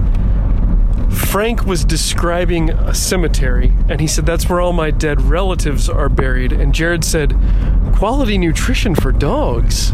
Frank 1.11 1.65
was 1.67 1.85
describing 1.85 2.71
a 2.71 2.95
cemetery, 2.95 3.73
and 3.89 4.01
he 4.01 4.07
said 4.07 4.27
that's 4.27 4.49
where 4.49 4.61
all 4.61 4.73
my 4.73 4.91
dead 4.91 5.21
relatives 5.23 5.89
are 5.89 6.09
buried. 6.09 6.53
And 6.53 6.75
Jared 6.75 7.05
said, 7.05 7.37
quality 7.97 8.39
nutrition 8.39 8.95
for 8.95 9.13
dogs. 9.13 9.93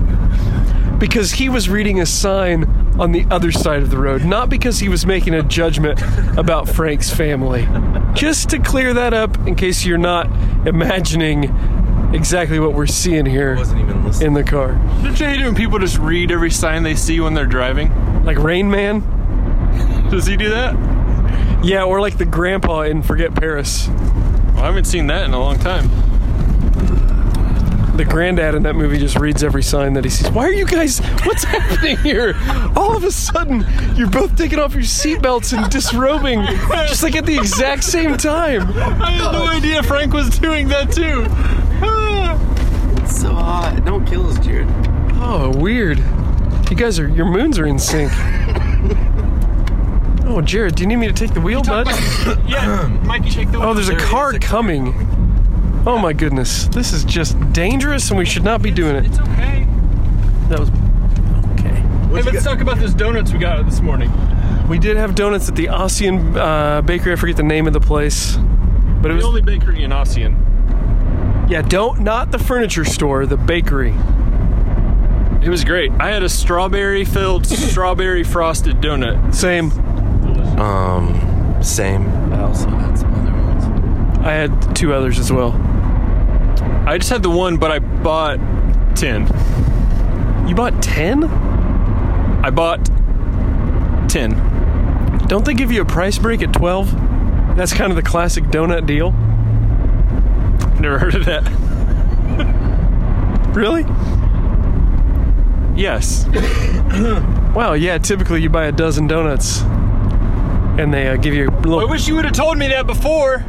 Because 0.98 1.32
he 1.32 1.48
was 1.48 1.68
reading 1.68 2.00
a 2.00 2.06
sign 2.06 2.64
on 2.98 3.10
the 3.12 3.26
other 3.30 3.50
side 3.50 3.82
of 3.82 3.90
the 3.90 3.98
road, 3.98 4.24
not 4.24 4.48
because 4.48 4.78
he 4.78 4.88
was 4.88 5.04
making 5.04 5.34
a 5.34 5.42
judgment 5.42 6.00
about 6.38 6.68
Frank's 6.68 7.10
family. 7.10 7.66
Just 8.14 8.50
to 8.50 8.58
clear 8.60 8.94
that 8.94 9.12
up, 9.12 9.36
in 9.46 9.56
case 9.56 9.84
you're 9.84 9.98
not 9.98 10.26
imagining 10.66 11.44
exactly 12.14 12.60
what 12.60 12.74
we're 12.74 12.86
seeing 12.86 13.26
here 13.26 13.56
wasn't 13.56 13.80
even 13.80 14.04
listening. 14.04 14.28
in 14.28 14.34
the 14.34 14.44
car. 14.44 14.72
Don't 15.02 15.18
you 15.18 15.26
hate 15.26 15.40
it 15.40 15.44
when 15.44 15.54
people 15.54 15.78
just 15.78 15.98
read 15.98 16.30
every 16.30 16.50
sign 16.50 16.82
they 16.82 16.94
see 16.94 17.18
when 17.20 17.34
they're 17.34 17.46
driving? 17.46 17.90
Like 18.24 18.38
Rain 18.38 18.70
Man? 18.70 19.00
Does 20.10 20.26
he 20.26 20.36
do 20.36 20.50
that? 20.50 20.74
Yeah, 21.62 21.84
or 21.84 22.00
like 22.00 22.18
the 22.18 22.24
grandpa 22.24 22.82
in 22.82 23.02
Forget 23.02 23.34
Paris. 23.34 23.86
Well, 23.88 24.58
I 24.58 24.66
haven't 24.66 24.84
seen 24.86 25.06
that 25.08 25.24
in 25.24 25.32
a 25.32 25.38
long 25.38 25.58
time. 25.58 25.88
The 27.96 28.04
granddad 28.06 28.54
in 28.54 28.62
that 28.64 28.74
movie 28.74 28.98
just 28.98 29.16
reads 29.18 29.44
every 29.44 29.62
sign 29.62 29.92
that 29.92 30.02
he 30.04 30.10
sees. 30.10 30.28
Why 30.30 30.44
are 30.46 30.52
you 30.52 30.66
guys? 30.66 30.98
What's 31.24 31.44
happening 31.44 31.98
here? 31.98 32.34
All 32.74 32.96
of 32.96 33.04
a 33.04 33.12
sudden, 33.12 33.64
you're 33.96 34.08
both 34.10 34.34
taking 34.34 34.58
off 34.58 34.72
your 34.74 34.82
seatbelts 34.82 35.56
and 35.56 35.70
disrobing, 35.70 36.42
just 36.88 37.02
like 37.02 37.14
at 37.14 37.26
the 37.26 37.36
exact 37.36 37.84
same 37.84 38.16
time. 38.16 38.62
I 38.72 39.10
had 39.12 39.32
no 39.32 39.46
idea 39.46 39.82
Frank 39.82 40.14
was 40.14 40.38
doing 40.38 40.68
that 40.68 40.90
too. 40.90 41.26
It's 43.04 43.20
so 43.20 43.28
hot. 43.34 43.82
Don't 43.84 44.04
kill 44.06 44.26
us, 44.26 44.38
Jared. 44.44 44.68
Oh, 45.24 45.52
weird. 45.56 45.98
You 46.70 46.76
guys 46.76 46.98
are 46.98 47.08
your 47.08 47.26
moons 47.26 47.58
are 47.58 47.66
in 47.66 47.78
sync. 47.78 48.10
Oh, 50.24 50.40
Jared, 50.40 50.76
do 50.76 50.82
you 50.82 50.86
need 50.88 50.96
me 50.96 51.06
to 51.08 51.12
take 51.12 51.34
the 51.34 51.40
wheel, 51.40 51.62
bud? 51.62 51.86
yeah, 52.46 52.86
Mikey, 53.04 53.30
shake 53.30 53.50
the 53.50 53.58
wheel. 53.58 53.68
Oh, 53.70 53.74
there's 53.74 53.88
a 53.88 53.92
There 53.92 54.00
is 54.00 54.08
car 54.08 54.28
a 54.30 54.32
car 54.32 54.38
coming. 54.38 54.94
Oh 55.84 55.98
my 55.98 56.12
goodness, 56.12 56.68
this 56.68 56.92
is 56.92 57.04
just 57.04 57.38
dangerous, 57.52 58.08
and 58.10 58.18
we 58.18 58.24
should 58.24 58.44
not 58.44 58.62
be 58.62 58.70
doing 58.70 58.94
it. 58.96 59.06
It's 59.06 59.18
okay. 59.18 59.66
That 60.48 60.60
was 60.60 60.68
okay. 61.58 61.74
Hey, 61.74 62.22
let's 62.22 62.44
talk 62.44 62.60
about 62.60 62.78
those 62.78 62.94
donuts 62.94 63.32
we 63.32 63.38
got 63.40 63.64
this 63.66 63.80
morning. 63.80 64.10
We 64.68 64.78
did 64.78 64.96
have 64.96 65.14
donuts 65.16 65.48
at 65.48 65.56
the 65.56 65.66
Ossian 65.66 66.36
uh, 66.36 66.82
Bakery. 66.82 67.12
I 67.12 67.16
forget 67.16 67.36
the 67.36 67.42
name 67.42 67.66
of 67.66 67.72
the 67.72 67.80
place, 67.80 68.36
but 69.02 69.10
it 69.10 69.14
was 69.14 69.24
The 69.24 69.28
was 69.30 69.40
only 69.40 69.42
bakery 69.42 69.82
in 69.82 69.90
Ossian. 69.90 71.50
yeah. 71.50 71.62
Don't 71.62 72.00
not 72.02 72.30
the 72.30 72.38
furniture 72.38 72.84
store, 72.84 73.26
the 73.26 73.36
bakery. 73.36 73.92
It 75.42 75.48
was 75.48 75.64
great. 75.64 75.90
I 75.98 76.10
had 76.10 76.22
a 76.22 76.28
strawberry 76.28 77.04
filled, 77.04 77.44
strawberry 77.48 78.22
frosted 78.22 78.76
donut. 78.76 79.34
Same. 79.34 79.70
Um, 80.58 81.58
same. 81.62 82.08
I 82.32 82.42
also 82.42 82.68
had 82.68 82.98
some 82.98 83.14
other 83.14 83.32
ones. 83.32 84.18
I 84.24 84.32
had 84.32 84.76
two 84.76 84.92
others 84.92 85.18
as 85.18 85.32
well. 85.32 85.52
I 86.86 86.98
just 86.98 87.10
had 87.10 87.22
the 87.22 87.30
one, 87.30 87.56
but 87.56 87.70
I 87.70 87.78
bought 87.78 88.38
10. 88.96 89.26
You 90.48 90.54
bought 90.54 90.82
ten? 90.82 91.24
I 91.24 92.50
bought 92.50 92.84
10. 94.08 95.26
Don't 95.28 95.44
they 95.44 95.54
give 95.54 95.72
you 95.72 95.80
a 95.82 95.84
price 95.86 96.18
break 96.18 96.42
at 96.42 96.52
twelve? 96.52 96.90
That's 97.56 97.72
kind 97.72 97.90
of 97.90 97.96
the 97.96 98.02
classic 98.02 98.44
donut 98.44 98.86
deal. 98.86 99.12
Never 100.80 100.98
heard 100.98 101.14
of 101.14 101.24
that. 101.26 101.42
Really? 103.54 103.84
Yes. 105.76 106.26
Wow. 107.52 107.74
Yeah. 107.74 107.98
Typically, 107.98 108.40
you 108.40 108.48
buy 108.48 108.64
a 108.64 108.72
dozen 108.72 109.06
donuts, 109.06 109.60
and 110.82 110.92
they 110.92 111.08
uh, 111.08 111.16
give 111.16 111.32
you 111.32 111.48
a 111.48 111.52
I 111.52 111.60
little. 111.60 111.80
I 111.80 111.84
wish 111.84 112.08
you 112.08 112.16
would 112.16 112.24
have 112.24 112.34
told 112.34 112.58
me 112.58 112.68
that 112.68 112.86
before. 112.86 113.44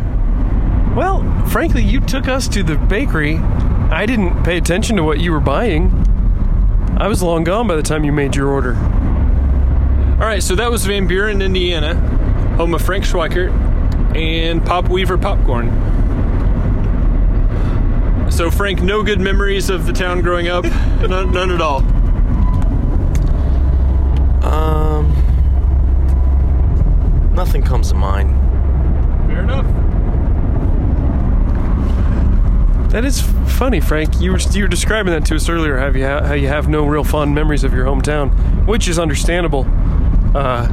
Well, 0.95 1.23
frankly, 1.47 1.84
you 1.84 1.99
took 1.99 2.27
us 2.27 2.47
to 2.49 2.63
the 2.63 2.77
bakery. 2.77 3.38
I 3.38 4.05
didn't 4.05 4.43
pay 4.43 4.57
attention 4.57 4.95
to 4.97 5.03
what 5.03 5.19
you 5.19 5.31
were 5.31 5.39
buying. 5.39 5.91
I 6.97 7.07
was 7.07 7.23
long 7.23 7.43
gone 7.43 7.67
by 7.67 7.75
the 7.75 7.81
time 7.81 8.03
you 8.03 8.11
made 8.11 8.36
your 8.36 8.49
order. 8.49 8.75
All 8.75 10.29
right, 10.29 10.43
so 10.43 10.55
that 10.55 10.69
was 10.69 10.86
Van 10.86 11.07
Buren, 11.07 11.41
Indiana, 11.41 11.95
home 12.55 12.75
of 12.75 12.81
Frank 12.84 13.03
Schweikert 13.03 13.51
and 14.15 14.63
Pop 14.63 14.88
Weaver 14.88 15.17
Popcorn. 15.17 15.71
So, 18.31 18.51
Frank, 18.51 18.81
no 18.81 19.03
good 19.03 19.19
memories 19.19 19.69
of 19.69 19.86
the 19.86 19.93
town 19.93 20.21
growing 20.21 20.47
up? 20.47 20.63
none, 21.01 21.31
none 21.31 21.51
at 21.51 21.61
all. 21.61 21.79
Um, 24.45 24.92
nothing 27.34 27.61
comes 27.63 27.89
to 27.89 27.95
mind. 27.95 28.29
Fair 29.27 29.41
enough. 29.41 29.65
That 32.91 33.05
is 33.05 33.21
funny, 33.57 33.79
Frank. 33.79 34.21
You 34.21 34.31
were 34.31 34.39
you 34.39 34.63
were 34.63 34.67
describing 34.67 35.13
that 35.13 35.25
to 35.25 35.36
us 35.36 35.49
earlier. 35.49 35.77
Have 35.77 35.95
you 35.95 36.05
ha- 36.05 36.23
how 36.23 36.34
you 36.36 36.47
have 36.47 36.67
no 36.67 36.86
real 36.86 37.03
fond 37.03 37.34
memories 37.34 37.63
of 37.63 37.73
your 37.73 37.86
hometown, 37.86 38.67
which 38.67 38.88
is 38.88 38.99
understandable. 38.99 39.65
Uh, 40.36 40.67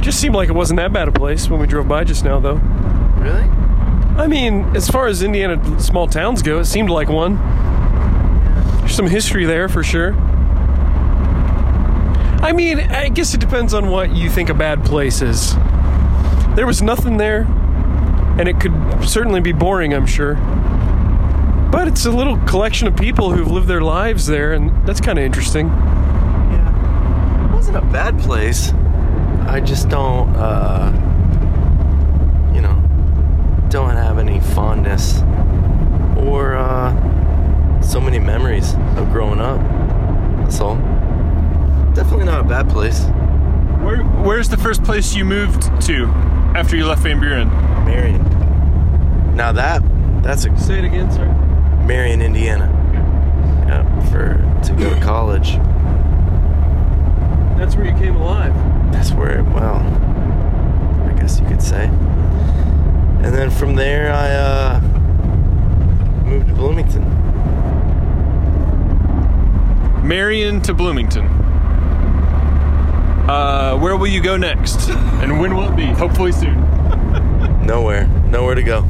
just 0.00 0.20
seemed 0.20 0.36
like 0.36 0.48
it 0.48 0.52
wasn't 0.52 0.76
that 0.78 0.92
bad 0.92 1.08
a 1.08 1.12
place 1.12 1.48
when 1.50 1.58
we 1.60 1.66
drove 1.66 1.88
by 1.88 2.04
just 2.04 2.24
now, 2.24 2.38
though. 2.38 2.54
Really? 3.18 3.42
I 4.16 4.26
mean, 4.28 4.64
as 4.76 4.88
far 4.88 5.06
as 5.06 5.22
Indiana 5.22 5.80
small 5.80 6.06
towns 6.06 6.42
go, 6.42 6.60
it 6.60 6.66
seemed 6.66 6.90
like 6.90 7.08
one. 7.08 7.36
There's 8.78 8.94
some 8.94 9.06
history 9.08 9.46
there 9.46 9.68
for 9.68 9.82
sure. 9.82 10.12
I 12.40 12.52
mean, 12.52 12.78
I 12.78 13.08
guess 13.08 13.34
it 13.34 13.40
depends 13.40 13.74
on 13.74 13.90
what 13.90 14.14
you 14.14 14.30
think 14.30 14.48
a 14.48 14.54
bad 14.54 14.84
place 14.84 15.22
is. 15.22 15.54
There 16.54 16.66
was 16.66 16.82
nothing 16.82 17.16
there, 17.16 17.42
and 18.38 18.48
it 18.48 18.60
could 18.60 18.72
certainly 19.04 19.40
be 19.40 19.52
boring, 19.52 19.92
I'm 19.92 20.06
sure. 20.06 20.34
But 21.70 21.88
it's 21.88 22.06
a 22.06 22.10
little 22.10 22.38
collection 22.46 22.88
of 22.88 22.96
people 22.96 23.32
who've 23.32 23.50
lived 23.50 23.66
their 23.68 23.80
lives 23.80 24.26
there, 24.26 24.52
and 24.52 24.70
that's 24.86 25.00
kind 25.00 25.18
of 25.18 25.24
interesting. 25.24 25.66
Yeah. 25.66 27.48
It 27.48 27.54
wasn't 27.54 27.76
a 27.76 27.82
bad 27.82 28.18
place. 28.20 28.72
I 29.46 29.60
just 29.60 29.88
don't, 29.88 30.28
uh, 30.36 30.92
you 32.54 32.60
know, 32.60 32.74
don't 33.68 33.90
have 33.90 34.18
any 34.18 34.40
fondness 34.40 35.22
or 36.16 36.56
uh, 36.56 37.80
so 37.82 38.00
many 38.00 38.18
memories 38.18 38.74
of 38.96 39.10
growing 39.10 39.40
up. 39.40 39.60
That's 40.38 40.60
all. 40.60 40.76
Definitely 41.98 42.26
not 42.26 42.38
a 42.38 42.44
bad 42.44 42.70
place. 42.70 43.00
Where, 43.84 44.04
where's 44.22 44.48
the 44.48 44.56
first 44.56 44.84
place 44.84 45.16
you 45.16 45.24
moved 45.24 45.62
to 45.86 46.04
after 46.54 46.76
you 46.76 46.86
left 46.86 47.02
Van 47.02 47.18
Buren? 47.18 47.48
Marion. 47.84 48.22
Now 49.34 49.50
that 49.50 49.82
that's 50.22 50.44
a 50.44 50.56
Say 50.56 50.78
it 50.78 50.84
again, 50.84 51.10
sir. 51.10 51.26
Marion, 51.84 52.22
Indiana. 52.22 52.70
Yeah, 53.66 54.10
for 54.12 54.34
to 54.64 54.72
go 54.74 54.94
to 54.94 55.00
college. 55.00 55.56
That's 57.58 57.74
where 57.74 57.86
you 57.86 57.98
came 57.98 58.14
alive. 58.14 58.54
That's 58.92 59.10
where, 59.10 59.42
well, 59.42 59.78
I 61.04 61.16
guess 61.18 61.40
you 61.40 61.48
could 61.48 61.60
say. 61.60 61.86
And 61.86 63.34
then 63.34 63.50
from 63.50 63.74
there, 63.74 64.12
I 64.12 64.30
uh, 64.30 64.80
moved 66.24 66.46
to 66.46 66.54
Bloomington. 66.54 67.02
Marion 70.06 70.62
to 70.62 70.72
Bloomington. 70.72 71.47
Where 73.98 74.06
will 74.06 74.14
you 74.14 74.22
go 74.22 74.36
next? 74.36 74.90
And 75.18 75.40
when 75.40 75.56
will 75.56 75.68
it 75.68 75.74
be? 75.74 75.86
Hopefully 75.86 76.30
soon. 76.30 76.54
Nowhere, 77.66 78.06
nowhere 78.30 78.54
to 78.54 78.62
go. 78.62 78.82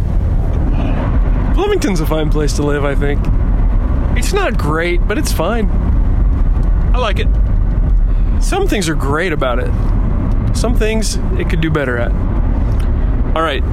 Bloomington's 1.54 2.00
a 2.00 2.06
fine 2.06 2.28
place 2.28 2.52
to 2.56 2.62
live, 2.62 2.84
I 2.84 2.94
think. 2.94 3.18
It's 4.18 4.34
not 4.34 4.58
great, 4.58 5.08
but 5.08 5.16
it's 5.16 5.32
fine. 5.32 5.70
I 6.94 6.98
like 6.98 7.18
it. 7.18 7.28
Some 8.42 8.68
things 8.68 8.90
are 8.90 8.94
great 8.94 9.32
about 9.32 9.58
it. 9.58 9.70
Some 10.54 10.76
things 10.76 11.16
it 11.38 11.48
could 11.48 11.62
do 11.62 11.70
better 11.70 11.96
at. 11.96 12.12
All 13.34 13.42
right. 13.42 13.64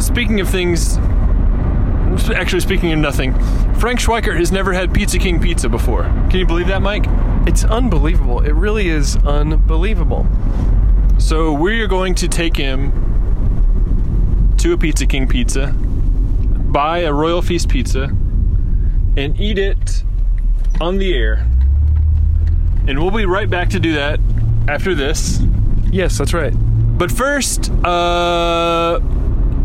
Speaking 0.00 0.38
of 0.38 0.48
things, 0.48 0.96
actually 2.30 2.60
speaking 2.60 2.92
of 2.92 3.00
nothing, 3.00 3.34
Frank 3.74 3.98
Schweikert 3.98 4.38
has 4.38 4.52
never 4.52 4.72
had 4.72 4.94
Pizza 4.94 5.18
King 5.18 5.40
pizza 5.40 5.68
before. 5.68 6.04
Can 6.30 6.38
you 6.38 6.46
believe 6.46 6.68
that, 6.68 6.82
Mike? 6.82 7.06
It's 7.48 7.64
unbelievable. 7.64 8.40
It 8.40 8.52
really 8.52 8.88
is 8.88 9.16
unbelievable. 9.16 10.26
So 11.18 11.52
we 11.52 11.80
are 11.82 11.86
going 11.86 12.14
to 12.16 12.28
take 12.28 12.56
him 12.56 12.92
to 14.58 14.72
a 14.72 14.78
Pizza 14.78 15.06
King 15.06 15.28
pizza, 15.28 15.66
buy 15.66 17.00
a 17.00 17.12
Royal 17.12 17.42
Feast 17.42 17.68
pizza, 17.68 18.04
and 19.16 19.38
eat 19.38 19.58
it 19.58 20.04
on 20.80 20.98
the 20.98 21.14
air. 21.14 21.46
And 22.86 22.98
we'll 22.98 23.10
be 23.10 23.26
right 23.26 23.50
back 23.50 23.68
to 23.70 23.80
do 23.80 23.94
that 23.94 24.20
after 24.68 24.94
this. 24.94 25.40
Yes, 25.90 26.16
that's 26.16 26.32
right. 26.32 26.54
But 26.98 27.12
first, 27.12 27.70
uh, 27.84 28.98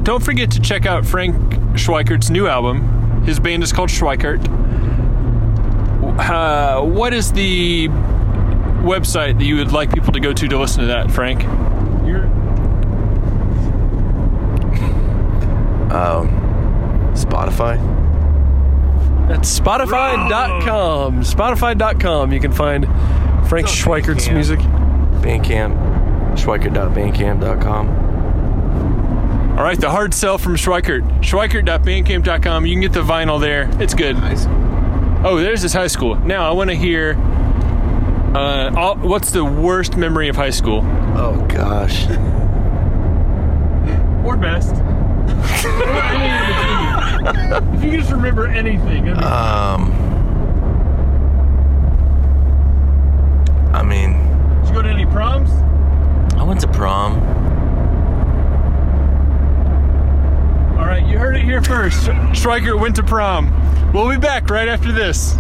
don't 0.04 0.24
forget 0.24 0.52
to 0.52 0.60
check 0.60 0.86
out 0.86 1.06
Frank 1.06 1.36
Schweikert's 1.76 2.30
new 2.30 2.48
album. 2.48 3.24
His 3.24 3.40
band 3.40 3.64
is 3.64 3.72
called 3.72 3.90
Schweikert. 3.90 4.44
Uh, 6.20 6.82
what 6.82 7.14
is 7.14 7.32
the 7.32 7.88
website 8.84 9.38
that 9.40 9.46
you 9.46 9.56
would 9.58 9.72
like 9.72 9.92
people 9.94 10.12
to 10.14 10.20
go 10.20 10.32
to 10.34 10.48
to 10.48 10.58
listen 10.58 10.82
to 10.82 10.88
that, 10.88 11.10
Frank? 11.12 11.42
You're, 12.06 12.26
Um, 15.94 16.28
Spotify. 17.14 17.78
That's 19.28 19.60
Spotify.com. 19.60 21.22
Spotify.com. 21.22 22.32
You 22.34 22.40
can 22.40 22.52
find 22.52 22.86
Frank 23.48 23.68
It's 23.68 23.76
Schweikert's 23.80 24.28
Bandcamp. 24.28 24.34
music. 24.34 24.60
Bandcamp. 24.60 25.78
Schweikert.bandcamp.com. 26.36 27.90
all 29.58 29.64
right, 29.64 29.80
the 29.80 29.90
hard 29.92 30.14
sell 30.16 30.38
from 30.40 30.56
Schweikert. 30.56 31.04
Schweikert.bandcamp.com. 31.22 32.66
You 32.66 32.74
can 32.74 32.82
get 32.82 32.94
the 32.94 33.04
vinyl 33.04 33.40
there. 33.40 33.70
It's 33.80 33.94
good. 33.94 34.16
Nice. 34.18 34.48
Oh, 35.24 35.38
there's 35.38 35.62
his 35.62 35.74
high 35.74 35.88
school. 35.88 36.16
Now 36.16 36.50
I 36.50 36.54
want 36.54 36.72
to 36.72 36.76
hear. 36.76 37.14
Uh, 38.36 38.72
all, 38.76 38.96
what's 38.98 39.32
the 39.32 39.46
worst 39.46 39.96
memory 39.96 40.28
of 40.28 40.36
high 40.36 40.50
school? 40.50 40.82
Oh 41.16 41.46
gosh. 41.50 42.08
Or 44.24 44.38
best. 44.38 44.74
if 47.76 47.84
you 47.84 47.98
just 47.98 48.10
remember 48.10 48.48
anything. 48.48 49.10
Um. 49.10 49.92
I 53.74 53.84
mean, 53.84 54.14
Did 54.62 54.70
you 54.70 54.74
go 54.76 54.82
to 54.82 54.88
any 54.90 55.06
proms? 55.08 55.50
I 56.40 56.44
went 56.44 56.62
to 56.62 56.68
prom. 56.70 57.16
All 60.80 60.86
right, 60.86 61.06
you 61.06 61.18
heard 61.18 61.36
it 61.36 61.44
here 61.44 61.62
first. 61.62 62.10
Striker 62.34 62.78
went 62.78 62.96
to 62.96 63.04
prom. 63.04 63.52
We'll 63.94 64.10
be 64.10 64.16
back 64.18 64.50
right 64.50 64.70
after 64.70 64.94
this. 64.94 65.36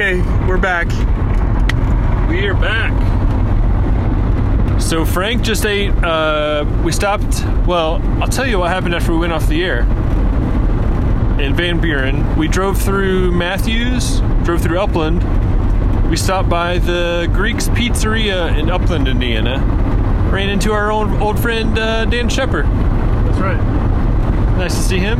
Okay, 0.00 0.20
we're 0.46 0.58
back. 0.58 0.86
We 2.28 2.46
are 2.46 2.54
back. 2.54 2.92
So 4.80 5.04
Frank 5.04 5.42
just 5.42 5.66
ate. 5.66 5.90
Uh, 5.90 6.64
we 6.84 6.92
stopped. 6.92 7.44
Well, 7.66 8.00
I'll 8.22 8.28
tell 8.28 8.46
you 8.46 8.60
what 8.60 8.70
happened 8.70 8.94
after 8.94 9.10
we 9.10 9.18
went 9.18 9.32
off 9.32 9.48
the 9.48 9.64
air. 9.64 9.80
In 11.40 11.52
Van 11.56 11.80
Buren, 11.80 12.36
we 12.36 12.46
drove 12.46 12.80
through 12.80 13.32
Matthews, 13.32 14.20
drove 14.44 14.62
through 14.62 14.78
Upland. 14.78 15.24
We 16.08 16.16
stopped 16.16 16.48
by 16.48 16.78
the 16.78 17.28
Greeks 17.32 17.66
Pizzeria 17.66 18.56
in 18.56 18.70
Upland, 18.70 19.08
Indiana. 19.08 19.58
Ran 20.32 20.48
into 20.48 20.70
our 20.70 20.92
own 20.92 21.20
old 21.20 21.40
friend 21.40 21.76
uh, 21.76 22.04
Dan 22.04 22.28
Shepard. 22.28 22.66
That's 22.66 23.40
right. 23.40 23.60
Nice 24.58 24.76
to 24.76 24.80
see 24.80 25.00
him. 25.00 25.18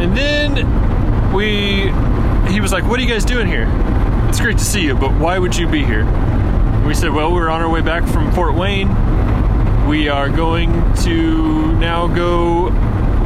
And 0.00 0.16
then 0.16 1.32
we, 1.32 1.92
he 2.50 2.60
was 2.60 2.72
like, 2.72 2.84
"What 2.84 2.98
are 2.98 3.02
you 3.02 3.08
guys 3.08 3.24
doing 3.24 3.46
here? 3.46 3.68
It's 4.28 4.40
great 4.40 4.58
to 4.58 4.64
see 4.64 4.82
you, 4.82 4.94
but 4.94 5.12
why 5.12 5.38
would 5.38 5.56
you 5.56 5.68
be 5.68 5.84
here?" 5.84 6.04
We 6.86 6.94
said, 6.94 7.12
"Well, 7.12 7.32
we're 7.32 7.48
on 7.48 7.60
our 7.60 7.68
way 7.68 7.80
back 7.80 8.04
from 8.06 8.32
Fort 8.32 8.54
Wayne. 8.54 8.88
We 9.86 10.08
are 10.08 10.28
going 10.28 10.70
to 11.04 11.72
now 11.74 12.06
go 12.06 12.72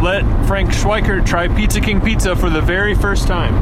let 0.03 0.25
Frank 0.47 0.71
Schweikert 0.71 1.27
try 1.27 1.49
Pizza 1.49 1.81
King 1.81 2.01
Pizza 2.01 2.35
for 2.37 2.51
the 2.51 2.61
very 2.61 2.95
first 2.95 3.27
time." 3.27 3.55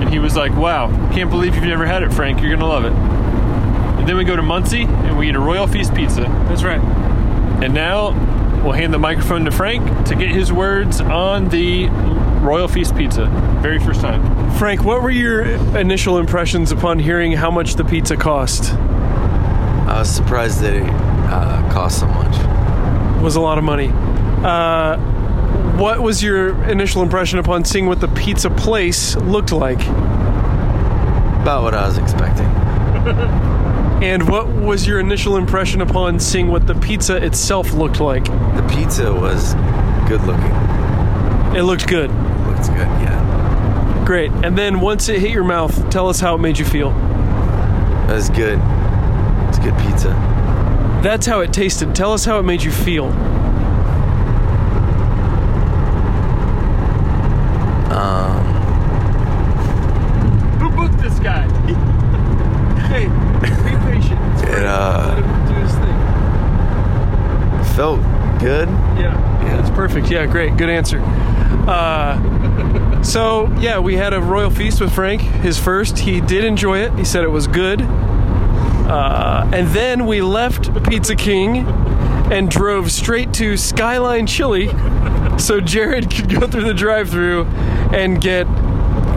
And 0.00 0.10
he 0.10 0.18
was 0.18 0.36
like, 0.36 0.54
"Wow, 0.56 0.88
can't 1.12 1.30
believe 1.30 1.54
you've 1.54 1.64
never 1.64 1.86
had 1.86 2.02
it, 2.02 2.12
Frank. 2.12 2.40
You're 2.40 2.50
gonna 2.54 2.66
love 2.66 2.84
it." 2.84 2.92
And 2.92 4.08
then 4.08 4.16
we 4.16 4.24
go 4.24 4.34
to 4.34 4.42
Muncie 4.42 4.82
and 4.82 5.16
we 5.16 5.28
eat 5.28 5.36
a 5.36 5.40
Royal 5.40 5.66
Feast 5.66 5.94
pizza. 5.94 6.22
That's 6.48 6.64
right. 6.64 6.80
And 7.62 7.72
now 7.72 8.10
we'll 8.64 8.72
hand 8.72 8.92
the 8.92 8.98
microphone 8.98 9.44
to 9.44 9.50
Frank 9.50 10.06
to 10.06 10.14
get 10.16 10.28
his 10.28 10.52
words 10.52 11.00
on 11.00 11.48
the 11.50 11.88
Royal 12.42 12.68
Feast 12.68 12.96
pizza. 12.96 13.26
Very 13.62 13.78
first 13.78 14.00
time. 14.00 14.50
Frank, 14.58 14.84
what 14.84 15.02
were 15.02 15.10
your 15.10 15.42
initial 15.76 16.18
impressions 16.18 16.72
upon 16.72 16.98
hearing 16.98 17.32
how 17.32 17.50
much 17.50 17.74
the 17.74 17.84
pizza 17.84 18.16
cost? 18.16 18.72
I 18.72 20.00
was 20.00 20.10
surprised 20.10 20.60
that 20.60 20.74
it 20.74 20.82
uh, 20.82 21.72
cost 21.72 22.00
so 22.00 22.06
much. 22.08 22.34
It 23.18 23.22
was 23.22 23.36
a 23.36 23.40
lot 23.40 23.58
of 23.58 23.64
money. 23.64 23.90
Uh, 24.44 24.96
what 25.78 26.00
was 26.02 26.22
your 26.22 26.60
initial 26.64 27.02
impression 27.02 27.38
upon 27.38 27.64
seeing 27.64 27.86
what 27.86 28.00
the 28.00 28.08
pizza 28.08 28.50
place 28.50 29.14
looked 29.16 29.52
like? 29.52 29.80
About 31.40 31.62
what 31.62 31.74
I 31.74 31.86
was 31.86 31.98
expecting. 31.98 32.46
And 34.02 34.28
what 34.28 34.48
was 34.48 34.84
your 34.84 34.98
initial 34.98 35.36
impression 35.36 35.80
upon 35.80 36.18
seeing 36.18 36.48
what 36.48 36.66
the 36.66 36.74
pizza 36.74 37.24
itself 37.24 37.72
looked 37.72 38.00
like? 38.00 38.24
The 38.24 38.68
pizza 38.68 39.14
was 39.14 39.54
good 40.08 40.20
looking. 40.22 40.50
It 41.56 41.62
looked 41.62 41.86
good. 41.86 42.10
Looks 42.62 42.68
good, 42.78 42.88
yeah. 43.02 44.02
Great. 44.06 44.30
And 44.44 44.56
then 44.56 44.80
once 44.80 45.08
it 45.08 45.18
hit 45.20 45.30
your 45.30 45.44
mouth, 45.44 45.90
tell 45.90 46.08
us 46.08 46.20
how 46.20 46.34
it 46.34 46.38
made 46.38 46.58
you 46.58 46.64
feel. 46.64 46.90
It 46.90 48.14
was 48.14 48.30
good. 48.30 48.58
It's 49.48 49.58
good 49.58 49.76
pizza. 49.78 50.10
That's 51.02 51.26
how 51.26 51.40
it 51.40 51.52
tasted. 51.52 51.94
Tell 51.94 52.12
us 52.12 52.24
how 52.24 52.38
it 52.38 52.42
made 52.44 52.62
you 52.62 52.70
feel. 52.70 53.06
Um, 57.92 58.44
Who 60.60 60.70
booked 60.70 60.98
this 61.02 61.18
guy? 61.20 61.48
Hey, 62.92 63.06
be 63.40 63.48
patient. 63.90 64.20
It's 64.34 64.42
It, 64.42 64.64
uh, 64.66 65.14
Let 65.14 65.24
him 65.24 65.46
do 65.46 65.54
his 65.62 65.72
thing. 65.76 67.74
felt 67.74 68.00
good. 68.38 68.68
Yeah. 69.00 69.14
Yeah. 69.42 69.56
That's 69.56 69.70
perfect. 69.70 70.10
Yeah, 70.10 70.26
great. 70.26 70.58
Good 70.58 70.68
answer. 70.68 70.98
Uh, 71.68 73.02
so, 73.02 73.48
yeah, 73.58 73.78
we 73.78 73.96
had 73.96 74.12
a 74.14 74.20
royal 74.20 74.50
feast 74.50 74.80
with 74.80 74.92
Frank, 74.92 75.20
his 75.20 75.58
first. 75.58 75.98
He 75.98 76.20
did 76.20 76.44
enjoy 76.44 76.78
it. 76.78 76.92
He 76.94 77.04
said 77.04 77.24
it 77.24 77.30
was 77.30 77.46
good. 77.46 77.82
Uh, 77.82 79.48
and 79.52 79.68
then 79.68 80.06
we 80.06 80.22
left 80.22 80.72
Pizza 80.84 81.16
King 81.16 81.66
and 82.30 82.50
drove 82.50 82.90
straight 82.90 83.32
to 83.34 83.56
Skyline 83.56 84.26
Chili 84.26 84.68
so 85.38 85.60
Jared 85.60 86.10
could 86.10 86.28
go 86.28 86.46
through 86.46 86.64
the 86.64 86.74
drive 86.74 87.10
through 87.10 87.44
and 87.92 88.20
get 88.20 88.46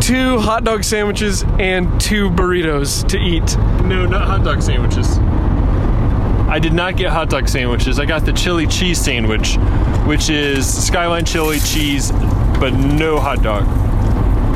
two 0.01 0.39
hot 0.39 0.63
dog 0.63 0.83
sandwiches 0.83 1.43
and 1.59 1.99
two 1.99 2.29
burritos 2.29 3.07
to 3.07 3.17
eat. 3.17 3.57
No, 3.87 4.05
not 4.05 4.23
hot 4.27 4.43
dog 4.43 4.61
sandwiches. 4.61 5.17
I 6.47 6.59
did 6.59 6.73
not 6.73 6.95
get 6.95 7.11
hot 7.11 7.29
dog 7.29 7.49
sandwiches. 7.49 7.99
I 7.99 8.05
got 8.05 8.25
the 8.25 8.33
chili 8.33 8.67
cheese 8.67 8.99
sandwich, 8.99 9.55
which 10.05 10.29
is 10.29 10.71
skyline 10.85 11.25
chili 11.25 11.59
cheese, 11.59 12.11
but 12.59 12.73
no 12.73 13.19
hot 13.19 13.41
dog. 13.43 13.65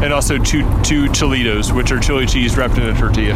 And 0.03 0.13
also 0.13 0.37
two 0.37 0.61
two 0.81 1.05
chilitos, 1.09 1.71
which 1.75 1.91
are 1.91 1.99
chili 1.99 2.25
cheese 2.25 2.55
wrapped 2.57 2.77
in 2.77 2.83
a 2.83 2.97
tortilla. 2.97 3.35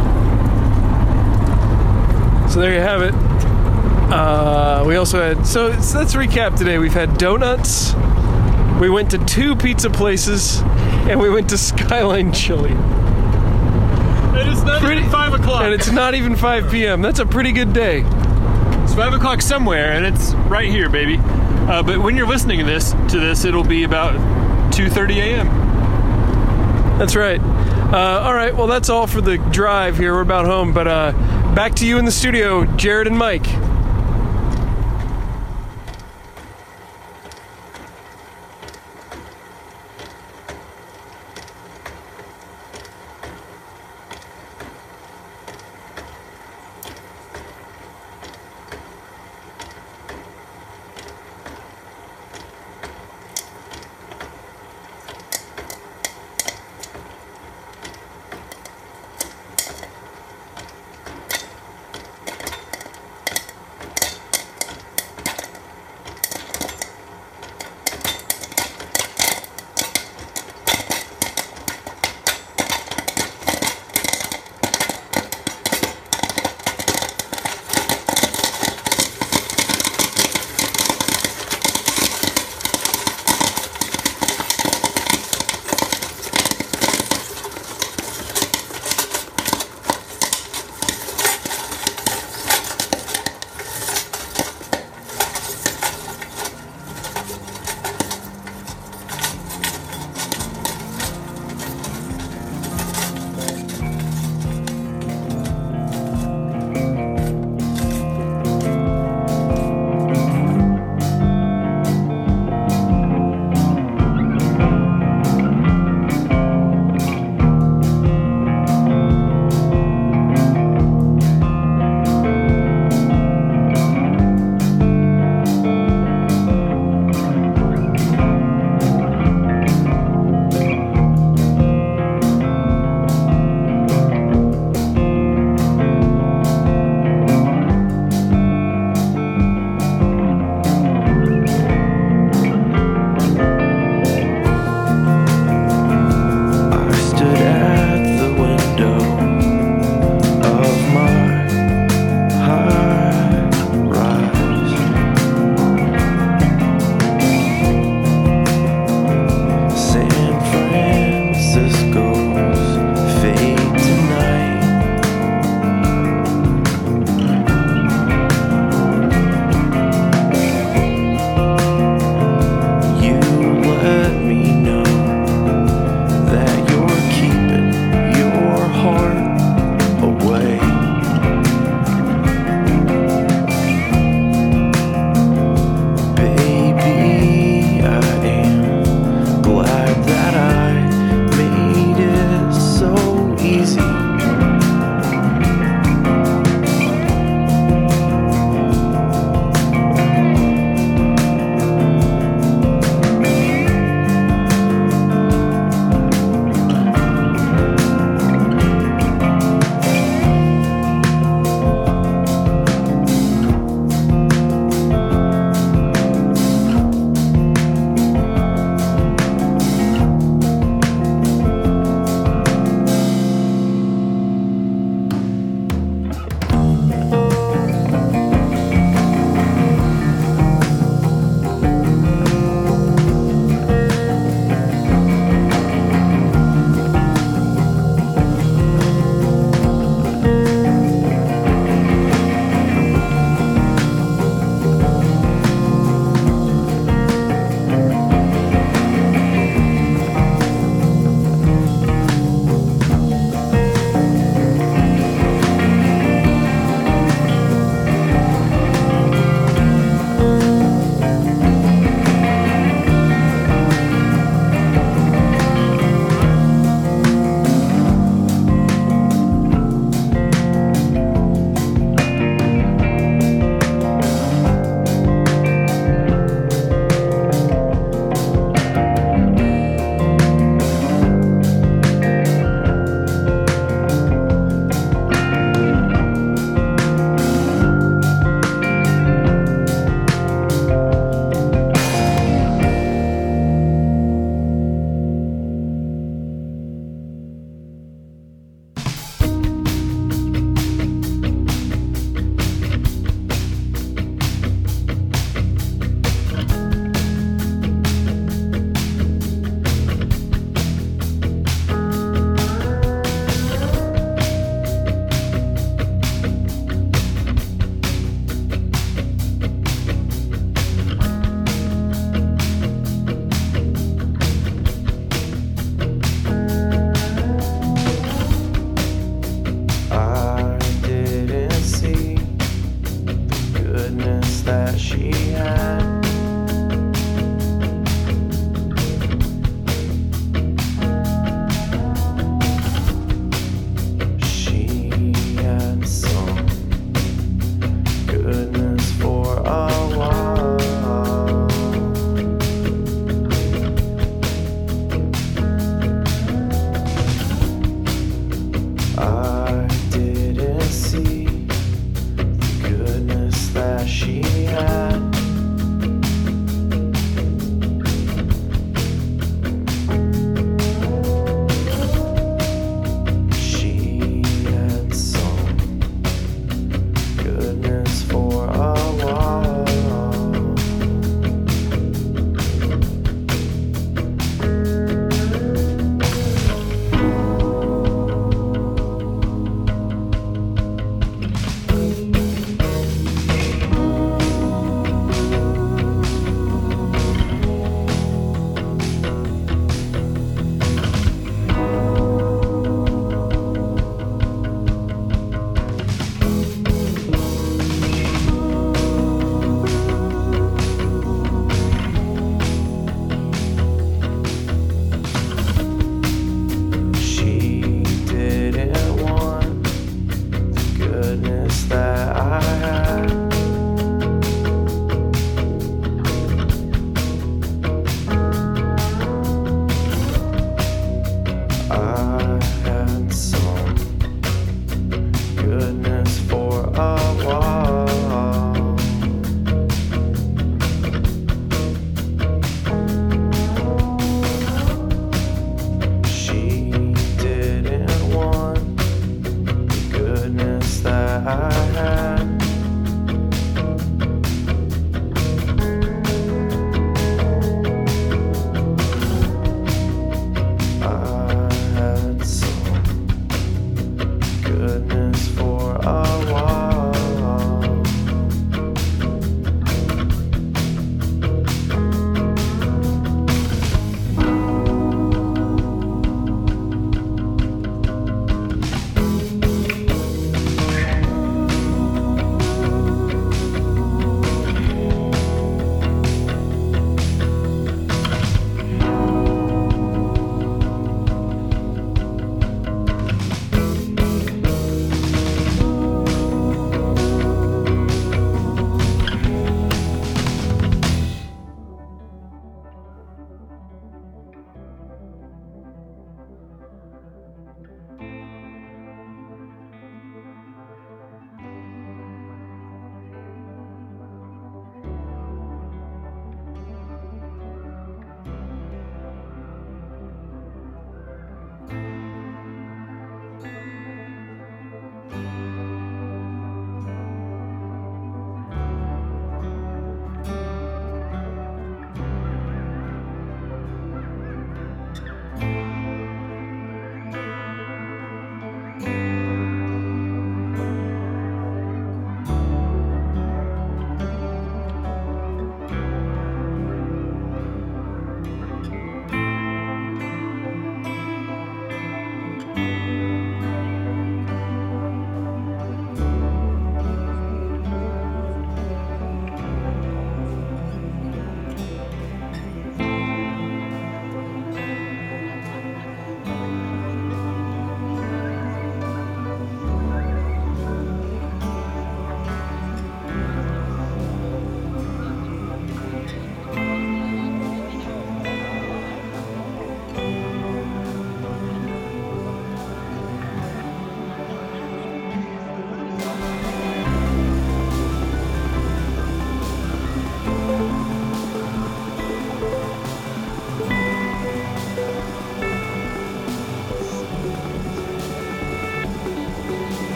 So 2.49 2.60
there 2.60 2.73
you 2.73 2.80
have 2.81 3.02
it. 3.02 3.14
Uh, 4.14 4.84
we 4.85 4.95
also 4.95 5.19
had 5.22 5.45
so, 5.48 5.72
so 5.81 5.98
let's 5.99 6.14
recap 6.14 6.56
today. 6.56 6.77
We've 6.77 6.94
had 6.94 7.18
donuts. 7.18 7.94
We 8.80 8.90
went 8.90 9.10
to 9.11 9.18
two 9.26 9.56
pizza 9.56 9.90
places, 9.90 10.60
and 11.10 11.19
we 11.19 11.30
went 11.30 11.49
to 11.49 11.57
Skyline 11.57 12.31
Chili. 12.31 12.72
It 14.40 14.48
is 14.48 14.64
not 14.64 14.81
Pretty- 14.81 14.99
even 15.02 15.11
five 15.11 15.34
o'clock. 15.34 15.64
And 15.64 15.73
it's 15.73 15.91
not 15.91 16.15
even 16.15 16.35
5 16.35 16.72
p.m. 16.72 17.02
That's 17.02 17.19
a 17.19 17.26
pretty 17.26 17.52
good 17.52 17.72
day. 17.73 18.03
It's 18.84 18.94
five 18.95 19.14
o'clock 19.14 19.41
somewhere, 19.41 19.91
and 19.94 20.06
it's 20.06 20.34
right 20.49 20.69
here, 20.69 20.90
baby. 20.90 21.18
Uh, 21.19 21.81
but 21.81 21.99
when 21.99 22.15
you're 22.18 22.27
listening 22.27 22.60
to 22.60 22.65
this, 22.65 22.91
to 23.10 23.19
this, 23.19 23.45
it'll 23.45 23.64
be 23.64 23.84
about 23.84 24.15
2:30 24.74 25.18
a.m. 25.18 25.48
That's 26.98 27.16
right. 27.16 27.40
Uh, 27.40 28.22
all 28.24 28.34
right. 28.34 28.56
Well, 28.56 28.68
that's 28.68 28.90
all 28.90 29.08
for 29.08 29.22
the 29.22 29.38
drive 29.38 29.98
here. 29.98 30.14
We're 30.14 30.22
about 30.22 30.45
home, 30.45 30.74
but 30.74 30.88
uh, 30.88 31.12
back 31.54 31.76
to 31.76 31.86
you 31.86 31.98
in 31.98 32.06
the 32.06 32.12
studio, 32.12 32.66
Jared 32.76 33.08
and 33.08 33.18
Mike. 33.18 33.45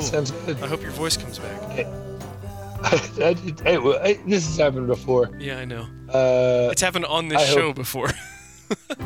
Cool. 0.00 0.08
Sounds 0.08 0.30
good. 0.30 0.62
I 0.62 0.66
hope 0.66 0.82
your 0.82 0.90
voice 0.92 1.16
comes 1.16 1.38
back. 1.38 1.62
I 2.82 3.34
hey, 3.62 3.76
well, 3.78 3.98
I, 4.02 4.14
this 4.26 4.46
has 4.46 4.56
happened 4.56 4.86
before. 4.86 5.30
Yeah, 5.38 5.58
I 5.58 5.64
know. 5.66 5.86
Uh, 6.08 6.70
It's 6.72 6.80
happened 6.80 7.04
on 7.04 7.28
this 7.28 7.38
I 7.42 7.46
hope- 7.46 7.58
show 7.58 7.72
before. 7.74 8.08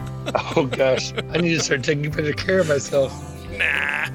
oh 0.57 0.67
gosh, 0.71 1.13
I 1.33 1.39
need 1.39 1.55
to 1.55 1.61
start 1.63 1.83
taking 1.83 2.11
better 2.11 2.33
care 2.33 2.61
of 2.61 2.69
myself. 2.69 3.13
nah. 3.59 4.09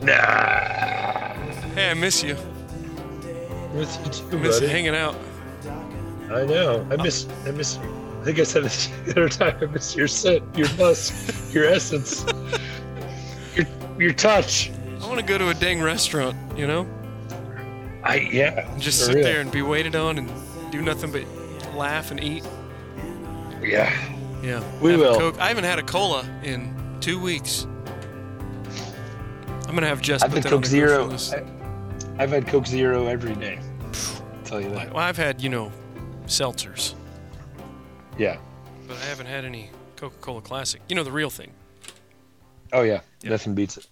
Nah. 0.00 0.14
Hey, 1.74 1.90
I 1.90 1.94
miss 1.94 2.22
you. 2.22 2.36
Miss 3.74 3.98
you 4.04 4.10
too, 4.12 4.38
I 4.38 4.40
miss 4.40 4.60
buddy. 4.60 4.70
hanging 4.72 4.94
out. 4.94 5.16
I 6.30 6.44
know. 6.46 6.86
I 6.90 6.96
miss. 6.96 7.26
I 7.46 7.50
miss. 7.50 7.76
I 7.78 8.24
think 8.24 8.38
I 8.38 8.44
said 8.44 8.64
this 8.64 8.86
the 9.06 9.10
other 9.12 9.28
time. 9.28 9.56
I 9.60 9.66
miss 9.66 9.94
your 9.96 10.08
scent, 10.08 10.42
your 10.56 10.68
musk, 10.76 11.52
your 11.52 11.64
essence, 11.66 12.24
your 13.56 13.66
your 13.98 14.12
touch. 14.12 14.70
I 15.14 15.16
want 15.18 15.28
to 15.28 15.32
go 15.32 15.38
to 15.38 15.48
a 15.50 15.54
dang 15.54 15.80
restaurant, 15.80 16.36
you 16.58 16.66
know? 16.66 16.88
I 18.02 18.16
yeah. 18.16 18.76
Just 18.80 19.06
sit 19.06 19.14
real. 19.14 19.22
there 19.24 19.40
and 19.40 19.48
be 19.48 19.62
waited 19.62 19.94
on 19.94 20.18
and 20.18 20.28
do 20.72 20.82
nothing 20.82 21.12
but 21.12 21.24
laugh 21.76 22.10
and 22.10 22.18
eat. 22.18 22.42
Yeah. 23.62 23.96
Yeah. 24.42 24.60
We 24.80 24.90
have 24.90 25.00
will. 25.00 25.16
Coke. 25.16 25.38
I 25.38 25.46
haven't 25.46 25.62
had 25.62 25.78
a 25.78 25.84
cola 25.84 26.28
in 26.42 26.98
two 27.00 27.20
weeks. 27.20 27.64
I'm 29.68 29.74
gonna 29.76 29.86
have 29.86 30.02
Jess 30.02 30.24
I've 30.24 30.32
put 30.32 30.42
had 30.42 30.50
Coke 30.50 30.66
Zero. 30.66 31.08
I, 31.08 31.44
I've 32.20 32.30
had 32.30 32.48
Coke 32.48 32.66
Zero 32.66 33.06
every 33.06 33.36
day. 33.36 33.60
I'll 33.84 34.42
tell 34.42 34.60
you 34.60 34.70
that. 34.70 34.92
Well, 34.92 35.04
I've 35.04 35.16
had, 35.16 35.40
you 35.40 35.48
know, 35.48 35.70
seltzers, 36.26 36.94
Yeah. 38.18 38.38
but 38.88 38.96
I 38.96 39.04
haven't 39.04 39.26
had 39.26 39.44
any 39.44 39.70
Coca-Cola 39.94 40.40
Classic. 40.40 40.80
You 40.88 40.96
know, 40.96 41.04
the 41.04 41.12
real 41.12 41.30
thing. 41.30 41.52
Oh 42.72 42.82
yeah. 42.82 43.02
Yeah. 43.22 43.30
Nothing 43.30 43.54
beats 43.54 43.76
it. 43.76 43.86